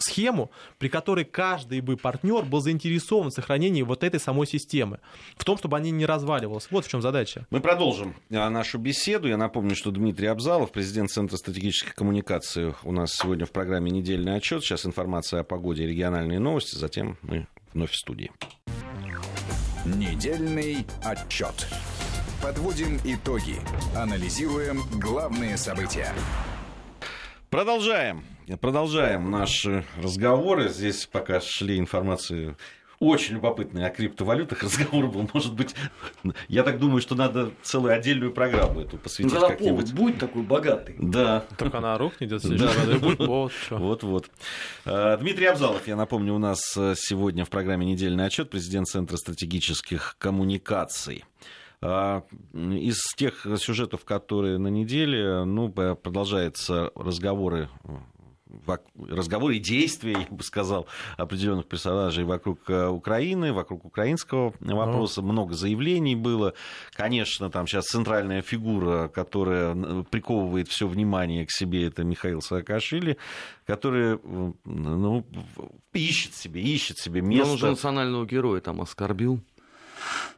схему, 0.02 0.50
при 0.78 0.88
которой 0.88 1.24
каждый 1.24 1.80
бы 1.80 1.96
партнер 1.96 2.42
был 2.44 2.60
заинтересован 2.60 3.30
в 3.30 3.34
сохранении 3.34 3.82
вот 3.82 4.04
этой 4.04 4.20
самой 4.20 4.46
системы, 4.46 5.00
в 5.36 5.44
том, 5.44 5.58
чтобы 5.58 5.76
они 5.76 5.90
не 5.90 6.06
разваливалась. 6.06 6.68
Вот 6.70 6.86
в 6.86 6.88
чем 6.88 7.02
задача. 7.02 7.46
Мы 7.50 7.60
продолжим 7.60 8.14
а, 8.30 8.50
нашу 8.50 8.78
беседу. 8.78 9.28
Я 9.28 9.36
напомню, 9.36 9.74
что 9.74 9.90
Дмитрий 9.90 10.26
Абзалов, 10.26 10.72
президент 10.72 11.10
Центра 11.10 11.36
стратегических 11.36 11.94
коммуникаций, 11.94 12.74
у 12.84 12.92
нас 12.92 13.12
сегодня 13.12 13.46
в 13.46 13.52
программе 13.52 13.90
«Недельный 13.90 14.36
отчет». 14.36 14.62
Сейчас 14.62 14.86
информация 14.86 15.40
о 15.40 15.44
погоде 15.44 15.84
и 15.84 15.86
региональные 15.86 16.38
новости, 16.38 16.76
затем 16.76 17.18
мы 17.22 17.46
вновь 17.72 17.90
в 17.90 17.96
студии. 17.96 18.30
Недельный 19.84 20.86
отчет. 21.04 21.66
Подводим 22.42 22.98
итоги. 23.04 23.56
Анализируем 23.94 24.82
главные 24.98 25.56
события. 25.56 26.12
Продолжаем. 27.50 28.22
Продолжаем 28.60 29.28
наши 29.28 29.84
разговоры. 30.00 30.68
Здесь 30.68 31.06
пока 31.06 31.40
шли 31.40 31.80
информации 31.80 32.54
очень 33.00 33.34
любопытный 33.34 33.84
о 33.86 33.90
криптовалютах 33.90 34.62
разговор 34.62 35.08
был. 35.08 35.28
Может 35.34 35.54
быть, 35.54 35.74
я 36.46 36.62
так 36.62 36.78
думаю, 36.78 37.00
что 37.00 37.16
надо 37.16 37.50
целую 37.62 37.92
отдельную 37.92 38.30
программу 38.30 38.82
эту 38.82 38.98
посвятить 38.98 39.32
ну, 39.32 39.40
как-нибудь. 39.40 39.92
будет 39.92 40.18
такой 40.20 40.42
богатый. 40.42 40.94
Да. 41.00 41.44
Так 41.58 41.74
она 41.74 41.98
рухнет, 41.98 42.30
Да. 42.30 42.70
Вот-вот. 43.70 44.30
Э, 44.84 45.16
Дмитрий 45.18 45.46
Абзалов, 45.46 45.88
я 45.88 45.96
напомню, 45.96 46.34
у 46.34 46.38
нас 46.38 46.76
э, 46.76 46.94
сегодня 46.96 47.44
в 47.44 47.50
программе 47.50 47.84
«Недельный 47.84 48.26
отчет» 48.26 48.48
президент 48.50 48.86
Центра 48.86 49.16
стратегических 49.16 50.14
коммуникаций. 50.18 51.24
А, 51.82 52.24
Из 52.52 52.98
тех 53.16 53.46
сюжетов, 53.56 54.04
которые 54.04 54.58
на 54.58 54.68
неделе, 54.68 55.44
ну, 55.44 55.70
продолжаются 55.70 56.90
разговоры 56.94 57.68
разговоры 58.96 59.56
и 59.56 59.58
действия, 59.58 60.12
я 60.30 60.36
бы 60.36 60.42
сказал, 60.42 60.86
определенных 61.16 61.66
персонажей 61.66 62.24
вокруг 62.24 62.68
э, 62.68 62.88
Украины, 62.88 63.52
вокруг 63.52 63.84
украинского 63.84 64.54
вопроса. 64.60 65.22
Много 65.22 65.54
заявлений 65.54 66.16
было. 66.16 66.54
Конечно, 66.92 67.50
там 67.50 67.66
сейчас 67.66 67.86
центральная 67.86 68.42
фигура, 68.42 69.08
которая 69.08 70.02
приковывает 70.04 70.68
все 70.68 70.86
внимание 70.86 71.46
к 71.46 71.50
себе, 71.50 71.86
это 71.86 72.04
Михаил 72.04 72.40
Саакашвили, 72.40 73.16
который 73.66 74.18
ну, 74.64 75.24
ищет 75.92 76.34
себе, 76.34 76.62
ищет 76.62 76.98
себе 76.98 77.22
Но 77.22 77.28
он 77.28 77.40
уже 77.40 77.50
место. 77.50 77.70
национального 77.70 78.26
героя 78.26 78.60
там 78.60 78.80
оскорбил. 78.80 79.40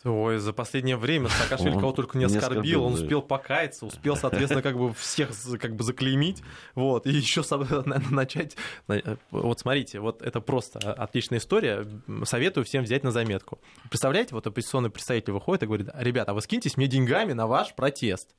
Ой, 0.04 0.38
за 0.38 0.52
последнее 0.52 0.96
время 0.96 1.28
Саакашвили 1.28 1.74
кого 1.80 1.92
только 1.92 2.18
не 2.18 2.24
оскорбил, 2.24 2.84
он 2.84 2.94
успел 2.94 3.22
покаяться, 3.22 3.86
успел, 3.86 4.16
соответственно, 4.16 4.62
как 4.62 4.76
бы 4.76 4.92
всех 4.94 5.30
как 5.60 5.76
бы 5.76 5.84
заклеймить, 5.84 6.42
вот, 6.74 7.06
и 7.06 7.10
еще 7.10 7.42
начать... 8.10 8.56
э, 8.88 9.16
Вот 9.30 9.60
смотрите, 9.60 10.00
вот 10.00 10.22
это 10.22 10.40
просто 10.40 10.92
отличная 10.92 11.38
история, 11.38 11.86
советую 12.24 12.64
всем 12.64 12.84
взять 12.84 13.04
на 13.04 13.10
заметку. 13.10 13.60
Представляете, 13.88 14.34
вот 14.34 14.46
оппозиционный 14.46 14.90
представитель 14.90 15.32
выходит 15.32 15.62
и 15.62 15.66
говорит, 15.66 15.88
ребята, 15.94 16.32
а 16.32 16.34
вы 16.34 16.40
скиньтесь 16.42 16.76
мне 16.76 16.86
деньгами 16.86 17.32
на 17.32 17.46
ваш 17.46 17.74
протест. 17.74 18.34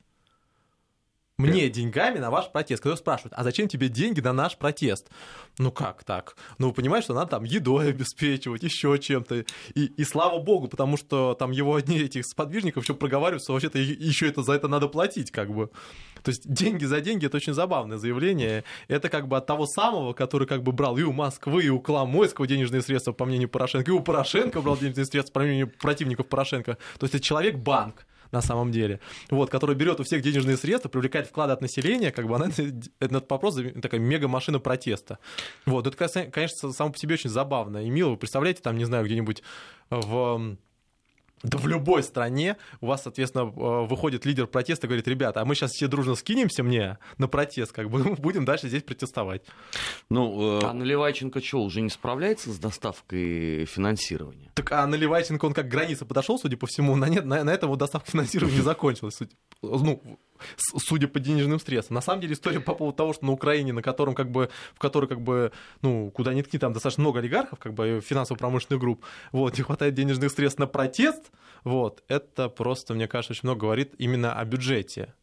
Мне 1.36 1.68
деньгами 1.68 2.20
на 2.20 2.30
ваш 2.30 2.52
протест. 2.52 2.80
Когда 2.80 2.96
спрашивают, 2.96 3.32
а 3.36 3.42
зачем 3.42 3.66
тебе 3.66 3.88
деньги 3.88 4.20
на 4.20 4.32
наш 4.32 4.56
протест? 4.56 5.10
Ну 5.58 5.72
как 5.72 6.04
так? 6.04 6.36
Ну, 6.58 6.72
понимаешь, 6.72 7.04
что 7.04 7.14
надо 7.14 7.32
там 7.32 7.42
едой 7.42 7.88
обеспечивать, 7.88 8.62
еще 8.62 8.96
чем-то. 9.00 9.44
И, 9.74 9.86
и 9.86 10.04
слава 10.04 10.38
богу, 10.38 10.68
потому 10.68 10.96
что 10.96 11.34
там 11.34 11.50
его 11.50 11.74
одни 11.74 11.98
этих 11.98 12.24
сподвижников 12.24 12.84
еще 12.84 12.94
проговаривают, 12.94 13.42
что 13.42 13.52
вообще-то 13.52 13.80
еще 13.80 14.28
это 14.28 14.44
за 14.44 14.52
это 14.52 14.68
надо 14.68 14.86
платить, 14.86 15.32
как 15.32 15.52
бы. 15.52 15.70
То 16.22 16.30
есть 16.30 16.48
деньги 16.48 16.84
за 16.84 17.00
деньги 17.00 17.26
это 17.26 17.38
очень 17.38 17.52
забавное 17.52 17.98
заявление. 17.98 18.62
Это 18.86 19.08
как 19.08 19.26
бы 19.26 19.36
от 19.36 19.44
того 19.44 19.66
самого, 19.66 20.12
который 20.12 20.46
как 20.46 20.62
бы 20.62 20.70
брал 20.70 20.96
и 20.98 21.02
у 21.02 21.12
Москвы, 21.12 21.64
и 21.64 21.68
у 21.68 21.80
Коломойского 21.80 22.46
денежные 22.46 22.80
средства, 22.80 23.10
по 23.10 23.24
мнению 23.24 23.48
Порошенко, 23.48 23.90
и 23.90 23.94
у 23.94 23.98
Порошенко 23.98 24.60
брал 24.60 24.76
денежные 24.76 25.04
средства, 25.04 25.32
по 25.32 25.40
мнению 25.40 25.68
противников 25.68 26.28
Порошенко. 26.28 26.78
То 27.00 27.04
есть 27.06 27.14
это 27.16 27.24
человек-банк 27.24 28.06
на 28.34 28.42
самом 28.42 28.70
деле, 28.70 29.00
вот, 29.30 29.48
который 29.48 29.74
берет 29.74 30.00
у 30.00 30.04
всех 30.04 30.20
денежные 30.20 30.58
средства, 30.58 30.90
привлекает 30.90 31.26
вклады 31.26 31.52
от 31.52 31.62
населения, 31.62 32.10
как 32.10 32.26
бы 32.26 32.36
она 32.36 32.48
этот 33.00 33.30
вопрос 33.30 33.58
такая 33.80 34.00
мега-машина 34.00 34.58
протеста. 34.58 35.18
Вот, 35.64 35.86
это, 35.86 35.96
конечно, 36.30 36.72
само 36.72 36.92
по 36.92 36.98
себе 36.98 37.14
очень 37.14 37.30
забавно 37.30 37.86
и 37.86 37.88
мило. 37.88 38.10
Вы 38.10 38.16
представляете, 38.18 38.60
там, 38.60 38.76
не 38.76 38.84
знаю, 38.84 39.06
где-нибудь 39.06 39.42
в 39.88 40.56
да 41.44 41.58
в 41.58 41.66
любой 41.66 42.02
стране 42.02 42.56
у 42.80 42.86
вас, 42.86 43.02
соответственно, 43.02 43.44
выходит 43.44 44.24
лидер 44.24 44.46
протеста 44.46 44.86
и 44.86 44.88
говорит, 44.88 45.06
ребята, 45.06 45.42
а 45.42 45.44
мы 45.44 45.54
сейчас 45.54 45.72
все 45.72 45.88
дружно 45.88 46.14
скинемся 46.14 46.62
мне 46.62 46.98
на 47.18 47.28
протест, 47.28 47.72
как 47.72 47.90
бы 47.90 48.02
будем 48.18 48.44
дальше 48.44 48.68
здесь 48.68 48.82
протестовать. 48.82 49.42
Ну, 50.08 50.60
э, 50.60 50.64
А 50.64 50.72
Наливайченко 50.72 51.42
что, 51.42 51.62
уже 51.62 51.82
не 51.82 51.90
справляется 51.90 52.50
с 52.50 52.58
доставкой 52.58 53.66
финансирования? 53.66 54.50
Так 54.54 54.72
а 54.72 54.86
Наливайченко, 54.86 55.44
он 55.44 55.52
как 55.52 55.66
к 55.66 55.70
границе 55.70 56.06
подошел, 56.06 56.38
судя 56.38 56.56
по 56.56 56.66
всему, 56.66 56.96
на, 56.96 57.08
нет, 57.08 57.26
на, 57.26 57.44
на 57.44 57.50
этом 57.50 57.68
вот 57.68 57.78
доставка 57.78 58.10
финансирования 58.10 58.62
закончилась. 58.62 59.16
Судя, 59.16 59.32
ну, 59.62 60.18
судя 60.56 61.08
по 61.08 61.20
денежным 61.20 61.60
средствам. 61.60 61.94
На 61.94 62.00
самом 62.00 62.20
деле 62.20 62.34
история 62.34 62.60
по 62.60 62.74
поводу 62.74 62.96
того, 62.96 63.12
что 63.12 63.24
на 63.26 63.32
Украине, 63.32 63.72
на 63.72 63.82
котором 63.82 64.14
как 64.14 64.30
бы, 64.30 64.50
в 64.74 64.78
которой 64.78 65.06
как 65.06 65.20
бы, 65.20 65.52
ну, 65.82 66.10
куда 66.10 66.34
ни 66.34 66.42
ткни, 66.42 66.58
там 66.58 66.72
достаточно 66.72 67.02
много 67.02 67.20
олигархов, 67.20 67.58
как 67.58 67.74
бы 67.74 68.00
финансово-промышленных 68.04 68.80
групп, 68.80 69.04
вот, 69.32 69.56
не 69.56 69.64
хватает 69.64 69.94
денежных 69.94 70.30
средств 70.32 70.58
на 70.58 70.66
протест, 70.66 71.30
вот, 71.64 72.02
это 72.08 72.48
просто, 72.48 72.94
мне 72.94 73.08
кажется, 73.08 73.32
очень 73.32 73.48
много 73.48 73.62
говорит 73.62 73.94
именно 73.98 74.34
о 74.34 74.44
бюджете 74.44 75.14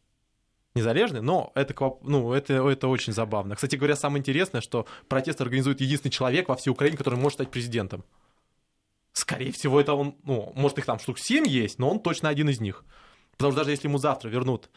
незалежный, 0.74 1.20
но 1.20 1.52
это, 1.54 1.74
ну, 2.02 2.32
это, 2.32 2.54
это 2.68 2.88
очень 2.88 3.12
забавно. 3.12 3.56
Кстати 3.56 3.76
говоря, 3.76 3.96
самое 3.96 4.20
интересное, 4.20 4.60
что 4.60 4.86
протест 5.08 5.40
организует 5.40 5.80
единственный 5.80 6.10
человек 6.10 6.48
во 6.48 6.56
всей 6.56 6.70
Украине, 6.70 6.96
который 6.96 7.18
может 7.18 7.34
стать 7.36 7.50
президентом. 7.50 8.04
Скорее 9.12 9.52
всего, 9.52 9.80
это 9.80 9.92
он, 9.94 10.16
ну, 10.24 10.52
может, 10.56 10.78
их 10.78 10.86
там 10.86 10.98
штук 10.98 11.18
7 11.18 11.46
есть, 11.46 11.78
но 11.78 11.90
он 11.90 12.00
точно 12.00 12.30
один 12.30 12.48
из 12.48 12.60
них. 12.60 12.84
Потому 13.36 13.52
что 13.52 13.60
даже 13.60 13.70
если 13.72 13.88
ему 13.88 13.98
завтра 13.98 14.28
вернут 14.28 14.70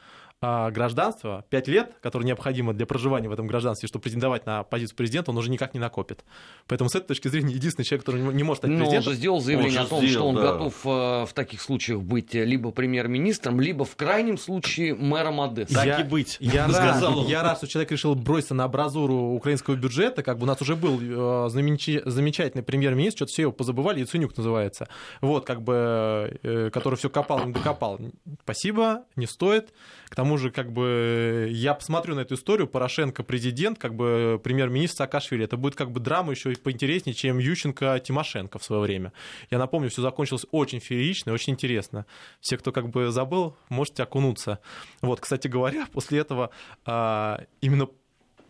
гражданство, 0.71 1.45
5 1.49 1.67
лет, 1.67 1.93
которое 2.01 2.25
необходимо 2.25 2.73
для 2.73 2.85
проживания 2.85 3.29
в 3.29 3.31
этом 3.31 3.47
гражданстве, 3.47 3.87
чтобы 3.87 4.03
претендовать 4.03 4.45
на 4.45 4.63
позицию 4.63 4.95
президента, 4.97 5.31
он 5.31 5.37
уже 5.37 5.49
никак 5.49 5.73
не 5.73 5.79
накопит. 5.79 6.23
Поэтому 6.67 6.89
с 6.89 6.95
этой 6.95 7.07
точки 7.07 7.27
зрения 7.27 7.53
единственный 7.53 7.85
человек, 7.85 8.05
который 8.05 8.21
не 8.33 8.43
может 8.43 8.61
стать 8.61 8.71
Но 8.71 8.77
Ну, 8.77 8.83
он 8.85 8.89
президентом, 8.89 9.13
же 9.13 9.17
сделал 9.19 9.41
заявление 9.41 9.79
Он 9.79 9.85
о 9.85 9.89
том, 9.89 9.99
сделал, 10.05 10.13
что 10.13 10.27
он 10.29 10.35
да. 10.35 10.41
готов 10.53 10.85
э, 10.85 10.89
в 11.25 11.33
таких 11.33 11.61
случаях 11.61 12.01
быть 12.01 12.33
либо 12.33 12.71
премьер-министром, 12.71 13.59
либо 13.59 13.85
в 13.85 13.95
крайнем 13.95 14.37
случае 14.37 14.95
мэром 14.95 15.41
Одессы. 15.41 15.73
Так 15.73 15.85
я, 15.85 15.99
и 15.99 16.03
быть, 16.03 16.37
Я 16.39 16.67
рад, 16.67 17.03
он. 17.03 17.25
я 17.27 17.43
рад, 17.43 17.57
что 17.57 17.67
человек 17.67 17.91
решил 17.91 18.15
броситься 18.15 18.53
на 18.53 18.65
абразуру 18.65 19.15
украинского 19.15 19.75
бюджета. 19.75 20.23
Как 20.23 20.37
бы 20.37 20.43
у 20.43 20.47
нас 20.47 20.61
уже 20.61 20.75
был 20.75 20.99
э, 20.99 21.49
знаменич- 21.49 22.01
замечательный 22.05 22.63
премьер-министр, 22.63 23.17
что-то 23.17 23.31
все 23.31 23.41
его 23.43 23.51
позабывали, 23.51 23.99
Яценюк 24.01 24.35
называется. 24.37 24.87
Вот, 25.21 25.45
как 25.45 25.61
бы, 25.61 26.37
э, 26.43 26.69
который 26.71 26.95
все 26.95 27.09
копал, 27.09 27.45
не 27.45 27.53
докопал. 27.53 27.99
Спасибо, 28.43 29.03
не 29.15 29.25
стоит. 29.27 29.73
К 30.09 30.15
тому 30.15 30.34
же, 30.38 30.51
как 30.51 30.71
бы, 30.71 31.49
я 31.51 31.73
посмотрю 31.73 32.15
на 32.15 32.21
эту 32.21 32.36
историю, 32.36 32.67
Порошенко 32.67 33.23
президент, 33.23 33.79
как 33.79 33.95
бы, 33.95 34.39
премьер-министр 34.43 34.97
Саакашвили. 34.97 35.45
Это 35.45 35.57
будет 35.57 35.75
как 35.75 35.91
бы 35.91 35.99
драма 35.99 36.31
еще 36.31 36.55
поинтереснее, 36.55 37.13
чем 37.13 37.38
Ющенко 37.38 37.99
Тимошенко 37.99 38.59
в 38.59 38.63
свое 38.63 38.81
время. 38.81 39.13
Я 39.51 39.57
напомню, 39.57 39.89
все 39.89 40.01
закончилось 40.01 40.45
очень 40.51 40.79
феерично 40.79 41.31
и 41.31 41.33
очень 41.33 41.53
интересно. 41.53 42.05
Все, 42.39 42.57
кто 42.57 42.71
как 42.71 42.89
бы 42.89 43.11
забыл, 43.11 43.57
можете 43.69 44.03
окунуться. 44.03 44.59
Вот, 45.01 45.19
кстати 45.19 45.47
говоря, 45.47 45.88
после 45.91 46.19
этого 46.19 46.49
а, 46.86 47.41
именно 47.61 47.88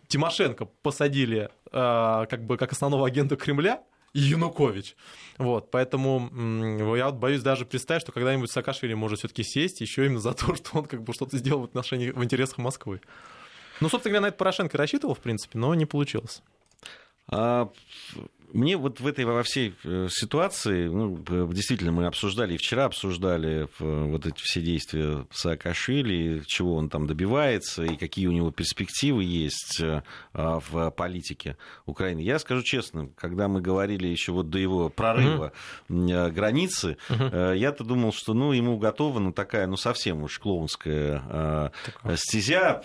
Тимошенко 0.08 0.66
посадили 0.82 1.50
а, 1.72 2.26
как 2.26 2.44
бы 2.44 2.56
как 2.56 2.72
основного 2.72 3.06
агента 3.06 3.36
Кремля 3.36 3.82
и 4.16 4.20
Янукович. 4.20 4.96
Вот, 5.36 5.70
поэтому 5.70 6.30
я 6.96 7.06
вот 7.06 7.16
боюсь 7.16 7.42
даже 7.42 7.66
представить, 7.66 8.00
что 8.00 8.12
когда-нибудь 8.12 8.50
Саакашвили 8.50 8.94
может 8.94 9.18
все-таки 9.18 9.42
сесть 9.42 9.82
еще 9.82 10.06
именно 10.06 10.20
за 10.20 10.32
то, 10.32 10.54
что 10.56 10.78
он 10.78 10.86
как 10.86 11.02
бы 11.02 11.12
что-то 11.12 11.36
сделал 11.36 11.60
в 11.60 11.64
отношении, 11.64 12.10
в 12.10 12.24
интересах 12.24 12.56
Москвы. 12.56 13.02
Ну, 13.80 13.90
собственно 13.90 14.12
говоря, 14.14 14.22
на 14.22 14.28
это 14.28 14.38
Порошенко 14.38 14.78
рассчитывал, 14.78 15.14
в 15.14 15.18
принципе, 15.18 15.58
но 15.58 15.74
не 15.74 15.84
получилось. 15.84 16.42
А, 17.28 17.70
Мне 18.52 18.76
вот 18.76 19.00
в 19.00 19.06
этой 19.06 19.24
во 19.24 19.42
всей 19.42 19.74
э, 19.84 20.06
ситуации, 20.08 20.86
ну, 20.86 21.18
э, 21.28 21.48
действительно, 21.52 21.90
мы 21.90 22.06
обсуждали, 22.06 22.54
и 22.54 22.56
вчера 22.56 22.84
обсуждали 22.84 23.62
э, 23.80 24.04
вот 24.04 24.24
эти 24.24 24.40
все 24.40 24.62
действия 24.62 25.26
Саакашвили, 25.32 26.42
чего 26.46 26.76
он 26.76 26.88
там 26.88 27.08
добивается, 27.08 27.82
и 27.82 27.96
какие 27.96 28.28
у 28.28 28.32
него 28.32 28.52
перспективы 28.52 29.24
есть 29.24 29.82
а, 30.32 30.60
в 30.60 30.90
политике 30.90 31.56
Украины. 31.86 32.20
Я 32.20 32.38
скажу 32.38 32.62
честно, 32.62 33.08
когда 33.16 33.48
мы 33.48 33.60
говорили 33.60 34.06
еще 34.06 34.30
вот 34.30 34.48
до 34.48 34.58
его 34.58 34.88
прорыва 34.90 35.52
э, 35.88 36.30
границы, 36.30 36.98
э, 37.08 37.54
я-то 37.56 37.82
думал, 37.82 38.12
что 38.12 38.32
ну, 38.32 38.52
ему 38.52 38.78
готова 38.78 39.18
ну, 39.18 39.32
такая, 39.32 39.66
ну, 39.66 39.76
совсем 39.76 40.22
уж 40.22 40.38
клоунская 40.38 41.72
э, 42.04 42.16
стезя, 42.16 42.80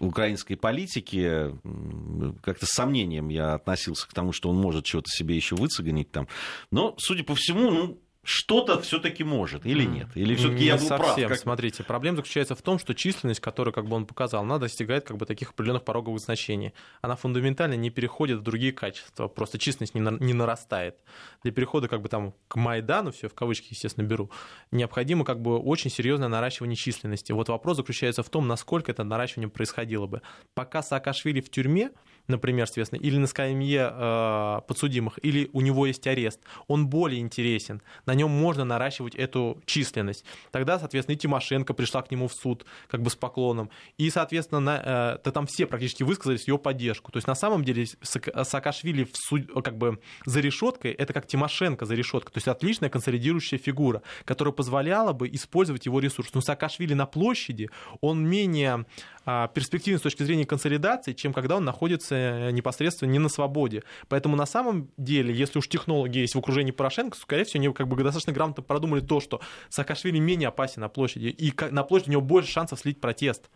украинской 0.00 0.54
политике 0.54 1.54
м, 1.64 2.38
как-то 2.42 2.66
с 2.66 2.70
сомнением 2.70 3.28
я 3.28 3.54
относился 3.54 4.08
к 4.08 4.14
тому, 4.14 4.32
что 4.32 4.48
он 4.48 4.56
может 4.56 4.86
что-то 4.86 5.08
себе 5.08 5.36
еще 5.36 5.54
выцегонить 5.54 6.10
там. 6.10 6.28
Но, 6.70 6.94
судя 6.98 7.24
по 7.24 7.34
всему, 7.34 7.70
ну, 7.70 7.98
что-то 8.24 8.80
все-таки 8.80 9.24
может 9.24 9.66
или 9.66 9.82
нет? 9.84 10.08
Или 10.14 10.34
все-таки 10.36 10.64
я 10.64 10.76
был 10.76 10.86
прав? 10.88 11.06
совсем. 11.08 11.28
как- 11.28 11.38
Смотрите, 11.38 11.82
проблема 11.82 12.18
заключается 12.18 12.54
в 12.54 12.62
том, 12.62 12.78
что 12.78 12.94
численность, 12.94 13.40
которую 13.40 13.74
как 13.74 13.86
бы 13.86 13.96
он 13.96 14.06
показал, 14.06 14.42
она 14.42 14.58
достигает 14.58 15.04
как 15.04 15.16
бы 15.16 15.26
таких 15.26 15.50
определенных 15.50 15.84
пороговых 15.84 16.20
значений. 16.20 16.72
Она 17.00 17.16
фундаментально 17.16 17.74
не 17.74 17.90
переходит 17.90 18.38
в 18.38 18.42
другие 18.42 18.72
качества, 18.72 19.26
просто 19.26 19.58
численность 19.58 19.94
не, 19.96 20.00
на- 20.00 20.18
не 20.22 20.34
нарастает. 20.34 20.96
Для 21.42 21.50
перехода 21.52 21.88
как 21.88 22.00
бы 22.00 22.08
там 22.08 22.34
к 22.46 22.54
Майдану, 22.56 23.10
все 23.10 23.28
в 23.28 23.34
кавычки, 23.34 23.68
естественно, 23.70 24.06
беру, 24.06 24.30
необходимо 24.70 25.24
как 25.24 25.40
бы 25.42 25.58
очень 25.58 25.90
серьезное 25.90 26.28
наращивание 26.28 26.76
численности. 26.76 27.32
Вот 27.32 27.48
вопрос 27.48 27.78
заключается 27.78 28.22
в 28.22 28.28
том, 28.30 28.46
насколько 28.46 28.92
это 28.92 29.02
наращивание 29.02 29.48
происходило 29.50 30.06
бы. 30.06 30.22
Пока 30.54 30.82
Саакашвили 30.82 31.40
в 31.40 31.50
тюрьме, 31.50 31.90
например, 32.28 32.66
соответственно, 32.66 33.00
или 33.00 33.16
на 33.18 33.26
скамье 33.26 33.90
э, 33.92 34.60
подсудимых, 34.66 35.18
или 35.22 35.50
у 35.52 35.60
него 35.60 35.86
есть 35.86 36.06
арест, 36.06 36.40
он 36.66 36.86
более 36.88 37.20
интересен. 37.20 37.82
На 38.06 38.14
нем 38.14 38.30
можно 38.30 38.64
наращивать 38.64 39.14
эту 39.14 39.60
численность. 39.66 40.24
Тогда, 40.50 40.78
соответственно, 40.78 41.16
и 41.16 41.18
Тимошенко 41.18 41.74
пришла 41.74 42.02
к 42.02 42.10
нему 42.10 42.28
в 42.28 42.34
суд 42.34 42.64
как 42.88 43.02
бы 43.02 43.10
с 43.10 43.16
поклоном. 43.16 43.70
И, 43.98 44.10
соответственно, 44.10 44.60
на, 44.60 44.76
э, 44.76 45.18
да 45.24 45.30
там 45.30 45.46
все 45.46 45.66
практически 45.66 46.02
высказались 46.02 46.46
ее 46.48 46.58
поддержку. 46.58 47.12
То 47.12 47.18
есть, 47.18 47.26
на 47.26 47.34
самом 47.34 47.64
деле, 47.64 47.86
Саакашвили 48.02 49.04
в 49.04 49.16
суд, 49.16 49.50
как 49.62 49.76
бы 49.76 50.00
за 50.24 50.40
решеткой, 50.40 50.92
это 50.92 51.12
как 51.12 51.26
Тимошенко 51.26 51.86
за 51.86 51.94
решеткой. 51.94 52.32
То 52.32 52.38
есть, 52.38 52.48
отличная 52.48 52.88
консолидирующая 52.88 53.58
фигура, 53.58 54.02
которая 54.24 54.52
позволяла 54.52 55.12
бы 55.12 55.28
использовать 55.28 55.86
его 55.86 56.00
ресурс. 56.00 56.30
Но 56.34 56.40
Саакашвили 56.40 56.94
на 56.94 57.06
площади, 57.06 57.70
он 58.00 58.26
менее 58.26 58.86
перспективен 59.24 59.98
с 59.98 60.02
точки 60.02 60.22
зрения 60.22 60.44
консолидации, 60.44 61.12
чем 61.12 61.32
когда 61.32 61.56
он 61.56 61.64
находится 61.64 62.14
э, 62.14 62.50
непосредственно 62.50 63.10
не 63.10 63.18
на 63.18 63.28
свободе. 63.28 63.82
Поэтому 64.08 64.36
на 64.36 64.46
самом 64.46 64.90
деле, 64.96 65.34
если 65.34 65.58
уж 65.58 65.68
технологии 65.68 66.20
есть 66.20 66.34
в 66.34 66.38
окружении 66.38 66.72
Порошенко, 66.72 67.16
скорее 67.16 67.44
всего, 67.44 67.62
они 67.62 67.72
как 67.72 67.88
бы 67.88 67.96
достаточно 68.02 68.32
грамотно 68.32 68.62
продумали 68.62 69.00
то, 69.00 69.20
что 69.20 69.40
Саакашвили 69.68 70.18
менее 70.18 70.48
опасен 70.48 70.80
на 70.80 70.88
площади, 70.88 71.26
и 71.26 71.52
на 71.70 71.84
площади 71.84 72.10
у 72.10 72.12
него 72.12 72.22
больше 72.22 72.50
шансов 72.50 72.80
слить 72.80 73.00
протест. 73.00 73.50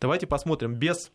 Давайте 0.00 0.26
посмотрим, 0.26 0.74
без 0.74 1.10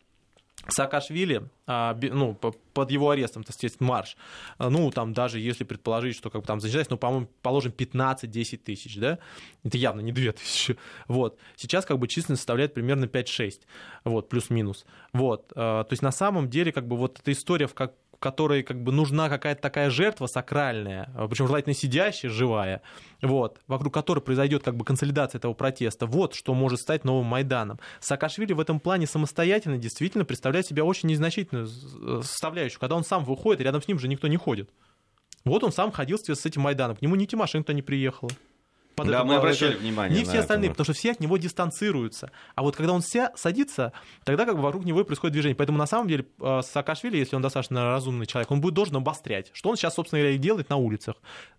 Саакашвили, 0.66 1.48
а, 1.66 1.96
ну, 2.00 2.34
под 2.34 2.90
его 2.90 3.10
арестом, 3.10 3.44
так 3.44 3.54
сказать, 3.54 3.80
марш, 3.80 4.16
а, 4.58 4.70
ну, 4.70 4.90
там 4.90 5.12
даже 5.12 5.38
если 5.38 5.64
предположить, 5.64 6.16
что 6.16 6.30
как 6.30 6.40
бы 6.40 6.46
там 6.46 6.60
зачитать, 6.60 6.90
ну, 6.90 6.98
по-моему, 6.98 7.28
положим 7.42 7.72
15-10 7.72 8.58
тысяч, 8.58 8.96
да, 8.96 9.18
это 9.62 9.78
явно 9.78 10.00
не 10.00 10.12
2 10.12 10.32
тысячи, 10.32 10.76
вот, 11.06 11.38
сейчас 11.56 11.86
как 11.86 11.98
бы 11.98 12.08
численность 12.08 12.40
составляет 12.40 12.74
примерно 12.74 13.04
5-6, 13.04 13.60
вот, 14.04 14.28
плюс-минус, 14.28 14.84
вот, 15.12 15.52
а, 15.54 15.84
то 15.84 15.92
есть 15.92 16.02
на 16.02 16.12
самом 16.12 16.50
деле 16.50 16.72
как 16.72 16.86
бы 16.88 16.96
вот 16.96 17.20
эта 17.20 17.32
история, 17.32 17.66
в 17.66 17.74
как 17.74 17.94
которой 18.18 18.62
как 18.62 18.82
бы 18.82 18.92
нужна 18.92 19.28
какая-то 19.28 19.62
такая 19.62 19.90
жертва 19.90 20.26
сакральная, 20.26 21.10
причем 21.28 21.46
желательно 21.46 21.74
сидящая, 21.74 22.30
живая, 22.30 22.82
вот, 23.22 23.60
вокруг 23.66 23.94
которой 23.94 24.20
произойдет 24.20 24.62
как 24.62 24.76
бы 24.76 24.84
консолидация 24.84 25.38
этого 25.38 25.54
протеста. 25.54 26.06
Вот 26.06 26.34
что 26.34 26.54
может 26.54 26.80
стать 26.80 27.04
новым 27.04 27.26
Майданом. 27.26 27.78
Саакашвили 28.00 28.52
в 28.52 28.60
этом 28.60 28.80
плане 28.80 29.06
самостоятельно 29.06 29.78
действительно 29.78 30.24
представляет 30.24 30.66
себя 30.66 30.84
очень 30.84 31.08
незначительную 31.08 31.68
составляющую, 32.22 32.80
когда 32.80 32.96
он 32.96 33.04
сам 33.04 33.24
выходит, 33.24 33.60
рядом 33.60 33.82
с 33.82 33.88
ним 33.88 33.98
же 33.98 34.08
никто 34.08 34.28
не 34.28 34.36
ходит. 34.36 34.70
Вот 35.44 35.62
он 35.64 35.72
сам 35.72 35.92
ходил 35.92 36.18
с 36.18 36.46
этим 36.46 36.62
Майданом, 36.62 36.96
к 36.96 37.02
нему 37.02 37.14
ни 37.14 37.24
Тимошенко 37.24 37.72
не 37.72 37.82
приехала 37.82 38.30
под 38.98 39.08
да, 39.08 39.24
мы 39.24 39.36
обращали 39.36 39.76
внимание 39.76 40.18
Не 40.18 40.24
все 40.24 40.40
остальные, 40.40 40.66
это. 40.68 40.74
потому 40.74 40.84
что 40.84 40.92
все 40.92 41.12
от 41.12 41.20
него 41.20 41.36
дистанцируются. 41.36 42.30
А 42.54 42.62
вот 42.62 42.76
когда 42.76 42.92
он 42.92 43.00
вся 43.00 43.32
садится, 43.36 43.92
тогда 44.24 44.44
как 44.44 44.56
бы 44.56 44.62
вокруг 44.62 44.84
него 44.84 45.00
и 45.00 45.04
происходит 45.04 45.32
движение. 45.32 45.56
Поэтому 45.56 45.78
на 45.78 45.86
самом 45.86 46.08
деле 46.08 46.26
э, 46.40 46.60
Саакашвили, 46.62 47.16
если 47.16 47.36
он 47.36 47.42
достаточно 47.42 47.84
разумный 47.84 48.26
человек, 48.26 48.50
он 48.50 48.60
будет 48.60 48.74
должен 48.74 48.96
обострять. 48.96 49.50
Что 49.52 49.70
он 49.70 49.76
сейчас, 49.76 49.94
собственно 49.94 50.20
говоря, 50.20 50.34
и 50.34 50.38
делает 50.38 50.68
на 50.68 50.76
улицах. 50.76 51.16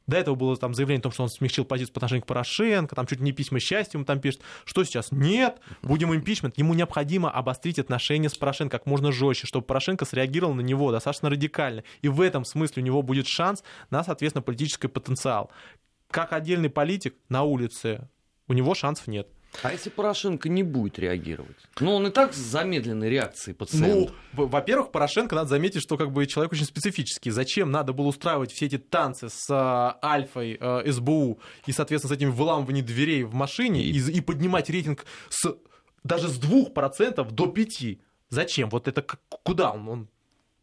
До 0.07 0.17
этого 0.17 0.35
было 0.35 0.57
там 0.57 0.73
заявление 0.73 0.99
о 0.99 1.03
том, 1.03 1.11
что 1.11 1.23
он 1.23 1.29
смягчил 1.29 1.65
позицию 1.65 1.93
по 1.93 1.99
отношению 1.99 2.23
к 2.23 2.25
Порошенко, 2.25 2.95
там 2.95 3.05
чуть 3.05 3.19
не 3.19 3.31
письма 3.31 3.59
счастья 3.59 3.97
ему 3.97 4.05
там 4.05 4.19
пишет. 4.19 4.41
Что 4.65 4.83
сейчас? 4.83 5.11
Нет, 5.11 5.59
будем 5.83 6.13
импичмент. 6.15 6.57
Ему 6.57 6.73
необходимо 6.73 7.29
обострить 7.29 7.77
отношения 7.77 8.29
с 8.29 8.35
Порошенко 8.35 8.79
как 8.79 8.87
можно 8.87 9.11
жестче, 9.11 9.45
чтобы 9.45 9.65
Порошенко 9.65 10.05
среагировал 10.05 10.55
на 10.55 10.61
него 10.61 10.91
достаточно 10.91 11.29
радикально. 11.29 11.83
И 12.01 12.07
в 12.07 12.21
этом 12.21 12.43
смысле 12.43 12.81
у 12.81 12.85
него 12.85 13.01
будет 13.03 13.27
шанс 13.27 13.63
на, 13.91 14.03
соответственно, 14.03 14.41
политический 14.41 14.87
потенциал 14.87 15.51
как 16.11 16.33
отдельный 16.33 16.69
политик 16.69 17.15
на 17.29 17.43
улице 17.43 18.07
у 18.47 18.53
него 18.53 18.73
шансов 18.75 19.07
нет. 19.07 19.27
А 19.63 19.71
если 19.71 19.89
Порошенко 19.89 20.47
не 20.47 20.63
будет 20.63 20.99
реагировать? 20.99 21.57
Ну, 21.79 21.95
он 21.95 22.07
и 22.07 22.11
так 22.11 22.33
с 22.33 22.37
замедленной 22.37 23.09
реакцией 23.09 23.55
пациент. 23.55 24.11
Ну, 24.33 24.45
во-первых, 24.45 24.91
Порошенко, 24.91 25.35
надо 25.35 25.49
заметить, 25.49 25.81
что 25.81 25.97
как 25.97 26.11
бы 26.11 26.25
человек 26.27 26.53
очень 26.53 26.65
специфический. 26.65 27.31
Зачем 27.31 27.71
надо 27.71 27.91
было 27.91 28.07
устраивать 28.07 28.51
все 28.51 28.67
эти 28.67 28.77
танцы 28.77 29.27
с 29.29 29.49
э, 29.49 30.05
Альфой, 30.05 30.57
э, 30.59 30.91
СБУ 30.91 31.39
и, 31.65 31.71
соответственно, 31.71 32.13
с 32.13 32.17
этим 32.17 32.31
выламыванием 32.31 32.85
дверей 32.85 33.23
в 33.23 33.33
машине 33.33 33.81
и, 33.83 33.97
и 33.97 34.21
поднимать 34.21 34.69
рейтинг 34.69 35.05
с, 35.29 35.55
даже 36.03 36.27
с 36.27 36.39
2% 36.39 37.31
до 37.31 37.45
5%? 37.45 37.99
Зачем? 38.29 38.69
Вот 38.69 38.87
это 38.87 39.01
куда 39.01 39.71
он? 39.71 39.89
он 39.89 40.09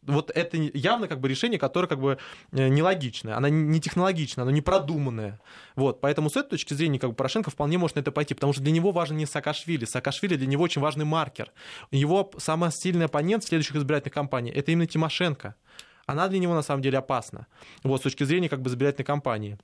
вот 0.07 0.31
это 0.33 0.57
явно 0.57 1.07
как 1.07 1.19
бы 1.19 1.27
решение, 1.27 1.59
которое 1.59 1.87
как 1.87 1.99
бы 1.99 2.17
э, 2.51 2.67
нелогичное, 2.67 3.35
оно 3.35 3.47
не 3.49 3.79
технологичное, 3.79 4.43
оно 4.43 4.51
не 4.51 4.61
продуманное. 4.61 5.39
Вот, 5.75 6.01
поэтому 6.01 6.29
с 6.29 6.37
этой 6.37 6.51
точки 6.51 6.73
зрения 6.73 6.97
как 6.99 7.11
бы 7.11 7.15
Порошенко 7.15 7.51
вполне 7.51 7.77
может 7.77 7.95
на 7.95 7.99
это 7.99 8.11
пойти, 8.11 8.33
потому 8.33 8.53
что 8.53 8.61
для 8.61 8.71
него 8.71 8.91
важен 8.91 9.17
не 9.17 9.25
Саакашвили, 9.25 9.85
Саакашвили 9.85 10.35
для 10.35 10.47
него 10.47 10.63
очень 10.63 10.81
важный 10.81 11.05
маркер. 11.05 11.51
Его 11.91 12.31
самый 12.37 12.71
сильный 12.71 13.05
оппонент 13.05 13.43
в 13.43 13.47
следующих 13.47 13.75
избирательных 13.75 14.13
кампаниях 14.13 14.55
это 14.55 14.71
именно 14.71 14.87
Тимошенко. 14.87 15.55
Она 16.05 16.29
для 16.29 16.39
него 16.39 16.53
на 16.53 16.61
самом 16.61 16.81
деле 16.81 16.97
опасна. 16.97 17.47
Вот, 17.83 17.99
с 17.99 18.03
точки 18.03 18.23
зрения 18.23 18.47
как 18.47 18.61
бы 18.61 18.69
избирательной 18.69 19.05
кампании. 19.05 19.57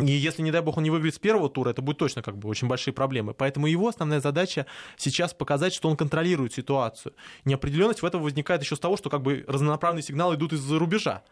И 0.00 0.10
если, 0.10 0.42
не 0.42 0.50
дай 0.50 0.60
бог, 0.60 0.76
он 0.76 0.82
не 0.82 0.90
выиграет 0.90 1.14
с 1.14 1.18
первого 1.20 1.48
тура, 1.48 1.70
это 1.70 1.80
будет 1.80 1.98
точно 1.98 2.20
как 2.22 2.36
бы 2.36 2.48
очень 2.48 2.66
большие 2.66 2.92
проблемы. 2.92 3.32
Поэтому 3.32 3.68
его 3.68 3.86
основная 3.86 4.20
задача 4.20 4.66
сейчас 4.96 5.32
показать, 5.32 5.72
что 5.72 5.88
он 5.88 5.96
контролирует 5.96 6.52
ситуацию. 6.52 7.14
Неопределенность 7.44 8.02
в 8.02 8.06
этом 8.06 8.20
возникает 8.22 8.62
еще 8.62 8.74
с 8.74 8.80
того, 8.80 8.96
что 8.96 9.08
как 9.08 9.22
бы 9.22 9.44
разнонаправленные 9.46 10.02
сигналы 10.02 10.34
идут 10.34 10.52
из-за 10.52 10.78
рубежа. 10.80 11.22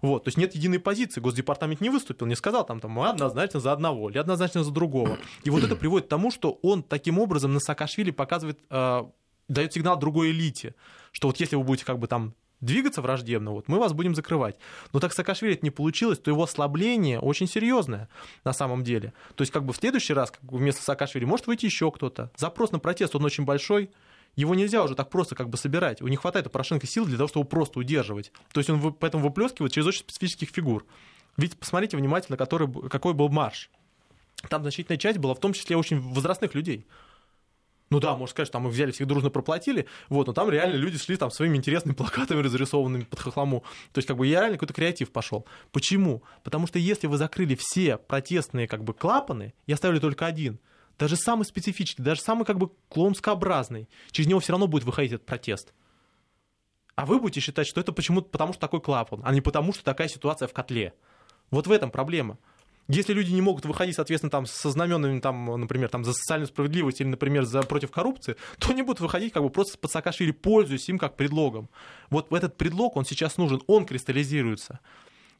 Вот, 0.00 0.24
то 0.24 0.28
есть 0.28 0.38
нет 0.38 0.54
единой 0.54 0.80
позиции. 0.80 1.20
Госдепартамент 1.20 1.80
не 1.80 1.90
выступил, 1.90 2.26
не 2.26 2.36
сказал 2.36 2.64
там, 2.66 2.80
там 2.80 2.98
однозначно 3.00 3.60
за 3.60 3.72
одного 3.72 4.10
или 4.10 4.18
однозначно 4.18 4.64
за 4.64 4.70
другого. 4.72 5.18
И 5.44 5.50
вот 5.50 5.62
это 5.62 5.76
приводит 5.76 6.06
к 6.06 6.10
тому, 6.10 6.30
что 6.30 6.58
он 6.62 6.82
таким 6.82 7.18
образом 7.18 7.52
на 7.52 7.60
Саакашвили 7.60 8.10
показывает, 8.10 8.58
э, 8.70 9.04
дает 9.48 9.72
сигнал 9.72 9.96
другой 9.96 10.30
элите, 10.30 10.74
что 11.12 11.28
вот 11.28 11.38
если 11.38 11.56
вы 11.56 11.64
будете 11.64 11.84
как 11.84 11.98
бы 11.98 12.06
там 12.06 12.34
двигаться 12.60 13.02
враждебно, 13.02 13.52
вот 13.52 13.68
мы 13.68 13.78
вас 13.78 13.92
будем 13.92 14.14
закрывать. 14.14 14.56
Но 14.92 15.00
так 15.00 15.12
Саакашвили 15.12 15.54
это 15.54 15.64
не 15.64 15.70
получилось, 15.70 16.18
то 16.18 16.30
его 16.30 16.42
ослабление 16.42 17.20
очень 17.20 17.46
серьезное 17.46 18.08
на 18.44 18.52
самом 18.52 18.84
деле. 18.84 19.12
То 19.34 19.42
есть 19.42 19.52
как 19.52 19.64
бы 19.64 19.72
в 19.72 19.76
следующий 19.76 20.14
раз 20.14 20.30
как 20.30 20.42
бы 20.42 20.58
вместо 20.58 20.82
Саакашвили 20.82 21.24
может 21.24 21.46
выйти 21.46 21.66
еще 21.66 21.90
кто-то. 21.90 22.30
Запрос 22.36 22.72
на 22.72 22.78
протест, 22.78 23.14
он 23.14 23.24
очень 23.24 23.44
большой, 23.44 23.90
его 24.36 24.54
нельзя 24.54 24.82
уже 24.82 24.94
так 24.94 25.10
просто 25.10 25.34
как 25.34 25.48
бы 25.48 25.56
собирать. 25.56 26.02
У 26.02 26.08
них 26.08 26.20
хватает 26.20 26.46
у 26.46 26.50
Порошенко 26.50 26.86
сил 26.86 27.04
для 27.06 27.16
того, 27.16 27.28
чтобы 27.28 27.48
просто 27.48 27.78
удерживать. 27.78 28.32
То 28.52 28.60
есть 28.60 28.70
он 28.70 28.92
поэтому 28.92 29.24
выплескивает 29.24 29.72
через 29.72 29.86
очень 29.86 30.00
специфических 30.00 30.50
фигур. 30.50 30.86
Ведь 31.36 31.56
посмотрите 31.56 31.96
внимательно, 31.96 32.36
который, 32.36 32.68
какой 32.88 33.14
был 33.14 33.28
марш. 33.28 33.70
Там 34.48 34.62
значительная 34.62 34.98
часть 34.98 35.18
была 35.18 35.34
в 35.34 35.40
том 35.40 35.52
числе 35.52 35.76
очень 35.76 36.00
возрастных 36.00 36.54
людей. 36.54 36.86
Ну 37.90 38.00
да, 38.00 38.12
можно 38.16 38.30
сказать, 38.30 38.48
что 38.48 38.54
там 38.54 38.62
мы 38.64 38.70
взяли, 38.70 38.90
всех 38.90 39.06
дружно 39.06 39.30
проплатили, 39.30 39.86
вот, 40.08 40.26
но 40.26 40.32
там 40.34 40.50
реально 40.50 40.76
люди 40.76 40.98
шли 40.98 41.16
там 41.16 41.30
своими 41.30 41.56
интересными 41.56 41.94
плакатами, 41.96 42.42
разрисованными 42.42 43.04
под 43.04 43.20
хохлому. 43.20 43.64
То 43.92 43.98
есть, 43.98 44.08
как 44.08 44.16
бы, 44.16 44.26
я 44.26 44.40
реально 44.40 44.56
какой-то 44.56 44.74
креатив 44.74 45.10
пошел. 45.10 45.46
Почему? 45.72 46.22
Потому 46.44 46.66
что 46.66 46.78
если 46.78 47.06
вы 47.06 47.16
закрыли 47.16 47.56
все 47.58 47.96
протестные, 47.96 48.68
как 48.68 48.84
бы, 48.84 48.92
клапаны 48.92 49.54
и 49.66 49.72
оставили 49.72 50.00
только 50.00 50.26
один, 50.26 50.58
даже 50.98 51.16
самый 51.16 51.44
специфический, 51.44 52.02
даже 52.02 52.20
самый, 52.20 52.44
как 52.44 52.58
бы, 52.58 52.70
клоунскообразный, 52.88 53.88
через 54.10 54.28
него 54.28 54.40
все 54.40 54.52
равно 54.52 54.66
будет 54.66 54.84
выходить 54.84 55.12
этот 55.12 55.26
протест. 55.26 55.72
А 56.94 57.06
вы 57.06 57.20
будете 57.20 57.40
считать, 57.40 57.68
что 57.68 57.80
это 57.80 57.92
почему-то 57.92 58.28
потому, 58.28 58.52
что 58.52 58.60
такой 58.60 58.80
клапан, 58.80 59.22
а 59.24 59.32
не 59.32 59.40
потому, 59.40 59.72
что 59.72 59.84
такая 59.84 60.08
ситуация 60.08 60.48
в 60.48 60.52
котле. 60.52 60.94
Вот 61.50 61.66
в 61.66 61.72
этом 61.72 61.90
проблема. 61.90 62.38
Если 62.88 63.12
люди 63.12 63.32
не 63.32 63.42
могут 63.42 63.66
выходить, 63.66 63.96
соответственно, 63.96 64.30
там, 64.30 64.46
со 64.46 64.70
знаменами, 64.70 65.20
там, 65.20 65.60
например, 65.60 65.90
там, 65.90 66.04
за 66.04 66.14
социальную 66.14 66.48
справедливость 66.48 67.02
или, 67.02 67.08
например, 67.08 67.44
за, 67.44 67.62
против 67.62 67.90
коррупции, 67.90 68.36
то 68.58 68.70
они 68.70 68.82
будут 68.82 69.00
выходить 69.00 69.32
как 69.34 69.42
бы 69.42 69.50
просто 69.50 69.76
под 69.76 69.90
Саакашвили, 69.90 70.30
пользуясь 70.30 70.88
им 70.88 70.98
как 70.98 71.16
предлогом. 71.16 71.68
Вот 72.08 72.32
этот 72.32 72.56
предлог, 72.56 72.96
он 72.96 73.04
сейчас 73.04 73.36
нужен, 73.36 73.62
он 73.66 73.84
кристаллизируется. 73.84 74.80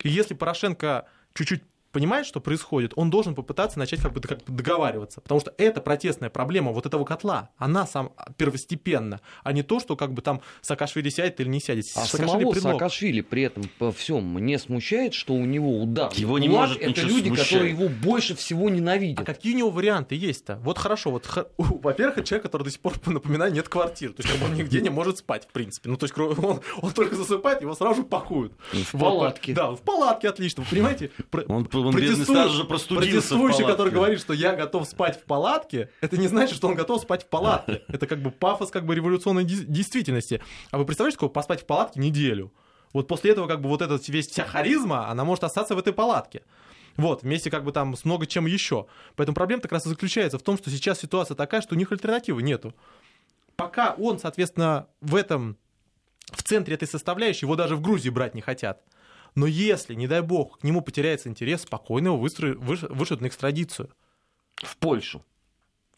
И 0.02 0.10
если 0.10 0.34
Порошенко 0.34 1.08
чуть-чуть 1.32 1.62
понимает, 1.92 2.26
что 2.26 2.40
происходит, 2.40 2.92
он 2.96 3.10
должен 3.10 3.34
попытаться 3.34 3.78
начать 3.78 4.00
как 4.00 4.12
бы, 4.12 4.20
как 4.20 4.44
бы 4.44 4.52
договариваться. 4.52 5.20
Потому 5.20 5.40
что 5.40 5.54
это 5.58 5.80
протестная 5.80 6.30
проблема 6.30 6.72
вот 6.72 6.86
этого 6.86 7.04
котла. 7.04 7.50
Она 7.56 7.86
сам 7.86 8.12
первостепенна, 8.36 9.20
а 9.42 9.52
не 9.52 9.62
то, 9.62 9.80
что 9.80 9.96
как 9.96 10.12
бы 10.12 10.22
там 10.22 10.42
Саакашвили 10.60 11.08
сядет 11.08 11.40
или 11.40 11.48
не 11.48 11.60
сядет. 11.60 11.86
А 11.94 12.04
Саакашвили 12.04 12.26
самого 12.26 12.52
предлог. 12.52 12.72
Саакашвили 12.72 13.20
при 13.20 13.42
этом 13.42 13.64
по 13.78 13.92
всем 13.92 14.38
не 14.38 14.58
смущает, 14.58 15.14
что 15.14 15.34
у 15.34 15.44
него 15.44 15.80
удар. 15.80 16.12
Его 16.14 16.38
не 16.38 16.48
может 16.48 16.78
Это 16.80 17.02
люди, 17.02 17.28
смущает. 17.28 17.48
которые 17.48 17.70
его 17.72 17.88
больше 17.88 18.34
всего 18.34 18.68
ненавидят. 18.68 19.20
А 19.20 19.24
какие 19.24 19.54
у 19.54 19.58
него 19.58 19.70
варианты 19.70 20.14
есть-то? 20.14 20.56
Вот 20.62 20.78
хорошо, 20.78 21.10
вот 21.10 21.26
во-первых, 21.56 22.24
человек, 22.24 22.44
который 22.44 22.64
до 22.64 22.70
сих 22.70 22.80
пор, 22.80 22.94
напоминаю, 23.06 23.52
нет 23.52 23.68
квартиры. 23.68 24.12
То 24.12 24.22
есть 24.22 24.42
он 24.42 24.54
нигде 24.54 24.80
не 24.80 24.90
может 24.90 25.18
спать, 25.18 25.44
в 25.44 25.52
принципе. 25.52 25.88
Ну, 25.88 25.96
то 25.96 26.04
есть 26.06 26.18
он, 26.18 26.60
он 26.80 26.92
только 26.92 27.16
засыпает, 27.16 27.62
его 27.62 27.74
сразу 27.74 28.02
же 28.02 28.06
пакуют. 28.06 28.52
В 28.72 28.98
палатке. 28.98 29.52
Да, 29.52 29.70
в 29.70 29.80
палатке, 29.80 30.28
отлично. 30.28 30.62
Вы 30.64 30.70
понимаете? 30.70 31.10
Он 31.48 31.64
он 31.86 31.92
Протестующий, 31.92 32.56
же 32.56 32.64
протестующий 32.64 33.66
который 33.66 33.92
говорит, 33.92 34.20
что 34.20 34.32
я 34.32 34.54
готов 34.54 34.86
спать 34.86 35.20
в 35.20 35.24
палатке, 35.24 35.90
это 36.00 36.16
не 36.16 36.28
значит, 36.28 36.56
что 36.56 36.68
он 36.68 36.74
готов 36.74 37.02
спать 37.02 37.24
в 37.24 37.26
палатке. 37.26 37.82
Это 37.88 38.06
как 38.06 38.22
бы 38.22 38.30
пафос 38.30 38.70
как 38.70 38.84
бы 38.86 38.94
революционной 38.94 39.44
действительности. 39.44 40.40
А 40.70 40.78
вы 40.78 40.84
представляете, 40.84 41.16
сколько 41.16 41.32
поспать 41.32 41.62
в 41.62 41.66
палатке 41.66 42.00
неделю? 42.00 42.52
Вот 42.92 43.08
после 43.08 43.32
этого 43.32 43.46
как 43.46 43.60
бы 43.60 43.68
вот 43.68 43.82
эта 43.82 43.98
весь 44.08 44.28
вся 44.28 44.44
харизма, 44.44 45.08
она 45.08 45.24
может 45.24 45.44
остаться 45.44 45.74
в 45.74 45.78
этой 45.78 45.92
палатке. 45.92 46.42
Вот, 46.96 47.22
вместе 47.22 47.50
как 47.50 47.64
бы 47.64 47.72
там 47.72 47.96
с 47.96 48.04
много 48.04 48.26
чем 48.26 48.46
еще. 48.46 48.86
Поэтому 49.14 49.34
проблема 49.34 49.62
как 49.62 49.72
раз 49.72 49.86
и 49.86 49.88
заключается 49.88 50.38
в 50.38 50.42
том, 50.42 50.58
что 50.58 50.70
сейчас 50.70 50.98
ситуация 50.98 51.34
такая, 51.34 51.60
что 51.60 51.74
у 51.74 51.78
них 51.78 51.92
альтернативы 51.92 52.42
нету. 52.42 52.74
Пока 53.56 53.94
он, 53.94 54.18
соответственно, 54.18 54.88
в 55.00 55.14
этом 55.14 55.56
в 56.32 56.42
центре 56.42 56.74
этой 56.74 56.88
составляющей, 56.88 57.46
его 57.46 57.56
даже 57.56 57.76
в 57.76 57.80
Грузии 57.80 58.10
брать 58.10 58.34
не 58.34 58.40
хотят. 58.40 58.82
Но 59.34 59.46
если, 59.46 59.94
не 59.94 60.06
дай 60.06 60.22
бог, 60.22 60.58
к 60.58 60.64
нему 60.64 60.80
потеряется 60.80 61.28
интерес, 61.28 61.62
спокойно 61.62 62.08
его 62.08 62.18
выстроят, 62.18 62.58
вышлют 62.58 63.20
на 63.20 63.26
экстрадицию. 63.26 63.90
В 64.56 64.76
Польшу. 64.76 65.24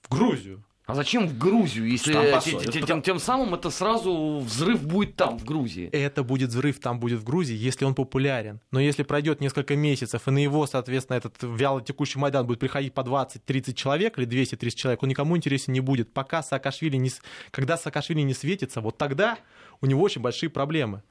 В 0.02 0.10
Грузию. 0.10 0.64
А 0.90 0.94
зачем 0.94 1.28
в 1.28 1.38
Грузию, 1.38 1.88
если 1.88 2.12
тем, 2.42 2.84
тем, 2.84 3.02
тем 3.02 3.18
самым 3.20 3.54
это 3.54 3.70
сразу 3.70 4.40
взрыв 4.40 4.82
будет 4.82 5.14
там, 5.14 5.38
в 5.38 5.44
Грузии? 5.44 5.88
Это 5.92 6.24
будет 6.24 6.50
взрыв 6.50 6.80
там 6.80 6.98
будет 6.98 7.20
в 7.20 7.24
Грузии, 7.24 7.54
если 7.54 7.84
он 7.84 7.94
популярен. 7.94 8.60
Но 8.72 8.80
если 8.80 9.04
пройдет 9.04 9.40
несколько 9.40 9.76
месяцев, 9.76 10.26
и 10.26 10.30
на 10.32 10.38
его, 10.38 10.66
соответственно, 10.66 11.16
этот 11.16 11.36
вяло 11.42 11.80
текущий 11.80 12.18
Майдан 12.18 12.44
будет 12.44 12.58
приходить 12.58 12.92
по 12.92 13.02
20-30 13.02 13.74
человек 13.74 14.18
или 14.18 14.24
230 14.24 14.76
человек, 14.76 15.02
он 15.02 15.08
никому 15.10 15.36
интересен 15.36 15.72
не 15.72 15.80
будет. 15.80 16.12
Пока 16.12 16.42
Саакашвили 16.42 16.96
не... 16.96 17.10
Когда 17.52 17.76
Саакашвили 17.76 18.22
не 18.22 18.34
светится, 18.34 18.80
вот 18.80 18.98
тогда 18.98 19.38
у 19.80 19.86
него 19.86 20.02
очень 20.02 20.20
большие 20.20 20.50
проблемы. 20.50 21.02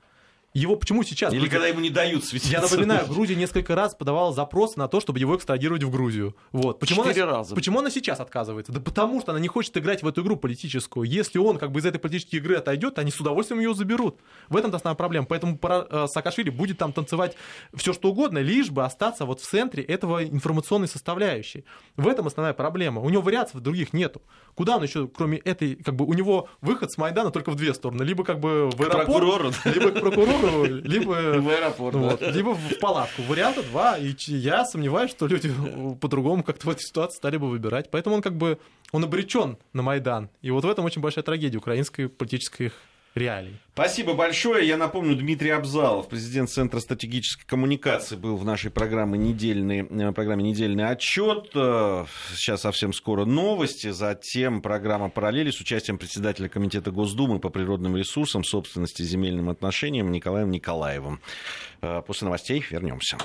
Его 0.54 0.76
почему 0.76 1.04
сейчас... 1.04 1.32
Или 1.32 1.42
Грузия... 1.42 1.52
когда 1.52 1.68
ему 1.68 1.80
не 1.80 1.92
дают 1.92 2.26
светиться. 2.26 2.52
Я 2.52 2.62
напоминаю, 2.62 3.06
Грузия 3.08 3.36
несколько 3.36 3.76
раз 3.76 3.94
подавала 3.94 4.34
запрос 4.34 4.78
на 4.78 4.88
то, 4.88 5.00
чтобы 5.00 5.20
его 5.20 5.36
экстрадировать 5.36 5.84
в 5.84 5.92
Грузию. 5.92 6.36
Вот. 6.52 6.80
Почему 6.80 7.04
Четыре 7.04 7.24
она... 7.24 7.34
раза. 7.34 7.56
Почему 7.56 7.80
она 7.80 7.92
сейчас 7.92 8.20
отказывается? 8.20 8.72
Да 8.72 8.80
потому 8.80 9.22
что 9.22 9.32
она 9.32 9.40
не 9.40 9.48
хочет 9.48 9.78
играть 9.78 10.02
в 10.02 10.08
эту 10.08 10.22
игру 10.22 10.38
политическую. 10.38 11.08
Если 11.08 11.38
он 11.38 11.58
как 11.58 11.72
бы 11.72 11.80
из 11.80 11.86
этой 11.86 12.00
политической 12.00 12.38
игры 12.38 12.56
отойдет, 12.56 12.98
они 12.98 13.12
с 13.12 13.20
удовольствием 13.20 13.60
ее 13.62 13.76
заберут. 13.76 14.20
В 14.48 14.58
этом 14.58 14.74
основная 14.74 14.96
проблема. 14.96 15.28
Поэтому 15.28 15.58
пора... 15.58 15.86
Э, 15.90 16.08
Саакашвили 16.08 16.50
будет 16.50 16.80
там 16.80 16.94
танцевать 16.94 17.36
все 17.76 17.94
что 17.94 18.10
угодно, 18.10 18.40
лишь 18.40 18.72
бы 18.72 18.84
остаться 18.84 19.26
вот 19.26 19.42
в 19.42 19.48
центре 19.48 19.84
этого 19.84 20.24
информационной 20.26 20.88
составляющей. 20.88 21.64
В 21.96 22.08
этом 22.08 22.26
основная 22.26 22.54
проблема. 22.54 23.02
У 23.02 23.10
него 23.10 23.22
вариаций 23.22 23.60
других 23.60 23.94
нету. 23.94 24.22
Куда 24.56 24.78
он 24.78 24.84
еще, 24.84 25.08
кроме 25.08 25.38
этой, 25.38 25.76
как 25.76 25.96
бы 25.96 26.06
у 26.06 26.14
него 26.14 26.50
выход 26.62 26.92
с 26.92 26.98
Майдана 26.98 27.32
только 27.32 27.52
в 27.52 27.56
две 27.56 27.74
стороны. 27.74 28.04
Либо 28.04 28.24
как 28.24 28.40
бы 28.40 28.70
в 28.70 28.82
аэропорт, 28.82 29.06
прокурору. 29.06 29.52
либо 29.66 29.92
к 29.92 30.00
прокурору, 30.00 30.39
либо 30.84 31.40
в 31.40 31.50
аэропорт. 31.50 31.96
Вот. 31.96 32.22
Либо 32.22 32.54
в 32.54 32.80
палатку. 32.80 33.22
Варианта 33.24 33.64
два. 33.64 33.98
И 33.98 34.14
я 34.28 34.66
сомневаюсь, 34.66 35.12
что 35.12 35.28
люди 35.28 35.52
по-другому 36.02 36.44
как-то 36.44 36.68
в 36.68 36.70
этой 36.70 36.82
ситуации 36.82 37.18
стали 37.18 37.38
бы 37.38 37.50
выбирать. 37.50 37.90
Поэтому 37.92 38.16
он 38.16 38.22
как 38.22 38.36
бы 38.36 38.60
он 38.92 39.04
обречен 39.04 39.58
на 39.74 39.82
Майдан. 39.82 40.30
И 40.42 40.52
вот 40.52 40.64
в 40.64 40.70
этом 40.70 40.86
очень 40.86 41.02
большая 41.02 41.24
трагедия 41.24 41.58
украинской 41.58 42.08
политической 42.08 42.72
реалий. 43.20 43.56
Спасибо 43.74 44.14
большое. 44.14 44.68
Я 44.68 44.76
напомню, 44.76 45.16
Дмитрий 45.16 45.52
Абзалов, 45.52 46.10
президент 46.10 46.50
Центра 46.50 46.80
стратегической 46.82 47.46
коммуникации, 47.46 48.18
был 48.18 48.36
в 48.36 48.44
нашей 48.44 48.72
программе 48.72 49.18
недельный, 49.18 49.88
э, 49.88 50.12
программе 50.12 50.44
«Недельный 50.44 50.90
отчет». 50.90 51.52
Э, 51.56 52.06
сейчас 52.36 52.62
совсем 52.62 52.92
скоро 52.92 53.24
новости. 53.24 53.92
Затем 53.92 54.62
программа 54.62 55.10
«Параллели» 55.10 55.52
с 55.52 55.62
участием 55.62 55.98
председателя 55.98 56.50
Комитета 56.50 56.92
Госдумы 56.92 57.40
по 57.40 57.50
природным 57.50 57.96
ресурсам, 57.96 58.44
собственности 58.44 59.04
земельным 59.04 59.50
отношениям 59.50 60.12
Николаем 60.12 60.52
Николаевым. 60.52 61.22
Э, 61.82 62.02
после 62.06 62.26
новостей 62.26 62.62
вернемся. 62.70 63.18